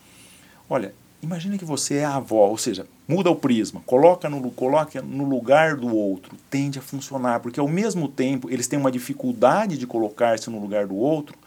Olha, 0.71 0.93
imagine 1.21 1.57
que 1.57 1.65
você 1.65 1.95
é 1.95 2.05
a 2.05 2.15
avó, 2.15 2.47
ou 2.47 2.57
seja, 2.57 2.85
muda 3.05 3.29
o 3.29 3.35
prisma, 3.35 3.81
coloca 3.85 4.29
no, 4.29 4.49
coloca 4.51 5.01
no 5.01 5.25
lugar 5.25 5.75
do 5.75 5.93
outro, 5.93 6.37
tende 6.49 6.79
a 6.79 6.81
funcionar, 6.81 7.41
porque 7.41 7.59
ao 7.59 7.67
mesmo 7.67 8.07
tempo 8.07 8.49
eles 8.49 8.69
têm 8.69 8.79
uma 8.79 8.89
dificuldade 8.89 9.77
de 9.77 9.85
colocar-se 9.85 10.49
no 10.49 10.61
lugar 10.61 10.87
do 10.87 10.95
outro, 10.95 11.37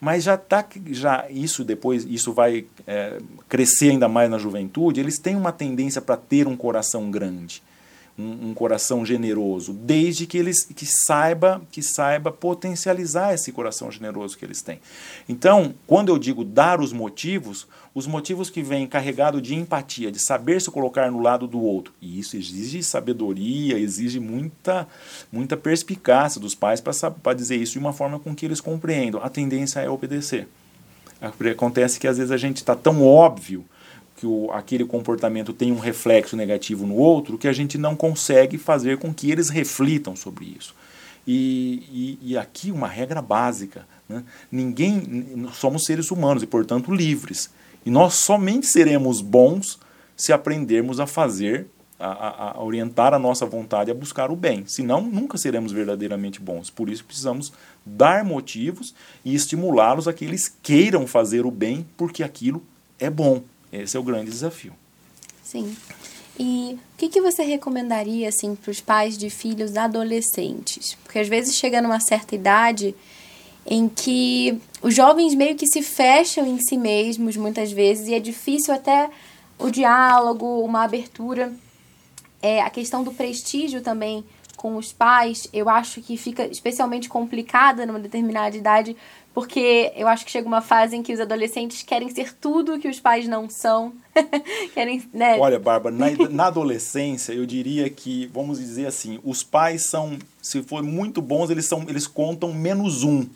mas 0.00 0.24
já 0.24 0.38
tá 0.38 0.66
já 0.86 1.26
isso 1.28 1.62
depois 1.62 2.06
isso 2.08 2.32
vai 2.32 2.64
é, 2.86 3.18
crescer 3.50 3.90
ainda 3.90 4.08
mais 4.08 4.30
na 4.30 4.38
juventude 4.38 4.98
eles 4.98 5.18
têm 5.18 5.36
uma 5.36 5.52
tendência 5.52 6.00
para 6.00 6.16
ter 6.16 6.48
um 6.48 6.56
coração 6.56 7.10
grande 7.10 7.62
um, 8.20 8.50
um, 8.50 8.54
coração 8.54 9.04
generoso 9.04 9.72
desde 9.72 10.26
que 10.26 10.36
eles 10.36 10.64
que 10.64 10.86
saiba 10.86 11.62
que 11.72 11.82
saiba 11.82 12.30
potencializar 12.30 13.34
esse 13.34 13.50
coração 13.52 13.90
generoso 13.90 14.36
que 14.36 14.44
eles 14.44 14.62
têm 14.62 14.80
então 15.28 15.74
quando 15.86 16.10
eu 16.10 16.18
digo 16.18 16.44
dar 16.44 16.80
os 16.80 16.92
motivos 16.92 17.66
os 17.94 18.06
motivos 18.06 18.48
que 18.50 18.62
vêm 18.62 18.86
carregado 18.86 19.40
de 19.42 19.54
empatia, 19.54 20.12
de 20.12 20.18
saber 20.18 20.60
se 20.60 20.70
colocar 20.70 21.10
no 21.10 21.20
lado 21.20 21.46
do 21.46 21.60
outro. 21.60 21.92
E 22.00 22.18
isso 22.18 22.36
exige 22.36 22.82
sabedoria, 22.82 23.78
exige 23.78 24.20
muita, 24.20 24.86
muita 25.30 25.56
perspicácia 25.56 26.40
dos 26.40 26.54
pais 26.54 26.80
para 26.80 27.34
dizer 27.34 27.56
isso 27.56 27.72
de 27.72 27.78
uma 27.78 27.92
forma 27.92 28.18
com 28.18 28.34
que 28.34 28.46
eles 28.46 28.60
compreendam. 28.60 29.22
A 29.22 29.28
tendência 29.28 29.80
é 29.80 29.90
obedecer. 29.90 30.46
Acontece 31.20 31.98
que 32.00 32.06
às 32.06 32.16
vezes 32.16 32.30
a 32.30 32.36
gente 32.36 32.58
está 32.58 32.74
tão 32.74 33.04
óbvio 33.04 33.64
que 34.20 34.26
o, 34.26 34.50
aquele 34.52 34.84
comportamento 34.84 35.50
tem 35.50 35.72
um 35.72 35.78
reflexo 35.78 36.36
negativo 36.36 36.86
no 36.86 36.94
outro 36.94 37.38
que 37.38 37.48
a 37.48 37.54
gente 37.54 37.78
não 37.78 37.96
consegue 37.96 38.58
fazer 38.58 38.98
com 38.98 39.14
que 39.14 39.30
eles 39.30 39.48
reflitam 39.48 40.14
sobre 40.14 40.44
isso. 40.44 40.74
E, 41.26 42.18
e, 42.22 42.32
e 42.32 42.36
aqui 42.36 42.70
uma 42.70 42.86
regra 42.86 43.22
básica: 43.22 43.86
né? 44.06 44.22
ninguém, 44.52 45.48
somos 45.54 45.86
seres 45.86 46.10
humanos 46.10 46.42
e, 46.42 46.46
portanto, 46.46 46.92
livres. 46.92 47.48
E 47.84 47.90
nós 47.90 48.12
somente 48.12 48.66
seremos 48.66 49.22
bons 49.22 49.78
se 50.14 50.34
aprendermos 50.34 51.00
a 51.00 51.06
fazer, 51.06 51.66
a, 51.98 52.58
a, 52.58 52.62
orientar 52.62 53.14
a 53.14 53.18
nossa 53.18 53.46
vontade 53.46 53.90
a 53.90 53.94
buscar 53.94 54.30
o 54.30 54.36
bem. 54.36 54.64
Senão, 54.66 55.00
nunca 55.00 55.38
seremos 55.38 55.72
verdadeiramente 55.72 56.42
bons. 56.42 56.68
Por 56.68 56.90
isso, 56.90 57.06
precisamos 57.06 57.54
dar 57.86 58.22
motivos 58.22 58.94
e 59.24 59.34
estimulá-los 59.34 60.06
a 60.06 60.12
que 60.12 60.26
eles 60.26 60.54
queiram 60.62 61.06
fazer 61.06 61.46
o 61.46 61.50
bem, 61.50 61.86
porque 61.96 62.22
aquilo 62.22 62.62
é 62.98 63.08
bom. 63.08 63.42
Esse 63.72 63.96
é 63.96 64.00
o 64.00 64.02
grande 64.02 64.30
desafio. 64.30 64.72
Sim. 65.42 65.76
E 66.38 66.78
o 66.94 66.96
que, 66.96 67.08
que 67.08 67.20
você 67.20 67.42
recomendaria 67.42 68.28
assim, 68.28 68.54
para 68.54 68.70
os 68.70 68.80
pais 68.80 69.18
de 69.18 69.28
filhos 69.28 69.76
adolescentes? 69.76 70.96
Porque 71.04 71.18
às 71.18 71.28
vezes 71.28 71.56
chega 71.56 71.82
numa 71.82 72.00
certa 72.00 72.34
idade 72.34 72.94
em 73.66 73.88
que 73.88 74.58
os 74.80 74.94
jovens 74.94 75.34
meio 75.34 75.54
que 75.54 75.66
se 75.66 75.82
fecham 75.82 76.46
em 76.46 76.58
si 76.58 76.78
mesmos 76.78 77.36
muitas 77.36 77.70
vezes 77.70 78.08
e 78.08 78.14
é 78.14 78.20
difícil 78.20 78.72
até 78.72 79.10
o 79.58 79.70
diálogo, 79.70 80.64
uma 80.64 80.82
abertura. 80.82 81.52
É, 82.42 82.62
a 82.62 82.70
questão 82.70 83.04
do 83.04 83.12
prestígio 83.12 83.82
também 83.82 84.24
com 84.60 84.76
os 84.76 84.92
pais, 84.92 85.48
eu 85.54 85.70
acho 85.70 86.02
que 86.02 86.18
fica 86.18 86.46
especialmente 86.46 87.08
complicada 87.08 87.86
numa 87.86 87.98
determinada 87.98 88.54
idade, 88.54 88.94
porque 89.32 89.90
eu 89.96 90.06
acho 90.06 90.22
que 90.22 90.30
chega 90.30 90.46
uma 90.46 90.60
fase 90.60 90.94
em 90.94 91.02
que 91.02 91.14
os 91.14 91.18
adolescentes 91.18 91.82
querem 91.82 92.10
ser 92.10 92.34
tudo 92.34 92.78
que 92.78 92.86
os 92.86 93.00
pais 93.00 93.26
não 93.26 93.48
são. 93.48 93.94
querem, 94.74 95.02
né? 95.14 95.38
Olha, 95.38 95.58
Bárbara, 95.58 95.96
na, 95.96 96.10
na 96.28 96.46
adolescência, 96.48 97.32
eu 97.32 97.46
diria 97.46 97.88
que, 97.88 98.26
vamos 98.34 98.58
dizer 98.58 98.84
assim, 98.84 99.18
os 99.24 99.42
pais 99.42 99.86
são, 99.86 100.18
se 100.42 100.62
for 100.62 100.82
muito 100.82 101.22
bons, 101.22 101.48
eles 101.48 101.64
são, 101.64 101.86
eles 101.88 102.06
contam 102.06 102.52
menos 102.52 103.02
um 103.02 103.26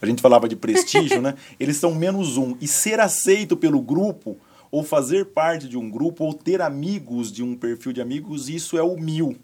a 0.00 0.06
gente 0.06 0.22
falava 0.22 0.48
de 0.48 0.54
prestígio, 0.54 1.20
né? 1.22 1.34
Eles 1.58 1.78
são 1.78 1.92
menos 1.92 2.36
um. 2.36 2.54
E 2.60 2.68
ser 2.68 3.00
aceito 3.00 3.56
pelo 3.56 3.80
grupo, 3.80 4.36
ou 4.70 4.84
fazer 4.84 5.24
parte 5.24 5.66
de 5.66 5.76
um 5.76 5.90
grupo, 5.90 6.24
ou 6.24 6.32
ter 6.32 6.60
amigos 6.60 7.32
de 7.32 7.42
um 7.42 7.56
perfil 7.56 7.92
de 7.92 8.00
amigos, 8.00 8.48
isso 8.48 8.78
é 8.78 8.82
o 8.82 8.96
mil 8.96 9.36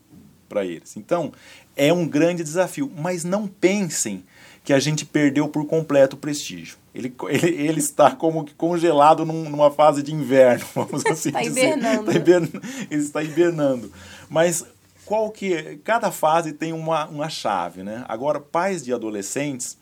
para 0.54 0.64
eles. 0.64 0.96
Então, 0.96 1.32
é 1.74 1.92
um 1.92 2.06
grande 2.06 2.44
desafio. 2.44 2.90
Mas 2.96 3.24
não 3.24 3.48
pensem 3.48 4.22
que 4.62 4.72
a 4.72 4.78
gente 4.78 5.04
perdeu 5.04 5.48
por 5.48 5.66
completo 5.66 6.14
o 6.14 6.18
prestígio. 6.18 6.78
Ele, 6.94 7.12
ele, 7.28 7.48
ele 7.48 7.80
está 7.80 8.12
como 8.12 8.44
que 8.44 8.54
congelado 8.54 9.26
num, 9.26 9.50
numa 9.50 9.70
fase 9.70 10.00
de 10.00 10.14
inverno, 10.14 10.64
vamos 10.74 11.04
assim 11.06 11.30
está 11.30 11.42
dizer. 11.42 11.60
Hibernando. 11.60 12.10
Está 12.10 12.14
hibernando. 12.14 12.62
Ele 12.90 13.02
está 13.02 13.22
hibernando. 13.22 13.92
Mas 14.30 14.64
qual 15.04 15.30
que 15.30 15.76
cada 15.84 16.12
fase 16.12 16.52
tem 16.52 16.72
uma, 16.72 17.06
uma 17.06 17.28
chave, 17.28 17.82
né? 17.82 18.04
Agora, 18.08 18.38
pais 18.38 18.84
de 18.84 18.94
adolescentes 18.94 19.76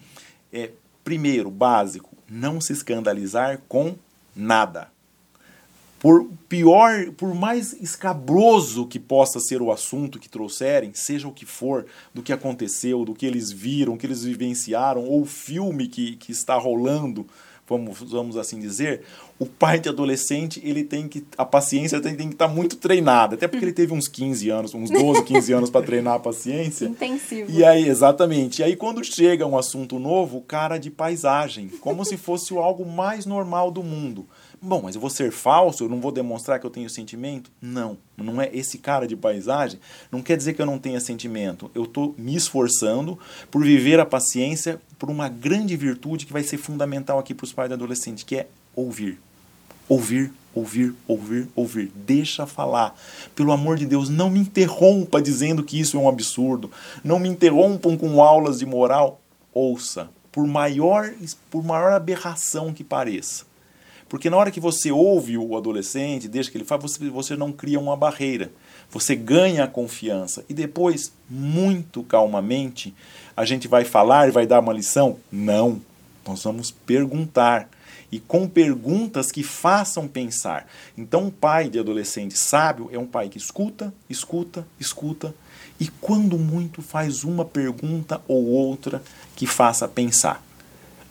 é, 0.51 0.71
primeiro, 1.05 1.51
básico, 1.51 2.17
não 2.29 2.61
se 2.61 2.73
escandalizar 2.73 3.61
com 3.69 3.95
nada. 4.35 4.92
Por 6.03 6.29
pior, 6.49 7.13
por 7.17 7.33
mais 7.33 7.73
escabroso 7.75 8.89
que 8.89 8.99
possa 8.99 9.39
ser 9.39 9.63
o 9.63 9.71
assunto 9.71 10.19
que 10.19 10.29
trouxerem, 10.29 10.91
seja 10.93 11.29
o 11.29 11.33
que 11.33 11.47
for, 11.47 11.87
do 12.13 12.25
que 12.25 12.33
aconteceu, 12.33 13.05
do 13.05 13.15
que 13.15 13.25
eles 13.25 13.53
viram, 13.53 13.97
que 13.97 14.05
eles 14.05 14.25
vivenciaram, 14.25 15.05
ou 15.05 15.23
o 15.23 15.25
filme 15.25 15.87
que, 15.87 16.17
que 16.17 16.33
está 16.33 16.57
rolando, 16.57 17.25
vamos, 17.69 18.01
vamos 18.01 18.37
assim 18.37 18.59
dizer, 18.59 19.03
o 19.39 19.47
pai 19.47 19.79
de 19.79 19.89
adolescente, 19.89 20.61
ele 20.65 20.83
tem 20.83 21.07
que, 21.07 21.25
a 21.39 21.45
paciência 21.45 22.01
tem, 22.01 22.17
tem 22.17 22.29
que 22.29 22.35
estar 22.35 22.49
tá 22.49 22.53
muito 22.53 22.75
treinada, 22.79 23.37
até 23.37 23.47
porque 23.47 23.65
ele 23.65 23.73
teve 23.73 23.95
uns 23.95 24.09
15 24.09 24.51
anos, 24.51 24.75
uns 24.75 24.91
12, 24.91 25.23
15 25.23 25.53
anos 25.53 25.71
para 25.71 25.87
treinar 25.87 26.15
a 26.15 26.19
paciência. 26.19 26.87
Intensivo. 26.87 27.49
E 27.49 27.65
aí, 27.65 27.89
exatamente. 27.89 28.61
E 28.61 28.65
aí 28.65 28.75
quando 28.75 29.05
chega 29.05 29.47
um 29.47 29.57
assunto 29.57 30.01
novo, 30.01 30.41
cara 30.41 30.79
de 30.79 30.91
paisagem, 30.91 31.69
como 31.81 32.05
se 32.05 32.17
fosse 32.17 32.53
algo 32.59 32.85
mais 32.85 33.25
normal 33.25 33.71
do 33.71 33.85
mundo. 33.85 34.27
Bom, 34.65 34.81
mas 34.81 34.95
eu 34.95 35.01
vou 35.01 35.11
ser 35.11 35.33
falso, 35.33 35.83
eu 35.83 35.89
não 35.89 36.01
vou 36.01 36.13
demonstrar 36.13 36.61
que 36.61 36.65
eu 36.65 36.71
tenho 36.71 36.89
sentimento? 36.89 37.51
Não, 37.61 37.99
não 38.17 38.41
é 38.41 38.49
esse 38.53 38.79
cara 38.79 39.09
de 39.09 39.17
paisagem. 39.17 39.81
Não 40.09 40.23
quer 40.23 40.37
dizer 40.37 40.53
que 40.53 40.63
eu 40.63 40.67
não 40.67 40.79
tenha 40.79 41.01
sentimento. 41.01 41.69
Eu 41.75 41.83
estou 41.83 42.15
me 42.17 42.37
esforçando 42.37 43.19
por 43.51 43.65
viver 43.65 43.99
a 43.99 44.07
paciência 44.07 44.81
por 45.01 45.11
uma 45.11 45.29
grande 45.29 45.77
virtude 45.77 46.25
que 46.25 46.33
vai 46.33 46.45
ser 46.45 46.59
fundamental 46.59 47.19
aqui 47.19 47.35
para 47.35 47.43
os 47.43 47.53
pais 47.53 47.71
de 47.71 47.75
adolescente, 47.75 48.25
que 48.25 48.37
é 48.37 48.47
ouvir. 48.77 49.19
Ouvir, 49.89 50.33
ouvir, 50.55 50.95
ouvir, 51.09 51.49
ouvir. 51.57 51.91
Deixa 51.97 52.47
falar. 52.47 52.97
Pelo 53.35 53.51
amor 53.51 53.77
de 53.77 53.85
Deus, 53.85 54.09
não 54.09 54.31
me 54.31 54.39
interrompa 54.39 55.21
dizendo 55.21 55.65
que 55.65 55.81
isso 55.81 55.97
é 55.97 56.01
um 56.01 56.09
absurdo. 56.09 56.71
Não 57.03 57.19
me 57.19 57.29
interrompam 57.29 57.97
com 57.97 58.23
aulas 58.23 58.61
de 58.61 58.67
moral. 58.67 59.21
Ouça, 59.53 60.09
por 60.31 60.47
maior, 60.47 61.13
por 61.51 61.65
maior 61.65 61.93
aberração 61.93 62.73
que 62.73 62.85
pareça. 62.85 63.51
Porque 64.13 64.29
na 64.29 64.37
hora 64.37 64.51
que 64.51 64.61
você 64.61 64.93
ouve 64.93 65.39
o 65.39 65.57
adolescente, 65.57 66.29
deixa 66.29 66.51
que 66.51 66.59
ele 66.59 66.67
fale, 66.67 66.83
você, 66.83 67.09
você 67.09 67.35
não 67.35 67.51
cria 67.51 67.81
uma 67.81 67.97
barreira. 67.97 68.53
Você 68.91 69.17
ganha 69.17 69.65
a 69.65 69.67
confiança. 69.67 70.45
E 70.51 70.53
depois, 70.53 71.15
muito 71.31 72.03
calmamente, 72.03 72.95
a 73.35 73.47
gente 73.47 73.67
vai 73.67 73.87
falar 73.87 74.29
e 74.29 74.31
vai 74.31 74.47
dar 74.47 74.61
uma 74.61 74.75
lição? 74.75 75.17
Não. 75.33 75.81
Nós 76.29 76.45
vamos 76.45 76.71
perguntar. 76.71 77.71
E 78.13 78.21
com 78.21 78.47
perguntas 78.47 79.33
que 79.33 79.43
façam 79.43 80.07
pensar. 80.07 80.69
Então, 80.95 81.29
um 81.29 81.31
pai 81.31 81.71
de 81.71 81.79
adolescente 81.79 82.39
sábio 82.39 82.91
é 82.93 82.99
um 82.99 83.07
pai 83.07 83.31
que 83.31 83.39
escuta, 83.39 83.95
escuta, 84.11 84.67
escuta. 84.79 85.35
E 85.81 85.89
quando 85.89 86.37
muito, 86.37 86.83
faz 86.83 87.25
uma 87.25 87.47
pergunta 87.47 88.21
ou 88.29 88.45
outra 88.45 89.03
que 89.35 89.47
faça 89.47 89.89
pensar 89.89 90.45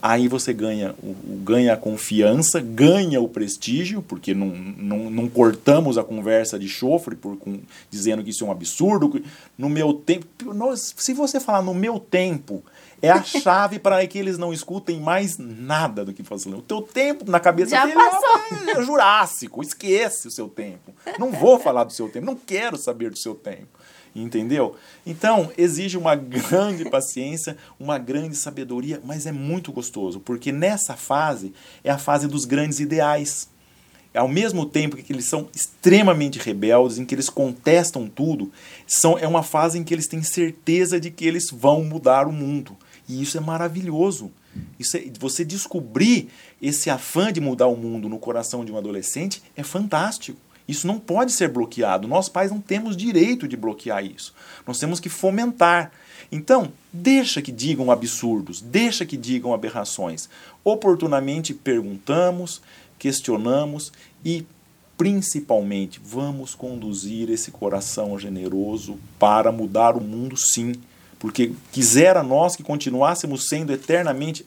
aí 0.02 0.28
você 0.28 0.52
ganha, 0.52 0.96
ganha 1.44 1.74
a 1.74 1.78
confiança, 1.78 2.60
ganha 2.60 3.22
o 3.22 3.30
prestígio, 3.30 4.02
porque 4.02 4.34
não, 4.34 4.48
não, 4.48 5.10
não 5.10 5.30
cortamos 5.30 5.98
a 5.98 6.04
conversa 6.04 6.58
de 6.58 6.68
chofre 6.68 7.16
por, 7.16 7.38
com, 7.38 7.60
dizendo 7.90 8.24
que 8.24 8.32
isso 8.32 8.44
é 8.44 8.48
um 8.48 8.52
absurdo. 8.52 9.22
No 9.58 9.70
meu 9.70 9.94
tempo, 9.94 10.26
se 10.76 11.14
você 11.14 11.40
falar 11.40 11.62
no 11.62 11.74
meu 11.74 12.00
tempo, 12.00 12.64
é 13.02 13.10
a 13.10 13.22
chave 13.24 13.80
para 13.80 14.06
que 14.08 14.18
eles 14.18 14.38
não 14.38 14.54
escutem 14.54 15.00
mais 15.00 15.38
nada 15.38 16.06
do 16.06 16.14
que 16.14 16.24
fazer. 16.24 16.54
O 16.54 16.62
teu 16.62 16.82
tempo 16.82 17.30
na 17.30 17.40
cabeça 17.40 17.72
Já 17.72 17.86
dele 17.86 17.96
passou. 17.96 18.42
é 18.70 18.84
jurássico, 18.84 19.62
esquece 19.62 20.28
o 20.28 20.32
seu 20.32 20.48
tempo. 20.48 20.94
Não 21.20 21.32
vou 21.32 21.60
falar 21.60 21.84
do 21.84 21.94
seu 21.94 22.10
tempo, 22.10 22.26
não 22.26 22.36
quero 22.36 22.78
saber 22.78 23.10
do 23.12 23.18
seu 23.18 23.36
tempo. 23.36 23.81
Entendeu? 24.14 24.76
Então, 25.06 25.52
exige 25.58 25.98
uma 25.98 26.16
grande 26.16 26.90
paciência, 26.90 27.56
uma 27.80 27.98
grande 27.98 28.36
sabedoria, 28.36 29.02
mas 29.06 29.26
é 29.26 29.32
muito 29.32 29.72
gostoso, 29.72 30.20
porque 30.20 30.52
nessa 30.52 30.98
fase 30.98 31.54
é 31.82 31.90
a 31.90 31.98
fase 31.98 32.28
dos 32.28 32.44
grandes 32.44 32.80
ideais. 32.82 33.50
Ao 34.14 34.28
mesmo 34.28 34.66
tempo 34.66 34.98
que 34.98 35.14
eles 35.14 35.24
são 35.24 35.48
extremamente 35.56 36.38
rebeldes, 36.38 36.98
em 36.98 37.06
que 37.06 37.16
eles 37.16 37.30
contestam 37.30 38.10
tudo, 38.10 38.52
são, 38.86 39.18
é 39.18 39.26
uma 39.26 39.44
fase 39.44 39.80
em 39.80 39.84
que 39.86 39.94
eles 39.94 40.08
têm 40.08 40.22
certeza 40.22 41.00
de 41.00 41.10
que 41.10 41.26
eles 41.26 41.50
vão 41.50 41.86
mudar 41.86 42.28
o 42.28 42.34
mundo. 42.34 42.76
E 43.08 43.22
isso 43.22 43.38
é 43.38 43.42
maravilhoso. 43.42 44.30
Isso 44.78 44.98
é, 44.98 45.04
você 45.18 45.46
descobrir 45.46 46.28
esse 46.62 46.90
afã 46.90 47.32
de 47.32 47.40
mudar 47.40 47.68
o 47.68 47.78
mundo 47.78 48.10
no 48.10 48.20
coração 48.20 48.66
de 48.66 48.72
um 48.74 48.78
adolescente 48.78 49.42
é 49.56 49.64
fantástico. 49.64 50.38
Isso 50.68 50.88
não 50.88 51.00
pode 51.00 51.32
ser 51.32 51.50
bloqueado. 51.50 52.08
Nós 52.08 52.30
pais 52.30 52.52
não 52.52 52.62
temos 52.62 52.96
direito 52.96 53.48
de 53.48 53.58
bloquear 53.58 54.06
isso. 54.06 54.34
Nós 54.66 54.80
temos 54.80 55.00
que 55.00 55.10
fomentar. 55.10 55.92
Então, 56.32 56.72
deixa 56.94 57.42
que 57.42 57.52
digam 57.52 57.92
absurdos, 57.92 58.62
deixa 58.62 59.06
que 59.06 59.18
digam 59.18 59.54
aberrações. 59.54 60.30
Oportunamente 60.64 61.54
perguntamos, 61.54 62.62
questionamos 62.98 63.92
e 64.24 64.46
principalmente 64.98 66.00
vamos 66.04 66.54
conduzir 66.54 67.30
esse 67.32 67.50
coração 67.50 68.20
generoso 68.20 69.00
para 69.18 69.52
mudar 69.52 69.98
o 69.98 70.02
mundo 70.02 70.38
sim, 70.38 70.76
porque 71.18 71.54
quisera 71.72 72.22
nós 72.22 72.56
que 72.56 72.62
continuássemos 72.62 73.48
sendo 73.50 73.74
eternamente 73.74 74.46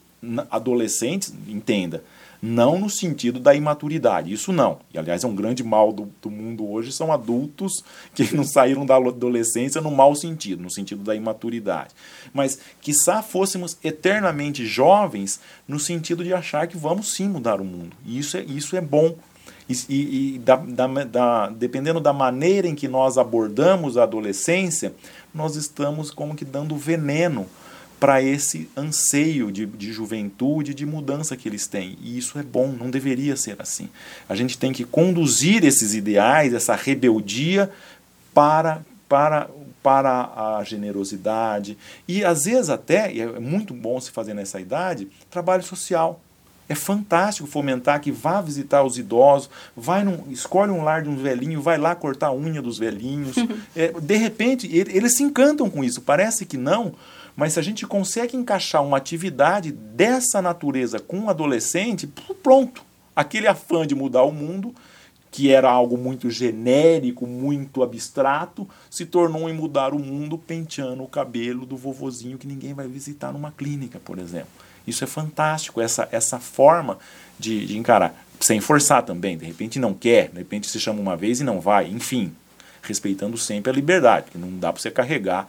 adolescentes, 0.51 1.35
entenda, 1.49 2.05
não 2.45 2.79
no 2.79 2.91
sentido 2.91 3.41
da 3.41 3.55
imaturidade, 3.55 4.31
isso 4.31 4.53
não. 4.53 4.79
E 4.93 4.99
aliás 4.99 5.25
é 5.25 5.27
um 5.27 5.35
grande 5.35 5.65
mal 5.65 5.91
do, 5.91 6.13
do 6.21 6.31
mundo 6.31 6.71
hoje, 6.71 6.93
são 6.93 7.11
adultos 7.11 7.83
que 8.15 8.33
não 8.37 8.45
saíram 8.45 8.85
da 8.85 8.97
adolescência 8.97 9.81
no 9.81 9.91
mau 9.91 10.15
sentido, 10.15 10.63
no 10.63 10.71
sentido 10.71 11.03
da 11.03 11.15
imaturidade. 11.15 11.95
Mas 12.35 12.59
quiçá 12.83 13.23
fôssemos 13.23 13.79
eternamente 13.83 14.67
jovens 14.67 15.41
no 15.67 15.81
sentido 15.81 16.23
de 16.23 16.35
achar 16.35 16.67
que 16.67 16.77
vamos 16.77 17.15
sim 17.15 17.29
mudar 17.29 17.63
o 17.63 17.65
mundo. 17.65 17.97
E 18.05 18.19
isso 18.19 18.37
é, 18.37 18.43
isso 18.43 18.77
é 18.77 18.81
bom. 18.83 19.17
E, 19.67 19.75
e, 19.89 20.39
da, 20.41 20.57
da, 20.57 20.87
da, 20.87 21.49
dependendo 21.49 21.99
da 21.99 22.13
maneira 22.13 22.69
em 22.69 22.75
que 22.75 22.87
nós 22.87 23.17
abordamos 23.17 23.97
a 23.97 24.03
adolescência, 24.03 24.95
nós 25.35 25.57
estamos 25.57 26.11
como 26.11 26.35
que 26.35 26.45
dando 26.45 26.77
veneno 26.77 27.47
para 28.05 28.21
esse 28.21 28.69
anseio 28.77 29.51
de, 29.51 29.65
de 29.65 29.91
juventude, 29.91 30.75
de 30.75 30.85
mudança 30.85 31.35
que 31.39 31.49
eles 31.49 31.67
têm. 31.67 31.97
E 32.03 32.19
isso 32.19 32.39
é 32.39 32.43
bom, 32.43 32.67
não 32.69 32.91
deveria 32.91 33.35
ser 33.35 33.57
assim. 33.59 33.89
A 34.29 34.35
gente 34.35 34.59
tem 34.59 34.75
que 34.75 34.85
conduzir 34.85 35.65
esses 35.65 35.95
ideais, 35.95 36.53
essa 36.53 36.75
rebeldia, 36.75 37.73
para, 38.35 38.85
para, 39.09 39.49
para 39.83 40.59
a 40.59 40.63
generosidade. 40.65 41.79
E 42.07 42.23
às 42.23 42.45
vezes 42.45 42.69
até, 42.69 43.11
e 43.11 43.23
é 43.23 43.41
muito 43.41 43.73
bom 43.73 43.99
se 43.99 44.11
fazer 44.11 44.35
nessa 44.35 44.61
idade, 44.61 45.09
trabalho 45.31 45.63
social. 45.63 46.21
É 46.69 46.75
fantástico 46.75 47.47
fomentar 47.47 48.01
que 48.01 48.11
vá 48.11 48.41
visitar 48.41 48.83
os 48.83 48.97
idosos, 48.97 49.51
vai 49.77 50.03
num, 50.03 50.31
escolhe 50.31 50.71
um 50.73 50.83
lar 50.83 51.03
de 51.03 51.09
um 51.11 51.17
velhinho, 51.17 51.61
vai 51.61 51.77
lá 51.77 51.95
cortar 51.95 52.29
a 52.29 52.35
unha 52.35 52.63
dos 52.63 52.79
velhinhos. 52.79 53.37
é, 53.77 53.93
de 53.93 54.17
repente, 54.17 54.69
eles 54.75 55.17
se 55.17 55.23
encantam 55.23 55.69
com 55.69 55.85
isso. 55.85 56.01
Parece 56.01 56.47
que 56.47 56.57
não, 56.57 56.95
mas 57.37 57.55
se 57.55 57.61
a 57.61 57.63
gente 57.63 57.87
consegue 57.87 58.37
encaixar 58.37 58.83
uma 58.83 58.97
atividade 58.97 59.73
dessa 59.73 60.41
natureza 60.41 60.99
com 60.99 61.19
um 61.19 61.31
adolescente, 61.31 62.07
pronto. 62.43 62.83
Aquele 63.15 63.47
afã 63.47 63.87
de 63.87 63.95
mudar 63.95 64.23
o 64.23 64.33
mundo, 64.33 64.75
que 65.31 65.51
era 65.51 65.71
algo 65.71 65.99
muito 65.99 66.31
genérico, 66.31 67.27
muito 67.27 67.83
abstrato, 67.83 68.69
se 68.89 69.05
tornou 69.05 69.49
em 69.49 69.53
mudar 69.53 69.93
o 69.93 69.99
mundo 69.99 70.39
penteando 70.39 71.03
o 71.03 71.09
cabelo 71.09 71.67
do 71.67 71.77
vovozinho 71.77 72.39
que 72.39 72.47
ninguém 72.47 72.73
vai 72.73 72.89
visitar 72.89 73.33
numa 73.33 73.53
clínica, 73.53 74.01
por 74.01 74.19
exemplo. 74.19 74.64
Isso 74.87 75.05
é 75.05 75.07
fantástico, 75.07 75.81
essa, 75.81 76.09
essa 76.13 76.39
forma 76.39 76.99
de, 77.39 77.67
de 77.67 77.79
encarar. 77.79 78.15
Sem 78.41 78.61
forçar 78.61 79.03
também, 79.03 79.39
de 79.39 79.45
repente 79.45 79.79
não 79.79 79.95
quer, 79.95 80.29
de 80.29 80.39
repente 80.39 80.69
se 80.69 80.79
chama 80.79 81.01
uma 81.01 81.17
vez 81.17 81.41
e 81.41 81.45
não 81.45 81.61
vai, 81.61 81.89
enfim, 81.89 82.33
respeitando 82.83 83.39
sempre 83.39 83.71
a 83.71 83.75
liberdade, 83.75 84.27
porque 84.27 84.39
não 84.39 84.59
dá 84.59 84.73
para 84.73 84.83
você 84.83 84.91
carregar 84.91 85.49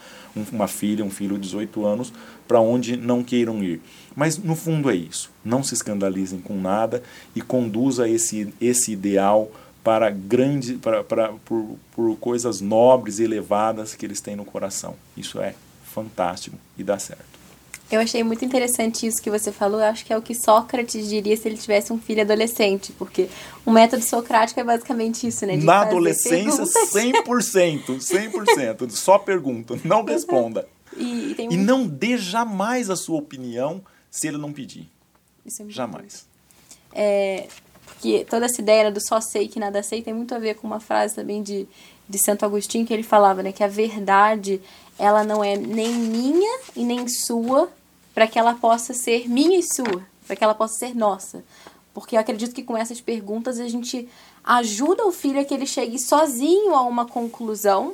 uma 0.51 0.67
filha, 0.67 1.03
um 1.03 1.09
filho 1.09 1.35
de 1.35 1.41
18 1.41 1.85
anos 1.85 2.13
para 2.47 2.59
onde 2.59 2.95
não 2.95 3.23
queiram 3.23 3.63
ir. 3.63 3.81
Mas 4.15 4.37
no 4.37 4.55
fundo 4.55 4.89
é 4.89 4.95
isso. 4.95 5.29
Não 5.43 5.63
se 5.63 5.73
escandalizem 5.73 6.39
com 6.39 6.59
nada 6.59 7.03
e 7.35 7.41
conduza 7.41 8.07
esse, 8.07 8.53
esse 8.61 8.91
ideal 8.91 9.51
para 9.83 10.09
grande 10.09 10.75
para, 10.75 11.03
para 11.03 11.33
por, 11.45 11.77
por 11.91 12.17
coisas 12.17 12.61
nobres 12.61 13.19
e 13.19 13.23
elevadas 13.23 13.93
que 13.93 14.05
eles 14.05 14.21
têm 14.21 14.35
no 14.35 14.45
coração. 14.45 14.95
Isso 15.15 15.39
é 15.39 15.53
fantástico 15.83 16.57
e 16.77 16.83
dá 16.83 16.97
certo. 16.97 17.34
Eu 17.91 18.01
achei 18.01 18.23
muito 18.23 18.43
interessante 18.43 19.05
isso 19.05 19.21
que 19.21 19.29
você 19.29 19.51
falou. 19.51 19.79
Eu 19.79 19.85
acho 19.85 20.03
que 20.03 20.11
é 20.11 20.17
o 20.17 20.21
que 20.21 20.33
Sócrates 20.33 21.07
diria 21.07 21.37
se 21.37 21.47
ele 21.47 21.57
tivesse 21.57 21.93
um 21.93 21.99
filho 21.99 22.21
adolescente, 22.21 22.91
porque 22.93 23.29
o 23.65 23.71
método 23.71 24.03
socrático 24.03 24.59
é 24.59 24.63
basicamente 24.63 25.27
isso, 25.27 25.45
né? 25.45 25.55
De 25.55 25.65
Na 25.65 25.81
adolescência, 25.81 26.63
100%, 26.63 27.97
100%. 27.99 28.89
Só 28.91 29.19
pergunta, 29.19 29.79
não 29.83 30.03
responda. 30.03 30.67
E, 30.97 31.35
e, 31.37 31.53
e 31.53 31.57
não 31.57 31.85
dê 31.85 32.17
jamais 32.17 32.89
a 32.89 32.95
sua 32.95 33.19
opinião 33.19 33.83
se 34.09 34.27
ele 34.27 34.37
não 34.37 34.51
pedir. 34.51 34.89
Isso 35.45 35.61
é 35.61 35.65
muito 35.65 35.75
jamais. 35.75 36.25
É, 36.91 37.47
porque 37.85 38.25
toda 38.27 38.45
essa 38.45 38.61
ideia 38.61 38.91
do 38.91 39.05
só 39.05 39.21
sei 39.21 39.47
que 39.47 39.59
nada 39.59 39.83
sei 39.83 40.01
tem 40.01 40.13
muito 40.13 40.33
a 40.33 40.39
ver 40.39 40.55
com 40.55 40.65
uma 40.65 40.79
frase 40.79 41.15
também 41.15 41.43
de, 41.43 41.67
de 42.07 42.17
Santo 42.17 42.45
Agostinho 42.45 42.85
que 42.85 42.93
ele 42.93 43.03
falava, 43.03 43.43
né? 43.43 43.51
Que 43.51 43.63
a 43.63 43.67
verdade 43.67 44.59
ela 44.97 45.23
não 45.23 45.43
é 45.43 45.55
nem 45.55 45.93
minha 45.93 46.59
e 46.75 46.83
nem 46.83 47.07
sua, 47.07 47.69
para 48.13 48.27
que 48.27 48.39
ela 48.39 48.53
possa 48.53 48.93
ser 48.93 49.29
minha 49.29 49.59
e 49.59 49.63
sua, 49.63 50.05
para 50.25 50.35
que 50.35 50.43
ela 50.43 50.55
possa 50.55 50.79
ser 50.79 50.95
nossa. 50.95 51.43
Porque 51.93 52.15
eu 52.15 52.19
acredito 52.19 52.53
que 52.53 52.63
com 52.63 52.77
essas 52.77 53.01
perguntas 53.01 53.59
a 53.59 53.67
gente 53.67 54.07
ajuda 54.43 55.05
o 55.05 55.11
filho 55.11 55.39
a 55.39 55.43
que 55.43 55.53
ele 55.53 55.65
chegue 55.65 55.99
sozinho 55.99 56.73
a 56.73 56.81
uma 56.81 57.05
conclusão, 57.05 57.93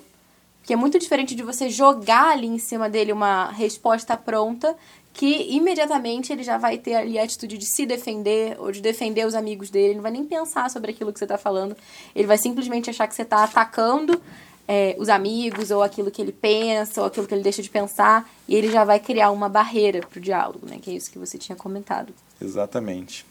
que 0.64 0.74
é 0.74 0.76
muito 0.76 1.00
diferente 1.00 1.34
de 1.34 1.44
você 1.44 1.70
jogar 1.70 2.32
ali 2.32 2.48
em 2.48 2.60
cima 2.60 2.90
dele 2.90 3.12
uma 3.12 3.52
resposta 3.52 4.16
pronta, 4.16 4.76
que 5.14 5.48
imediatamente 5.50 6.32
ele 6.32 6.44
já 6.44 6.58
vai 6.58 6.78
ter 6.78 6.96
ali 6.96 7.20
a 7.20 7.24
atitude 7.24 7.58
de 7.58 7.66
se 7.66 7.86
defender 7.86 8.56
ou 8.60 8.72
de 8.72 8.80
defender 8.80 9.26
os 9.26 9.36
amigos 9.36 9.70
dele, 9.70 9.88
ele 9.88 9.96
não 9.96 10.04
vai 10.04 10.12
nem 10.12 10.26
pensar 10.26 10.70
sobre 10.70 10.92
aquilo 10.92 11.12
que 11.12 11.20
você 11.20 11.26
está 11.26 11.38
falando, 11.38 11.76
ele 12.16 12.28
vai 12.28 12.38
simplesmente 12.38 12.90
achar 12.90 13.08
que 13.08 13.16
você 13.16 13.24
está 13.24 13.44
atacando 13.44 14.22
é, 14.68 14.96
os 14.98 15.10
amigos, 15.10 15.72
ou 15.72 15.84
aquilo 15.84 16.12
que 16.12 16.22
ele 16.22 16.32
pensa, 16.32 17.02
ou 17.02 17.08
aquilo 17.08 17.28
que 17.28 17.34
ele 17.34 17.44
deixa 17.44 17.62
de 17.62 17.70
pensar, 17.70 18.30
e 18.48 18.56
ele 18.56 18.72
já 18.72 18.84
vai 18.84 19.00
criar 19.00 19.32
uma 19.32 19.50
barreira 19.50 20.00
para 20.00 20.18
o 20.18 20.22
diálogo, 20.22 20.66
né? 20.68 20.80
Que 20.82 20.92
é 20.92 20.94
isso 20.94 21.12
que 21.12 21.20
você 21.20 21.38
tinha 21.38 21.56
comentado. 21.56 22.14
Exatamente. 22.42 23.26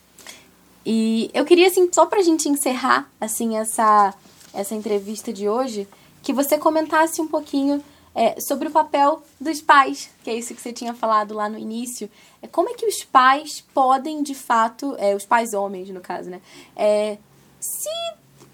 E 0.85 1.31
eu 1.35 1.45
queria, 1.45 1.67
assim, 1.67 1.89
só 1.93 2.07
para 2.07 2.21
a 2.21 2.23
gente 2.23 2.49
encerrar, 2.49 3.11
assim, 3.21 3.57
essa, 3.57 4.15
essa 4.53 4.75
entrevista 4.75 5.33
de 5.33 5.49
hoje, 5.49 5.87
que 6.23 6.33
você 6.33 6.59
comentasse 6.59 7.21
um 7.21 7.27
pouquinho 7.27 7.83
é, 8.15 8.41
sobre 8.41 8.69
o 8.69 8.71
papel 8.71 9.23
dos 9.41 9.61
pais, 9.61 10.11
que 10.23 10.31
é 10.31 10.35
isso 10.35 10.55
que 10.55 10.61
você 10.61 10.73
tinha 10.73 10.95
falado 10.95 11.35
lá 11.35 11.49
no 11.49 11.59
início. 11.59 12.11
É, 12.43 12.47
como 12.47 12.69
é 12.69 12.75
que 12.75 12.87
os 12.87 13.05
pais 13.05 13.65
podem, 13.73 14.23
de 14.23 14.35
fato, 14.35 14.95
é, 14.99 15.15
os 15.15 15.25
pais 15.25 15.55
homens, 15.55 15.91
no 15.91 16.01
caso, 16.01 16.31
né? 16.31 16.41
É, 16.77 17.19
se 17.61 17.89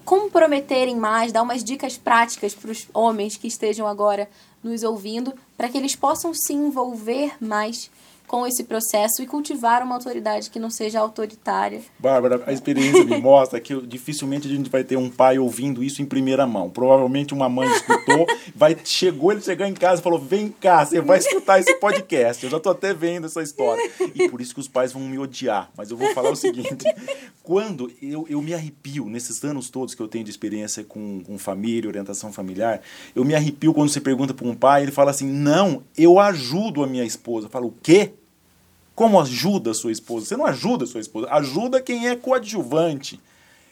comprometerem 0.07 0.95
mais, 0.95 1.33
dar 1.33 1.41
umas 1.41 1.61
dicas 1.61 1.97
práticas 1.97 2.55
para 2.55 2.71
os 2.71 2.87
homens 2.93 3.35
que 3.35 3.45
estejam 3.45 3.85
agora 3.85 4.29
nos 4.63 4.81
ouvindo, 4.81 5.33
para 5.57 5.67
que 5.67 5.77
eles 5.77 5.97
possam 5.97 6.33
se 6.33 6.53
envolver 6.53 7.35
mais 7.41 7.91
com 8.27 8.45
esse 8.45 8.65
processo 8.65 9.23
e 9.23 9.25
cultivar 9.25 9.81
uma 9.81 9.95
autoridade 9.95 10.49
que 10.49 10.59
não 10.59 10.69
seja 10.69 10.99
autoritária. 10.99 11.81
Bárbara, 11.97 12.43
a 12.45 12.51
experiência 12.51 13.05
me 13.05 13.17
mostra 13.17 13.59
que 13.59 13.73
dificilmente 13.87 14.47
a 14.47 14.51
gente 14.51 14.69
vai 14.69 14.83
ter 14.83 14.97
um 14.97 15.09
pai 15.09 15.39
ouvindo 15.39 15.81
isso 15.81 16.01
em 16.01 16.05
primeira 16.05 16.45
mão. 16.45 16.69
Provavelmente 16.69 17.33
uma 17.33 17.47
mãe 17.47 17.69
escutou, 17.71 18.27
vai, 18.53 18.77
chegou 18.83 19.31
ele 19.31 19.41
chegar 19.41 19.69
em 19.69 19.73
casa 19.73 20.01
e 20.01 20.03
falou: 20.03 20.19
vem 20.19 20.49
cá, 20.49 20.85
você 20.85 20.99
vai 20.99 21.19
escutar 21.19 21.59
esse 21.59 21.73
podcast. 21.75 22.43
Eu 22.43 22.49
já 22.49 22.57
estou 22.57 22.73
até 22.73 22.93
vendo 22.93 23.27
essa 23.27 23.41
história. 23.41 23.81
E 24.13 24.27
por 24.27 24.41
isso 24.41 24.53
que 24.53 24.59
os 24.59 24.67
pais 24.67 24.91
vão 24.91 25.03
me 25.03 25.17
odiar. 25.17 25.71
Mas 25.77 25.89
eu 25.89 25.95
vou 25.95 26.13
falar 26.13 26.29
o 26.29 26.35
seguinte: 26.35 26.83
quando 27.41 27.89
eu, 28.01 28.25
eu 28.29 28.41
me 28.41 28.53
arrepio, 28.53 29.05
nesses 29.05 29.41
anos 29.45 29.69
todos 29.69 29.95
que 29.95 30.01
eu 30.01 30.07
tenho 30.07 30.25
de 30.25 30.31
experiência 30.31 30.83
com, 30.83 31.21
com 31.23 31.37
família, 31.37 31.87
orientação 31.87 32.33
familiar, 32.33 32.81
eu 33.15 33.23
me 33.23 33.33
arrepio 33.33 33.73
quando 33.73 33.89
você 33.89 34.01
pergunta 34.01 34.33
para 34.33 34.47
um 34.47 34.53
pai, 34.53 34.83
ele 34.83 34.91
fala 34.91 35.11
assim: 35.11 35.31
não, 35.31 35.81
eu 35.97 36.19
ajudo 36.19 36.83
a 36.83 36.87
minha 36.87 37.05
esposa. 37.05 37.47
Eu 37.47 37.51
falo: 37.51 37.67
o 37.67 37.73
quê? 37.81 38.11
Como 38.97 39.21
ajuda 39.21 39.75
sua 39.75 39.91
esposa? 39.91 40.25
Você 40.25 40.35
não 40.35 40.47
ajuda 40.47 40.87
sua 40.87 40.99
esposa, 40.99 41.27
ajuda 41.29 41.79
quem 41.79 42.07
é 42.07 42.15
coadjuvante, 42.15 43.19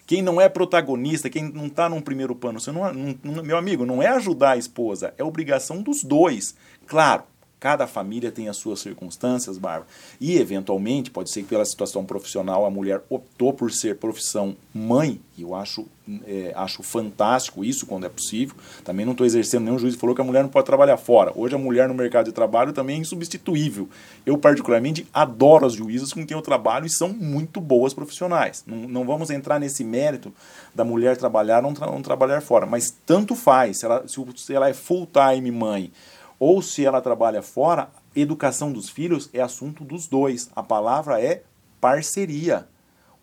quem 0.05 0.21
não 0.21 0.39
é 0.39 0.47
protagonista, 0.47 1.31
quem 1.31 1.51
não 1.51 1.65
está 1.65 1.89
num 1.89 1.99
primeiro 1.99 2.35
plano. 2.35 2.59
Você 2.59 2.71
não, 2.71 2.93
não, 2.93 3.43
meu 3.43 3.57
amigo, 3.57 3.87
não 3.87 4.03
é 4.03 4.07
ajudar 4.09 4.51
a 4.51 4.57
esposa, 4.57 5.15
é 5.17 5.23
obrigação 5.23 5.81
dos 5.81 6.03
dois. 6.03 6.55
Claro, 6.85 7.23
Cada 7.65 7.87
família 7.87 8.31
tem 8.31 8.47
as 8.47 8.57
suas 8.57 8.79
circunstâncias, 8.79 9.57
Bárbara. 9.57 9.87
E, 10.21 10.37
eventualmente, 10.37 11.09
pode 11.09 11.31
ser 11.31 11.41
que 11.41 11.47
pela 11.47 11.65
situação 11.65 12.05
profissional 12.05 12.63
a 12.63 12.69
mulher 12.69 13.01
optou 13.09 13.51
por 13.51 13.71
ser 13.71 13.95
profissão 13.95 14.55
mãe, 14.71 15.19
e 15.35 15.41
eu 15.41 15.55
acho, 15.55 15.87
é, 16.27 16.53
acho 16.55 16.83
fantástico 16.83 17.65
isso 17.65 17.87
quando 17.87 18.05
é 18.05 18.09
possível. 18.09 18.55
Também 18.83 19.03
não 19.03 19.13
estou 19.13 19.25
exercendo 19.25 19.63
nenhum 19.63 19.79
juiz 19.79 19.95
falou 19.95 20.15
que 20.15 20.21
a 20.21 20.23
mulher 20.23 20.43
não 20.43 20.49
pode 20.51 20.67
trabalhar 20.67 20.95
fora. 20.97 21.31
Hoje 21.35 21.55
a 21.55 21.57
mulher 21.57 21.87
no 21.87 21.95
mercado 21.95 22.27
de 22.27 22.33
trabalho 22.33 22.71
também 22.71 22.97
é 22.97 22.99
insubstituível. 22.99 23.89
Eu, 24.27 24.37
particularmente, 24.37 25.07
adoro 25.11 25.65
as 25.65 25.73
juízas 25.73 26.13
com 26.13 26.23
quem 26.23 26.37
eu 26.37 26.43
trabalho 26.43 26.85
e 26.85 26.89
são 26.91 27.09
muito 27.09 27.59
boas 27.59 27.95
profissionais. 27.95 28.63
Não, 28.67 28.77
não 28.77 29.05
vamos 29.05 29.31
entrar 29.31 29.59
nesse 29.59 29.83
mérito 29.83 30.31
da 30.75 30.85
mulher 30.85 31.17
trabalhar 31.17 31.65
ou 31.65 31.71
não, 31.71 31.73
tra 31.73 31.87
não 31.87 32.03
trabalhar 32.03 32.41
fora, 32.41 32.67
mas 32.67 32.95
tanto 33.07 33.35
faz. 33.35 33.79
Se 33.79 33.85
ela, 33.85 34.05
se 34.07 34.53
ela 34.53 34.69
é 34.69 34.73
full-time 34.73 35.49
mãe 35.49 35.91
ou 36.39 36.61
se 36.61 36.85
ela 36.85 37.01
trabalha 37.01 37.41
fora, 37.41 37.89
educação 38.15 38.71
dos 38.71 38.89
filhos 38.89 39.29
é 39.33 39.41
assunto 39.41 39.83
dos 39.83 40.07
dois. 40.07 40.49
A 40.55 40.63
palavra 40.63 41.21
é 41.21 41.43
parceria. 41.79 42.67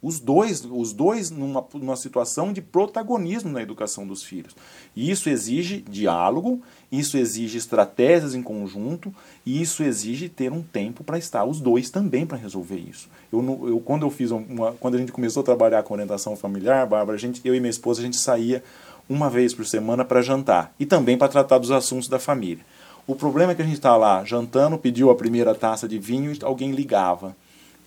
Os 0.03 0.19
dois, 0.19 0.65
os 0.65 0.93
dois 0.93 1.31
numa, 1.31 1.65
numa 1.75 1.95
situação 1.95 2.53
de 2.53 2.61
protagonismo 2.61 3.53
na 3.53 3.63
educação 3.63 4.05
dos 4.05 4.25
filhos. 4.25 4.57
E 4.97 5.09
isso 5.09 5.31
exige 5.31 5.81
diálogo, 5.81 6.61
isso 6.91 7.17
exige 7.17 7.57
estratégias 7.57 8.35
em 8.35 8.43
conjunto, 8.43 9.15
e 9.47 9.63
isso 9.63 9.85
exige 9.85 10.29
ter 10.29 10.51
um 10.51 10.61
tempo 10.61 11.05
para 11.05 11.19
estar 11.19 11.45
os 11.45 11.61
dois 11.61 11.89
também 11.89 12.27
para 12.27 12.37
resolver 12.37 12.79
isso. 12.79 13.09
Eu, 13.33 13.69
eu, 13.69 13.79
quando 13.79 14.05
eu 14.05 14.11
fiz 14.11 14.33
uma, 14.33 14.73
quando 14.73 14.97
a 14.97 14.99
gente 14.99 15.13
começou 15.13 15.43
a 15.43 15.45
trabalhar 15.45 15.85
com 15.85 15.95
orientação 15.95 16.35
familiar, 16.35 16.85
Bárbara, 16.85 17.17
a 17.17 17.21
gente, 17.21 17.41
eu 17.45 17.55
e 17.55 17.61
minha 17.61 17.71
esposa, 17.71 18.01
a 18.01 18.05
gente 18.05 18.17
saía 18.17 18.65
uma 19.09 19.31
vez 19.31 19.55
por 19.55 19.65
semana 19.65 20.05
para 20.05 20.21
jantar 20.21 20.75
e 20.81 20.87
também 20.87 21.17
para 21.17 21.29
tratar 21.29 21.59
dos 21.59 21.71
assuntos 21.71 22.09
da 22.09 22.19
família. 22.19 22.65
O 23.07 23.17
problema 23.17 23.53
é 23.53 23.55
que 23.55 23.63
a 23.63 23.65
gente 23.65 23.75
está 23.75 23.97
lá 23.97 24.25
jantando, 24.25 24.79
pediu 24.79 25.11
a 25.11 25.15
primeira 25.15 25.55
taça 25.55 25.89
de 25.89 25.99
vinho 25.99 26.33
e 26.33 26.39
alguém 26.43 26.71
ligava. 26.71 27.37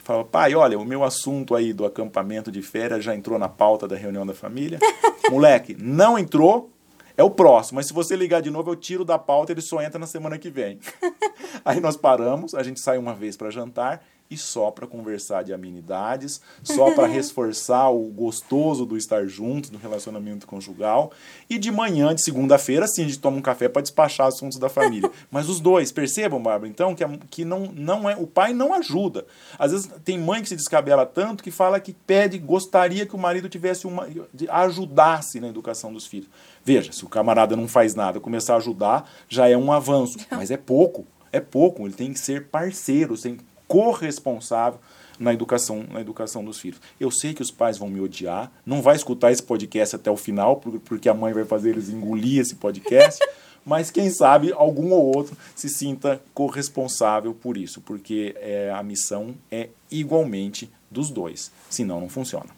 Fala, 0.03 0.24
pai, 0.24 0.53
olha, 0.53 0.78
o 0.78 0.86
meu 0.86 1.03
assunto 1.03 1.55
aí 1.55 1.74
do 1.74 1.86
acampamento 1.86 2.51
de 2.51 2.61
férias 2.61 3.03
já 3.03 3.16
entrou 3.16 3.39
na 3.39 3.49
pauta 3.49 3.88
da 3.88 3.95
reunião 3.95 4.26
da 4.26 4.34
família. 4.34 4.78
Moleque, 5.32 5.76
não 5.80 6.20
entrou, 6.20 6.70
é 7.18 7.24
o 7.24 7.30
próximo. 7.30 7.78
Mas 7.78 7.88
se 7.88 7.93
você 7.93 8.16
ligar 8.16 8.41
de 8.41 8.51
novo, 8.51 8.70
eu 8.70 8.76
tiro 8.76 9.03
da 9.03 9.18
pauta, 9.18 9.51
ele 9.51 9.61
só 9.61 9.82
entra 9.82 9.97
na 9.97 10.05
semana 10.05 10.38
que 10.38 10.49
vem. 10.49 10.80
aí 11.63 11.80
nós 11.80 11.95
paramos, 11.97 12.53
a 12.53 12.61
gente 12.61 12.80
sai 12.80 12.97
uma 12.97 13.16
vez 13.16 13.36
para 13.36 13.49
jantar 13.49 14.03
e 14.30 14.38
só 14.38 14.71
para 14.71 14.88
conversar 14.88 15.43
de 15.43 15.53
amenidades, 15.53 16.41
só 16.63 16.91
para 16.91 17.05
reforçar 17.07 17.89
o 17.89 18.05
gostoso 18.09 18.86
do 18.86 18.97
estar 18.97 19.28
juntos, 19.28 19.69
do 19.69 19.78
relacionamento 19.78 20.47
conjugal. 20.47 21.11
E 21.49 21.57
de 21.57 21.71
manhã, 21.71 22.13
de 22.13 22.23
segunda-feira, 22.23 22.88
sim, 22.88 23.03
a 23.03 23.05
gente 23.05 23.19
toma 23.19 23.38
um 23.38 23.41
café 23.41 23.69
para 23.69 23.84
despachar 23.84 24.28
assuntos 24.28 24.57
da 24.57 24.67
família. 24.67 25.11
Mas 25.30 25.47
os 25.47 25.59
dois, 25.59 25.91
percebam, 25.91 26.41
Bárbara, 26.41 26.69
então, 26.69 26.95
que, 26.95 27.03
é, 27.03 27.19
que 27.30 27.45
não, 27.45 27.71
não 27.71 28.09
é. 28.09 28.15
O 28.15 28.26
pai 28.26 28.53
não 28.53 28.73
ajuda. 28.73 29.26
Às 29.59 29.71
vezes 29.71 29.89
tem 30.03 30.17
mãe 30.17 30.41
que 30.41 30.49
se 30.49 30.55
descabela 30.55 31.05
tanto 31.05 31.43
que 31.43 31.51
fala 31.51 31.80
que 31.80 31.93
pede, 31.93 32.39
gostaria 32.39 33.05
que 33.05 33.15
o 33.15 33.19
marido 33.19 33.47
tivesse 33.47 33.86
uma. 33.86 34.07
ajudasse 34.49 35.39
na 35.39 35.47
educação 35.47 35.93
dos 35.93 36.07
filhos. 36.07 36.30
Veja, 36.63 36.91
se 36.91 37.05
o 37.05 37.09
camarada 37.09 37.55
não 37.55 37.67
faz 37.67 37.93
nada, 37.93 38.19
começar 38.19 38.55
a 38.55 38.57
ajudar, 38.57 39.09
já 39.30 39.47
é 39.47 39.55
um 39.55 39.71
avanço. 39.71 40.17
Mas 40.32 40.49
é 40.49 40.57
pouco. 40.57 41.05
É 41.32 41.39
pouco. 41.39 41.86
Ele 41.86 41.93
tem 41.93 42.11
que 42.11 42.19
ser 42.19 42.47
parceiro, 42.47 43.15
tem 43.17 43.38
corresponsável 43.68 44.80
na 45.20 45.34
educação, 45.34 45.86
na 45.89 46.01
educação 46.01 46.43
dos 46.43 46.59
filhos. 46.59 46.80
Eu 46.99 47.09
sei 47.11 47.34
que 47.34 47.41
os 47.41 47.51
pais 47.51 47.78
vão 47.78 47.89
me 47.89 47.99
odiar, 47.99 48.51
não 48.66 48.82
vai 48.82 48.95
escutar 48.95 49.32
esse 49.32 49.43
podcast 49.43 49.95
até 49.95 50.11
o 50.11 50.18
final, 50.18 50.57
porque 50.84 51.09
a 51.09 51.13
mãe 51.13 51.34
vai 51.34 51.45
fazer 51.45 51.70
eles 51.70 51.89
engolir 51.89 52.41
esse 52.41 52.55
podcast, 52.55 53.20
mas 53.66 53.89
quem 53.89 54.09
sabe 54.09 54.53
algum 54.53 54.91
ou 54.91 55.16
outro 55.16 55.36
se 55.55 55.70
sinta 55.70 56.22
corresponsável 56.34 57.34
por 57.34 57.57
isso, 57.57 57.82
porque 57.82 58.36
é, 58.39 58.72
a 58.72 58.84
missão 58.84 59.36
é 59.51 59.70
igualmente 59.89 60.70
dos 60.91 61.09
dois, 61.09 61.51
senão 61.70 61.99
não 61.99 62.09
funciona. 62.09 62.49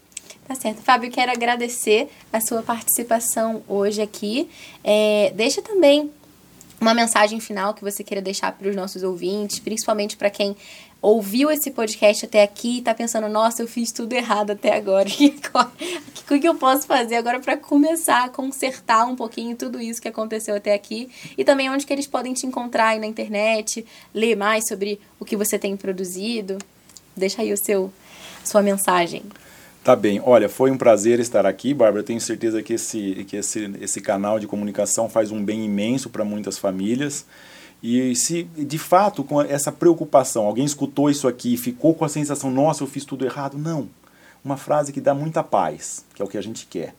Tá 0.47 0.55
certo. 0.55 0.81
Fábio, 0.81 1.11
quero 1.11 1.29
agradecer 1.29 2.07
a 2.31 2.39
sua 2.39 2.63
participação 2.63 3.61
hoje 3.67 4.01
aqui. 4.01 4.49
É, 4.81 5.33
deixa 5.35 5.61
também 5.61 6.09
uma 6.79 6.93
mensagem 6.93 7.39
final 7.39 7.73
que 7.73 7.83
você 7.83 8.03
queira 8.03 8.21
deixar 8.21 8.51
para 8.51 8.69
os 8.69 8.75
nossos 8.75 9.03
ouvintes, 9.03 9.59
principalmente 9.59 10.15
para 10.15 10.29
quem 10.29 10.55
ouviu 11.01 11.49
esse 11.51 11.71
podcast 11.71 12.25
até 12.25 12.43
aqui 12.43 12.75
e 12.75 12.79
está 12.79 12.93
pensando, 12.93 13.27
nossa, 13.27 13.61
eu 13.61 13.67
fiz 13.67 13.91
tudo 13.91 14.13
errado 14.13 14.51
até 14.51 14.75
agora. 14.75 15.09
O 16.29 16.37
que 16.37 16.45
eu 16.45 16.55
posso 16.55 16.85
fazer 16.85 17.15
agora 17.15 17.39
para 17.39 17.55
começar 17.55 18.25
a 18.25 18.29
consertar 18.29 19.05
um 19.05 19.15
pouquinho 19.15 19.55
tudo 19.55 19.79
isso 19.79 20.01
que 20.01 20.09
aconteceu 20.09 20.55
até 20.57 20.73
aqui? 20.73 21.09
E 21.37 21.45
também 21.45 21.69
onde 21.69 21.85
que 21.85 21.93
eles 21.93 22.05
podem 22.05 22.33
te 22.33 22.45
encontrar 22.45 22.89
aí 22.89 22.99
na 22.99 23.07
internet, 23.07 23.85
ler 24.13 24.35
mais 24.35 24.67
sobre 24.67 24.99
o 25.21 25.23
que 25.23 25.37
você 25.37 25.57
tem 25.57 25.77
produzido. 25.77 26.57
Deixa 27.15 27.41
aí 27.41 27.53
o 27.53 27.57
seu 27.57 27.93
sua 28.43 28.61
mensagem. 28.61 29.23
Tá 29.87 29.95
bem. 29.95 30.21
Olha, 30.25 30.49
foi 30.49 30.69
um 30.69 30.77
prazer 30.77 31.17
estar 31.17 31.45
aqui, 31.45 31.73
Bárbara. 31.73 32.03
Tenho 32.03 32.19
certeza 32.19 32.61
que 32.61 32.73
esse, 32.73 33.23
que 33.23 33.37
esse, 33.37 33.73
esse 33.79 34.01
canal 34.01 34.37
de 34.37 34.45
comunicação 34.45 35.07
faz 35.07 35.31
um 35.31 35.41
bem 35.41 35.63
imenso 35.63 36.09
para 36.09 36.25
muitas 36.25 36.57
famílias. 36.57 37.25
E 37.81 38.13
se 38.13 38.43
de 38.43 38.77
fato 38.77 39.23
com 39.23 39.41
essa 39.41 39.71
preocupação, 39.71 40.45
alguém 40.45 40.65
escutou 40.65 41.09
isso 41.09 41.25
aqui 41.25 41.53
e 41.53 41.57
ficou 41.57 41.95
com 41.95 42.03
a 42.03 42.09
sensação, 42.09 42.51
nossa, 42.51 42.83
eu 42.83 42.87
fiz 42.87 43.05
tudo 43.05 43.23
errado, 43.23 43.57
não. 43.57 43.87
Uma 44.43 44.57
frase 44.57 44.91
que 44.91 44.99
dá 44.99 45.13
muita 45.13 45.41
paz, 45.41 46.03
que 46.13 46.21
é 46.21 46.25
o 46.25 46.27
que 46.27 46.37
a 46.37 46.43
gente 46.43 46.67
quer. 46.67 46.93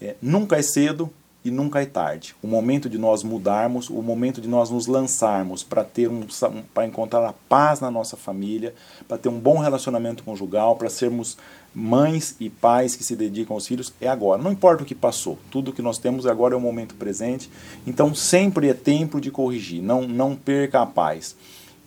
É, 0.00 0.14
nunca 0.22 0.56
é 0.56 0.62
cedo 0.62 1.12
e 1.44 1.50
nunca 1.50 1.80
é 1.80 1.86
tarde. 1.86 2.34
O 2.42 2.46
momento 2.46 2.88
de 2.88 2.98
nós 2.98 3.22
mudarmos, 3.22 3.88
o 3.88 4.02
momento 4.02 4.40
de 4.40 4.48
nós 4.48 4.70
nos 4.70 4.86
lançarmos 4.86 5.62
para 5.62 5.82
ter 5.82 6.08
um, 6.08 6.26
para 6.74 6.86
encontrar 6.86 7.26
a 7.26 7.32
paz 7.48 7.80
na 7.80 7.90
nossa 7.90 8.16
família, 8.16 8.74
para 9.08 9.16
ter 9.16 9.28
um 9.28 9.38
bom 9.38 9.58
relacionamento 9.58 10.22
conjugal, 10.22 10.76
para 10.76 10.90
sermos 10.90 11.38
mães 11.74 12.36
e 12.38 12.50
pais 12.50 12.94
que 12.94 13.04
se 13.04 13.16
dedicam 13.16 13.54
aos 13.54 13.66
filhos 13.66 13.92
é 14.00 14.08
agora. 14.08 14.42
Não 14.42 14.52
importa 14.52 14.82
o 14.82 14.86
que 14.86 14.94
passou, 14.94 15.38
tudo 15.50 15.72
que 15.72 15.82
nós 15.82 15.98
temos 15.98 16.26
agora 16.26 16.54
é 16.54 16.56
o 16.56 16.60
momento 16.60 16.94
presente. 16.94 17.50
Então 17.86 18.14
sempre 18.14 18.68
é 18.68 18.74
tempo 18.74 19.20
de 19.20 19.30
corrigir. 19.30 19.82
Não 19.82 20.06
não 20.06 20.36
perca 20.36 20.82
a 20.82 20.86
paz. 20.86 21.34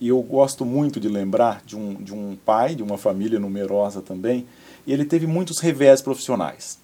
E 0.00 0.08
eu 0.08 0.20
gosto 0.20 0.64
muito 0.64 0.98
de 0.98 1.08
lembrar 1.08 1.62
de 1.64 1.76
um, 1.76 1.94
de 1.94 2.12
um 2.12 2.36
pai, 2.44 2.74
de 2.74 2.82
uma 2.82 2.98
família 2.98 3.38
numerosa 3.38 4.02
também, 4.02 4.44
e 4.84 4.92
ele 4.92 5.04
teve 5.04 5.26
muitos 5.26 5.60
revés 5.60 6.02
profissionais 6.02 6.83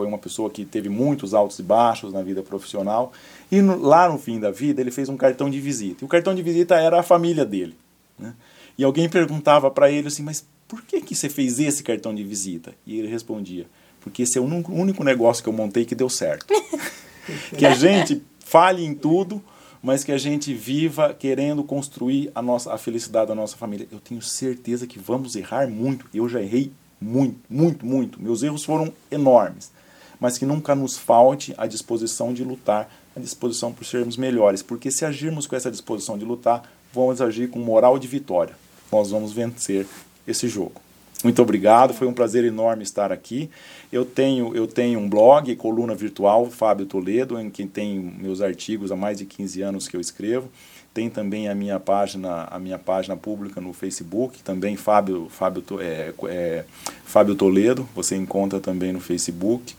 foi 0.00 0.06
uma 0.06 0.16
pessoa 0.16 0.48
que 0.48 0.64
teve 0.64 0.88
muitos 0.88 1.34
altos 1.34 1.58
e 1.58 1.62
baixos 1.62 2.10
na 2.10 2.22
vida 2.22 2.42
profissional. 2.42 3.12
E 3.52 3.60
no, 3.60 3.78
lá 3.78 4.08
no 4.08 4.16
fim 4.16 4.40
da 4.40 4.50
vida, 4.50 4.80
ele 4.80 4.90
fez 4.90 5.10
um 5.10 5.16
cartão 5.16 5.50
de 5.50 5.60
visita. 5.60 6.02
E 6.02 6.06
o 6.06 6.08
cartão 6.08 6.34
de 6.34 6.42
visita 6.42 6.74
era 6.74 7.00
a 7.00 7.02
família 7.02 7.44
dele. 7.44 7.76
Né? 8.18 8.32
E 8.78 8.82
alguém 8.82 9.10
perguntava 9.10 9.70
para 9.70 9.90
ele 9.90 10.08
assim: 10.08 10.22
Mas 10.22 10.46
por 10.66 10.80
que, 10.80 11.02
que 11.02 11.14
você 11.14 11.28
fez 11.28 11.60
esse 11.60 11.82
cartão 11.82 12.14
de 12.14 12.24
visita? 12.24 12.72
E 12.86 12.98
ele 12.98 13.08
respondia: 13.08 13.66
Porque 14.00 14.22
esse 14.22 14.38
é 14.38 14.40
o 14.40 14.44
único 14.44 15.04
negócio 15.04 15.42
que 15.42 15.50
eu 15.50 15.52
montei 15.52 15.84
que 15.84 15.94
deu 15.94 16.08
certo. 16.08 16.46
que 17.58 17.66
a 17.66 17.74
gente 17.74 18.22
fale 18.38 18.82
em 18.82 18.94
tudo, 18.94 19.44
mas 19.82 20.02
que 20.02 20.12
a 20.12 20.18
gente 20.18 20.54
viva 20.54 21.12
querendo 21.12 21.62
construir 21.62 22.30
a, 22.34 22.40
nossa, 22.40 22.72
a 22.72 22.78
felicidade 22.78 23.28
da 23.28 23.34
nossa 23.34 23.54
família. 23.54 23.86
Eu 23.92 24.00
tenho 24.00 24.22
certeza 24.22 24.86
que 24.86 24.98
vamos 24.98 25.36
errar 25.36 25.68
muito. 25.68 26.06
Eu 26.14 26.26
já 26.26 26.40
errei 26.40 26.72
muito, 26.98 27.38
muito, 27.50 27.84
muito. 27.84 28.22
Meus 28.22 28.42
erros 28.42 28.64
foram 28.64 28.90
enormes 29.10 29.78
mas 30.20 30.36
que 30.36 30.44
nunca 30.44 30.74
nos 30.74 30.98
falte 30.98 31.54
a 31.56 31.66
disposição 31.66 32.32
de 32.32 32.44
lutar, 32.44 32.88
a 33.16 33.20
disposição 33.20 33.72
por 33.72 33.84
sermos 33.84 34.16
melhores, 34.16 34.62
porque 34.62 34.90
se 34.90 35.04
agirmos 35.04 35.46
com 35.46 35.56
essa 35.56 35.70
disposição 35.70 36.18
de 36.18 36.24
lutar, 36.24 36.70
vamos 36.92 37.20
agir 37.20 37.48
com 37.48 37.58
moral 37.58 37.98
de 37.98 38.06
vitória. 38.06 38.54
Nós 38.92 39.10
vamos 39.10 39.32
vencer 39.32 39.86
esse 40.26 40.46
jogo. 40.46 40.80
Muito 41.22 41.42
obrigado, 41.42 41.92
foi 41.92 42.06
um 42.06 42.14
prazer 42.14 42.44
enorme 42.44 42.82
estar 42.82 43.12
aqui. 43.12 43.50
Eu 43.92 44.06
tenho, 44.06 44.54
eu 44.54 44.66
tenho 44.66 44.98
um 44.98 45.08
blog, 45.08 45.54
coluna 45.56 45.94
virtual, 45.94 46.46
Fábio 46.50 46.86
Toledo, 46.86 47.38
em 47.38 47.50
que 47.50 47.66
tem 47.66 47.98
meus 47.98 48.40
artigos 48.40 48.90
há 48.90 48.96
mais 48.96 49.18
de 49.18 49.26
15 49.26 49.60
anos 49.62 49.88
que 49.88 49.96
eu 49.96 50.00
escrevo. 50.00 50.48
Tem 50.94 51.10
também 51.10 51.48
a 51.48 51.54
minha 51.54 51.78
página, 51.78 52.48
a 52.50 52.58
minha 52.58 52.78
página 52.78 53.16
pública 53.16 53.60
no 53.60 53.72
Facebook, 53.72 54.42
também 54.42 54.76
Fábio, 54.76 55.28
Fábio, 55.28 55.62
é, 55.78 56.12
é, 56.28 56.64
Fábio 57.04 57.34
Toledo, 57.34 57.88
você 57.94 58.16
encontra 58.16 58.58
também 58.58 58.92
no 58.92 59.00
Facebook. 59.00 59.76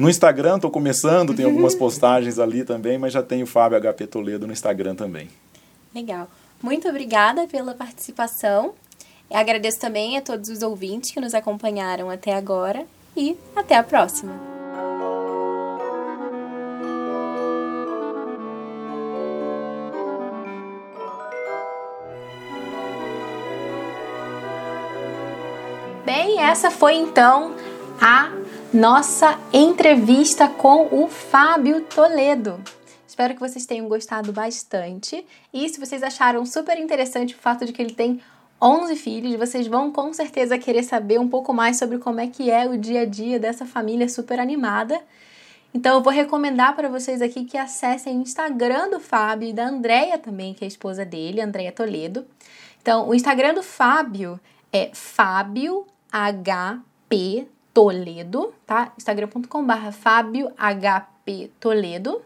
No 0.00 0.08
Instagram 0.08 0.56
estou 0.56 0.70
começando, 0.70 1.34
tem 1.34 1.44
algumas 1.44 1.74
postagens 1.76 2.38
ali 2.38 2.64
também, 2.64 2.96
mas 2.96 3.12
já 3.12 3.22
tenho 3.22 3.44
o 3.44 3.46
Fábio 3.46 3.78
HP 3.78 4.06
Toledo 4.06 4.46
no 4.46 4.52
Instagram 4.54 4.94
também. 4.94 5.28
Legal. 5.94 6.26
Muito 6.62 6.88
obrigada 6.88 7.46
pela 7.46 7.74
participação. 7.74 8.72
Eu 9.30 9.36
agradeço 9.36 9.78
também 9.78 10.16
a 10.16 10.22
todos 10.22 10.48
os 10.48 10.62
ouvintes 10.62 11.10
que 11.10 11.20
nos 11.20 11.34
acompanharam 11.34 12.08
até 12.08 12.32
agora 12.32 12.86
e 13.14 13.36
até 13.54 13.76
a 13.76 13.82
próxima. 13.82 14.32
Bem, 26.06 26.40
essa 26.40 26.70
foi 26.70 26.94
então 26.94 27.54
a 28.00 28.39
nossa 28.72 29.36
entrevista 29.52 30.46
com 30.46 30.86
o 30.92 31.08
Fábio 31.08 31.80
Toledo. 31.82 32.62
Espero 33.06 33.34
que 33.34 33.40
vocês 33.40 33.66
tenham 33.66 33.88
gostado 33.88 34.32
bastante. 34.32 35.26
E 35.52 35.68
se 35.68 35.80
vocês 35.80 36.04
acharam 36.04 36.46
super 36.46 36.78
interessante 36.78 37.34
o 37.34 37.38
fato 37.38 37.64
de 37.64 37.72
que 37.72 37.82
ele 37.82 37.94
tem 37.94 38.20
11 38.62 38.94
filhos, 38.94 39.34
vocês 39.34 39.66
vão 39.66 39.90
com 39.90 40.12
certeza 40.12 40.56
querer 40.56 40.84
saber 40.84 41.18
um 41.18 41.28
pouco 41.28 41.52
mais 41.52 41.78
sobre 41.78 41.98
como 41.98 42.20
é 42.20 42.28
que 42.28 42.48
é 42.48 42.68
o 42.68 42.78
dia 42.78 43.00
a 43.00 43.04
dia 43.04 43.40
dessa 43.40 43.66
família 43.66 44.08
super 44.08 44.38
animada. 44.38 45.00
Então 45.74 45.96
eu 45.96 46.02
vou 46.02 46.12
recomendar 46.12 46.76
para 46.76 46.88
vocês 46.88 47.20
aqui 47.20 47.44
que 47.44 47.58
acessem 47.58 48.18
o 48.18 48.22
Instagram 48.22 48.90
do 48.90 49.00
Fábio 49.00 49.48
e 49.48 49.52
da 49.52 49.66
Andréia 49.66 50.16
também, 50.16 50.54
que 50.54 50.64
é 50.64 50.66
a 50.66 50.68
esposa 50.68 51.04
dele, 51.04 51.40
Andréia 51.40 51.72
Toledo. 51.72 52.24
Então, 52.80 53.08
o 53.08 53.14
Instagram 53.14 53.54
do 53.54 53.62
Fábio 53.62 54.40
é 54.72 54.90
Fábio 54.94 55.86
HP 56.10 57.46
Toledo, 57.72 58.52
tá? 58.66 58.92
instagram.com/barra 58.96 59.92
Fábio 59.92 60.52
HP 60.56 61.50
Toledo. 61.60 62.22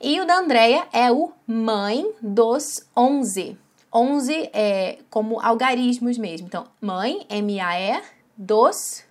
E 0.00 0.20
o 0.20 0.26
da 0.26 0.38
Andrea 0.38 0.86
é 0.92 1.10
o 1.10 1.32
Mãe 1.46 2.12
dos 2.20 2.86
11. 2.96 3.56
11 3.92 4.50
é 4.52 4.98
como 5.08 5.40
algarismos 5.40 6.18
mesmo. 6.18 6.48
Então, 6.48 6.66
mãe, 6.80 7.24
M-A-E, 7.30 8.02
dos 8.36 9.04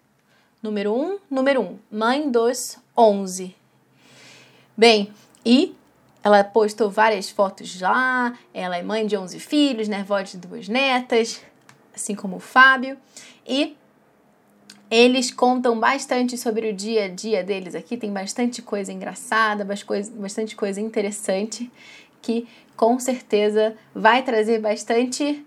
número 0.64 0.94
1, 0.94 1.02
um, 1.02 1.20
número 1.30 1.62
1, 1.62 1.64
um, 1.66 1.80
mãe 1.92 2.32
dos 2.32 2.78
11. 2.98 3.54
Bem, 4.78 5.14
e 5.46 5.76
ela 6.24 6.42
postou 6.42 6.90
várias 6.90 7.30
fotos 7.30 7.82
lá, 7.82 8.38
ela 8.54 8.78
é 8.78 8.82
mãe 8.82 9.06
de 9.06 9.18
11 9.18 9.40
filhos, 9.42 9.90
né, 9.90 10.06
vó 10.08 10.22
de 10.22 10.38
duas 10.38 10.70
netas, 10.70 11.42
assim 11.94 12.16
como 12.16 12.38
o 12.38 12.40
Fábio, 12.40 12.98
e 13.46 13.76
eles 14.94 15.32
contam 15.32 15.80
bastante 15.80 16.38
sobre 16.38 16.70
o 16.70 16.74
dia 16.74 17.06
a 17.06 17.08
dia 17.08 17.44
deles 17.44 17.74
aqui, 17.74 17.98
tem 17.98 18.14
bastante 18.14 18.62
coisa 18.62 18.94
engraçada, 18.94 19.66
bastante 19.66 20.56
coisa 20.56 20.80
interessante 20.80 21.72
que 22.22 22.48
com 22.78 23.00
certeza 23.00 23.76
vai 23.96 24.22
trazer 24.22 24.60
bastante 24.60 25.44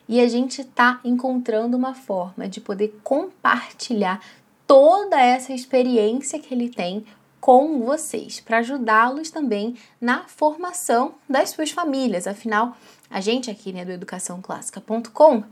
e 0.08 0.20
a 0.20 0.28
gente 0.28 0.62
está 0.62 1.00
encontrando 1.04 1.78
uma 1.78 1.94
forma 1.94 2.48
de 2.48 2.60
poder 2.60 3.00
compartilhar 3.04 4.22
toda 4.68 5.20
essa 5.20 5.54
experiência 5.54 6.40
que 6.40 6.54
ele 6.54 6.70
tem 6.70 7.06
com 7.48 7.80
vocês, 7.80 8.42
para 8.42 8.58
ajudá-los 8.58 9.32
também 9.32 9.78
na 10.02 10.28
formação 10.28 11.14
das 11.30 11.52
suas 11.52 11.72
famílias. 11.72 12.28
Afinal, 12.28 12.76
a 13.10 13.22
gente 13.22 13.50
aqui 13.50 13.72
né, 13.72 13.86
do 13.86 13.92
educaçãoclássica.com, 13.94 15.44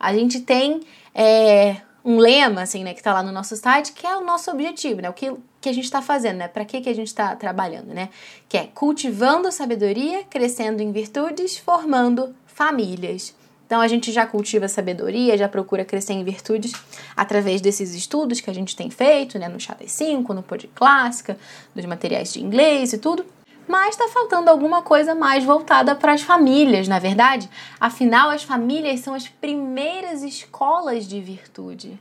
a 0.00 0.14
gente 0.14 0.40
tem 0.40 0.80
é, 1.14 1.76
um 2.02 2.16
lema, 2.16 2.62
assim, 2.62 2.82
né, 2.82 2.94
que 2.94 3.00
está 3.00 3.12
lá 3.12 3.22
no 3.22 3.30
nosso 3.30 3.54
site, 3.54 3.92
que 3.92 4.06
é 4.06 4.16
o 4.16 4.24
nosso 4.24 4.50
objetivo, 4.50 5.02
né, 5.02 5.10
o 5.10 5.12
que, 5.12 5.30
que 5.60 5.68
a 5.68 5.74
gente 5.74 5.84
está 5.84 6.00
fazendo, 6.00 6.38
né, 6.38 6.48
para 6.48 6.64
que, 6.64 6.80
que 6.80 6.88
a 6.88 6.94
gente 6.94 7.08
está 7.08 7.36
trabalhando, 7.36 7.88
né, 7.88 8.08
que 8.48 8.56
é 8.56 8.66
cultivando 8.68 9.52
sabedoria, 9.52 10.24
crescendo 10.24 10.80
em 10.80 10.90
virtudes, 10.90 11.58
formando 11.58 12.34
famílias. 12.46 13.34
Então 13.72 13.80
a 13.80 13.88
gente 13.88 14.12
já 14.12 14.26
cultiva 14.26 14.68
sabedoria, 14.68 15.38
já 15.38 15.48
procura 15.48 15.82
crescer 15.82 16.12
em 16.12 16.22
virtudes 16.22 16.74
através 17.16 17.58
desses 17.58 17.94
estudos 17.94 18.38
que 18.38 18.50
a 18.50 18.52
gente 18.52 18.76
tem 18.76 18.90
feito, 18.90 19.38
né, 19.38 19.48
no 19.48 19.58
Chá 19.58 19.72
das 19.72 19.92
5, 19.92 20.34
no 20.34 20.42
Pod 20.42 20.68
Clássica, 20.74 21.38
dos 21.74 21.86
materiais 21.86 22.34
de 22.34 22.42
inglês 22.42 22.92
e 22.92 22.98
tudo 22.98 23.24
mas 23.66 23.94
está 23.94 24.08
faltando 24.08 24.50
alguma 24.50 24.82
coisa 24.82 25.14
mais 25.14 25.42
voltada 25.42 25.94
para 25.94 26.12
as 26.12 26.20
famílias, 26.20 26.86
na 26.86 26.96
é 26.96 27.00
verdade? 27.00 27.48
Afinal, 27.80 28.28
as 28.28 28.42
famílias 28.42 29.00
são 29.00 29.14
as 29.14 29.26
primeiras 29.26 30.22
escolas 30.22 31.08
de 31.08 31.18
virtude. 31.20 31.98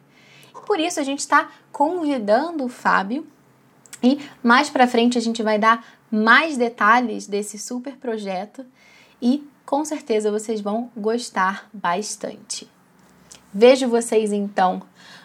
Por 0.66 0.78
isso, 0.78 1.00
a 1.00 1.04
gente 1.04 1.20
está 1.20 1.52
convidando 1.72 2.66
o 2.66 2.68
Fábio 2.68 3.26
e 4.04 4.20
mais 4.44 4.70
para 4.70 4.88
frente 4.88 5.18
a 5.18 5.22
gente 5.22 5.42
vai 5.42 5.58
dar 5.58 5.86
mais 6.12 6.58
detalhes 6.58 7.28
desse 7.28 7.58
super 7.58 7.96
projeto 7.96 8.66
e 9.22 9.48
com 9.72 9.86
certeza 9.86 10.30
vocês 10.30 10.60
vão 10.60 10.92
gostar 10.98 11.70
bastante. 11.72 12.70
Vejo 13.54 13.88
vocês 13.88 14.34
então 14.34 14.82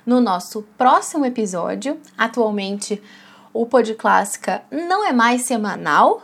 no 0.06 0.20
nosso 0.20 0.62
próximo 0.78 1.26
episódio. 1.26 1.98
Atualmente, 2.16 3.02
o 3.52 3.66
Pod 3.66 3.92
Clássica 3.94 4.62
não 4.70 5.04
é 5.04 5.12
mais 5.12 5.42
semanal, 5.42 6.22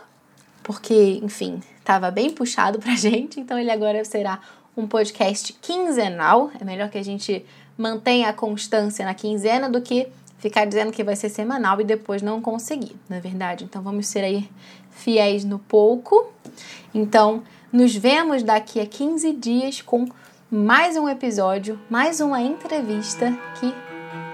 porque, 0.63 1.19
enfim, 1.21 1.61
estava 1.77 2.09
bem 2.11 2.29
puxado 2.29 2.79
pra 2.79 2.95
gente, 2.95 3.41
então 3.41 3.59
ele 3.59 3.69
agora 3.69 4.05
será 4.05 4.39
um 4.77 4.87
podcast 4.87 5.51
quinzenal. 5.61 6.49
É 6.61 6.63
melhor 6.63 6.89
que 6.89 6.97
a 6.97 7.03
gente 7.03 7.45
mantenha 7.77 8.29
a 8.29 8.33
constância 8.33 9.03
na 9.03 9.13
quinzena 9.13 9.69
do 9.69 9.81
que 9.81 10.07
ficar 10.37 10.63
dizendo 10.63 10.93
que 10.93 11.03
vai 11.03 11.17
ser 11.17 11.27
semanal 11.27 11.81
e 11.81 11.83
depois 11.83 12.21
não 12.21 12.39
conseguir, 12.39 12.95
na 13.09 13.17
é 13.17 13.19
verdade. 13.19 13.65
Então 13.65 13.81
vamos 13.81 14.07
ser 14.07 14.23
aí 14.23 14.49
fiéis 14.91 15.43
no 15.43 15.59
pouco. 15.59 16.31
Então, 16.93 17.43
nos 17.73 17.95
vemos 17.95 18.43
daqui 18.43 18.79
a 18.79 18.85
15 18.85 19.33
dias 19.33 19.81
com 19.81 20.07
mais 20.49 20.95
um 20.95 21.09
episódio, 21.09 21.79
mais 21.89 22.21
uma 22.21 22.39
entrevista 22.39 23.31
que 23.59 23.73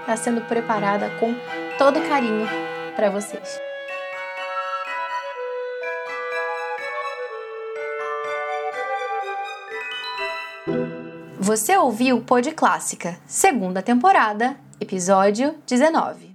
está 0.00 0.14
sendo 0.14 0.42
preparada 0.42 1.08
com 1.18 1.34
todo 1.78 2.06
carinho 2.06 2.46
para 2.94 3.08
vocês. 3.08 3.58
Você 11.38 11.74
ouviu 11.78 12.20
Pod 12.20 12.52
Clássica, 12.52 13.18
segunda 13.26 13.80
temporada, 13.80 14.54
episódio 14.78 15.54
19. 15.66 16.29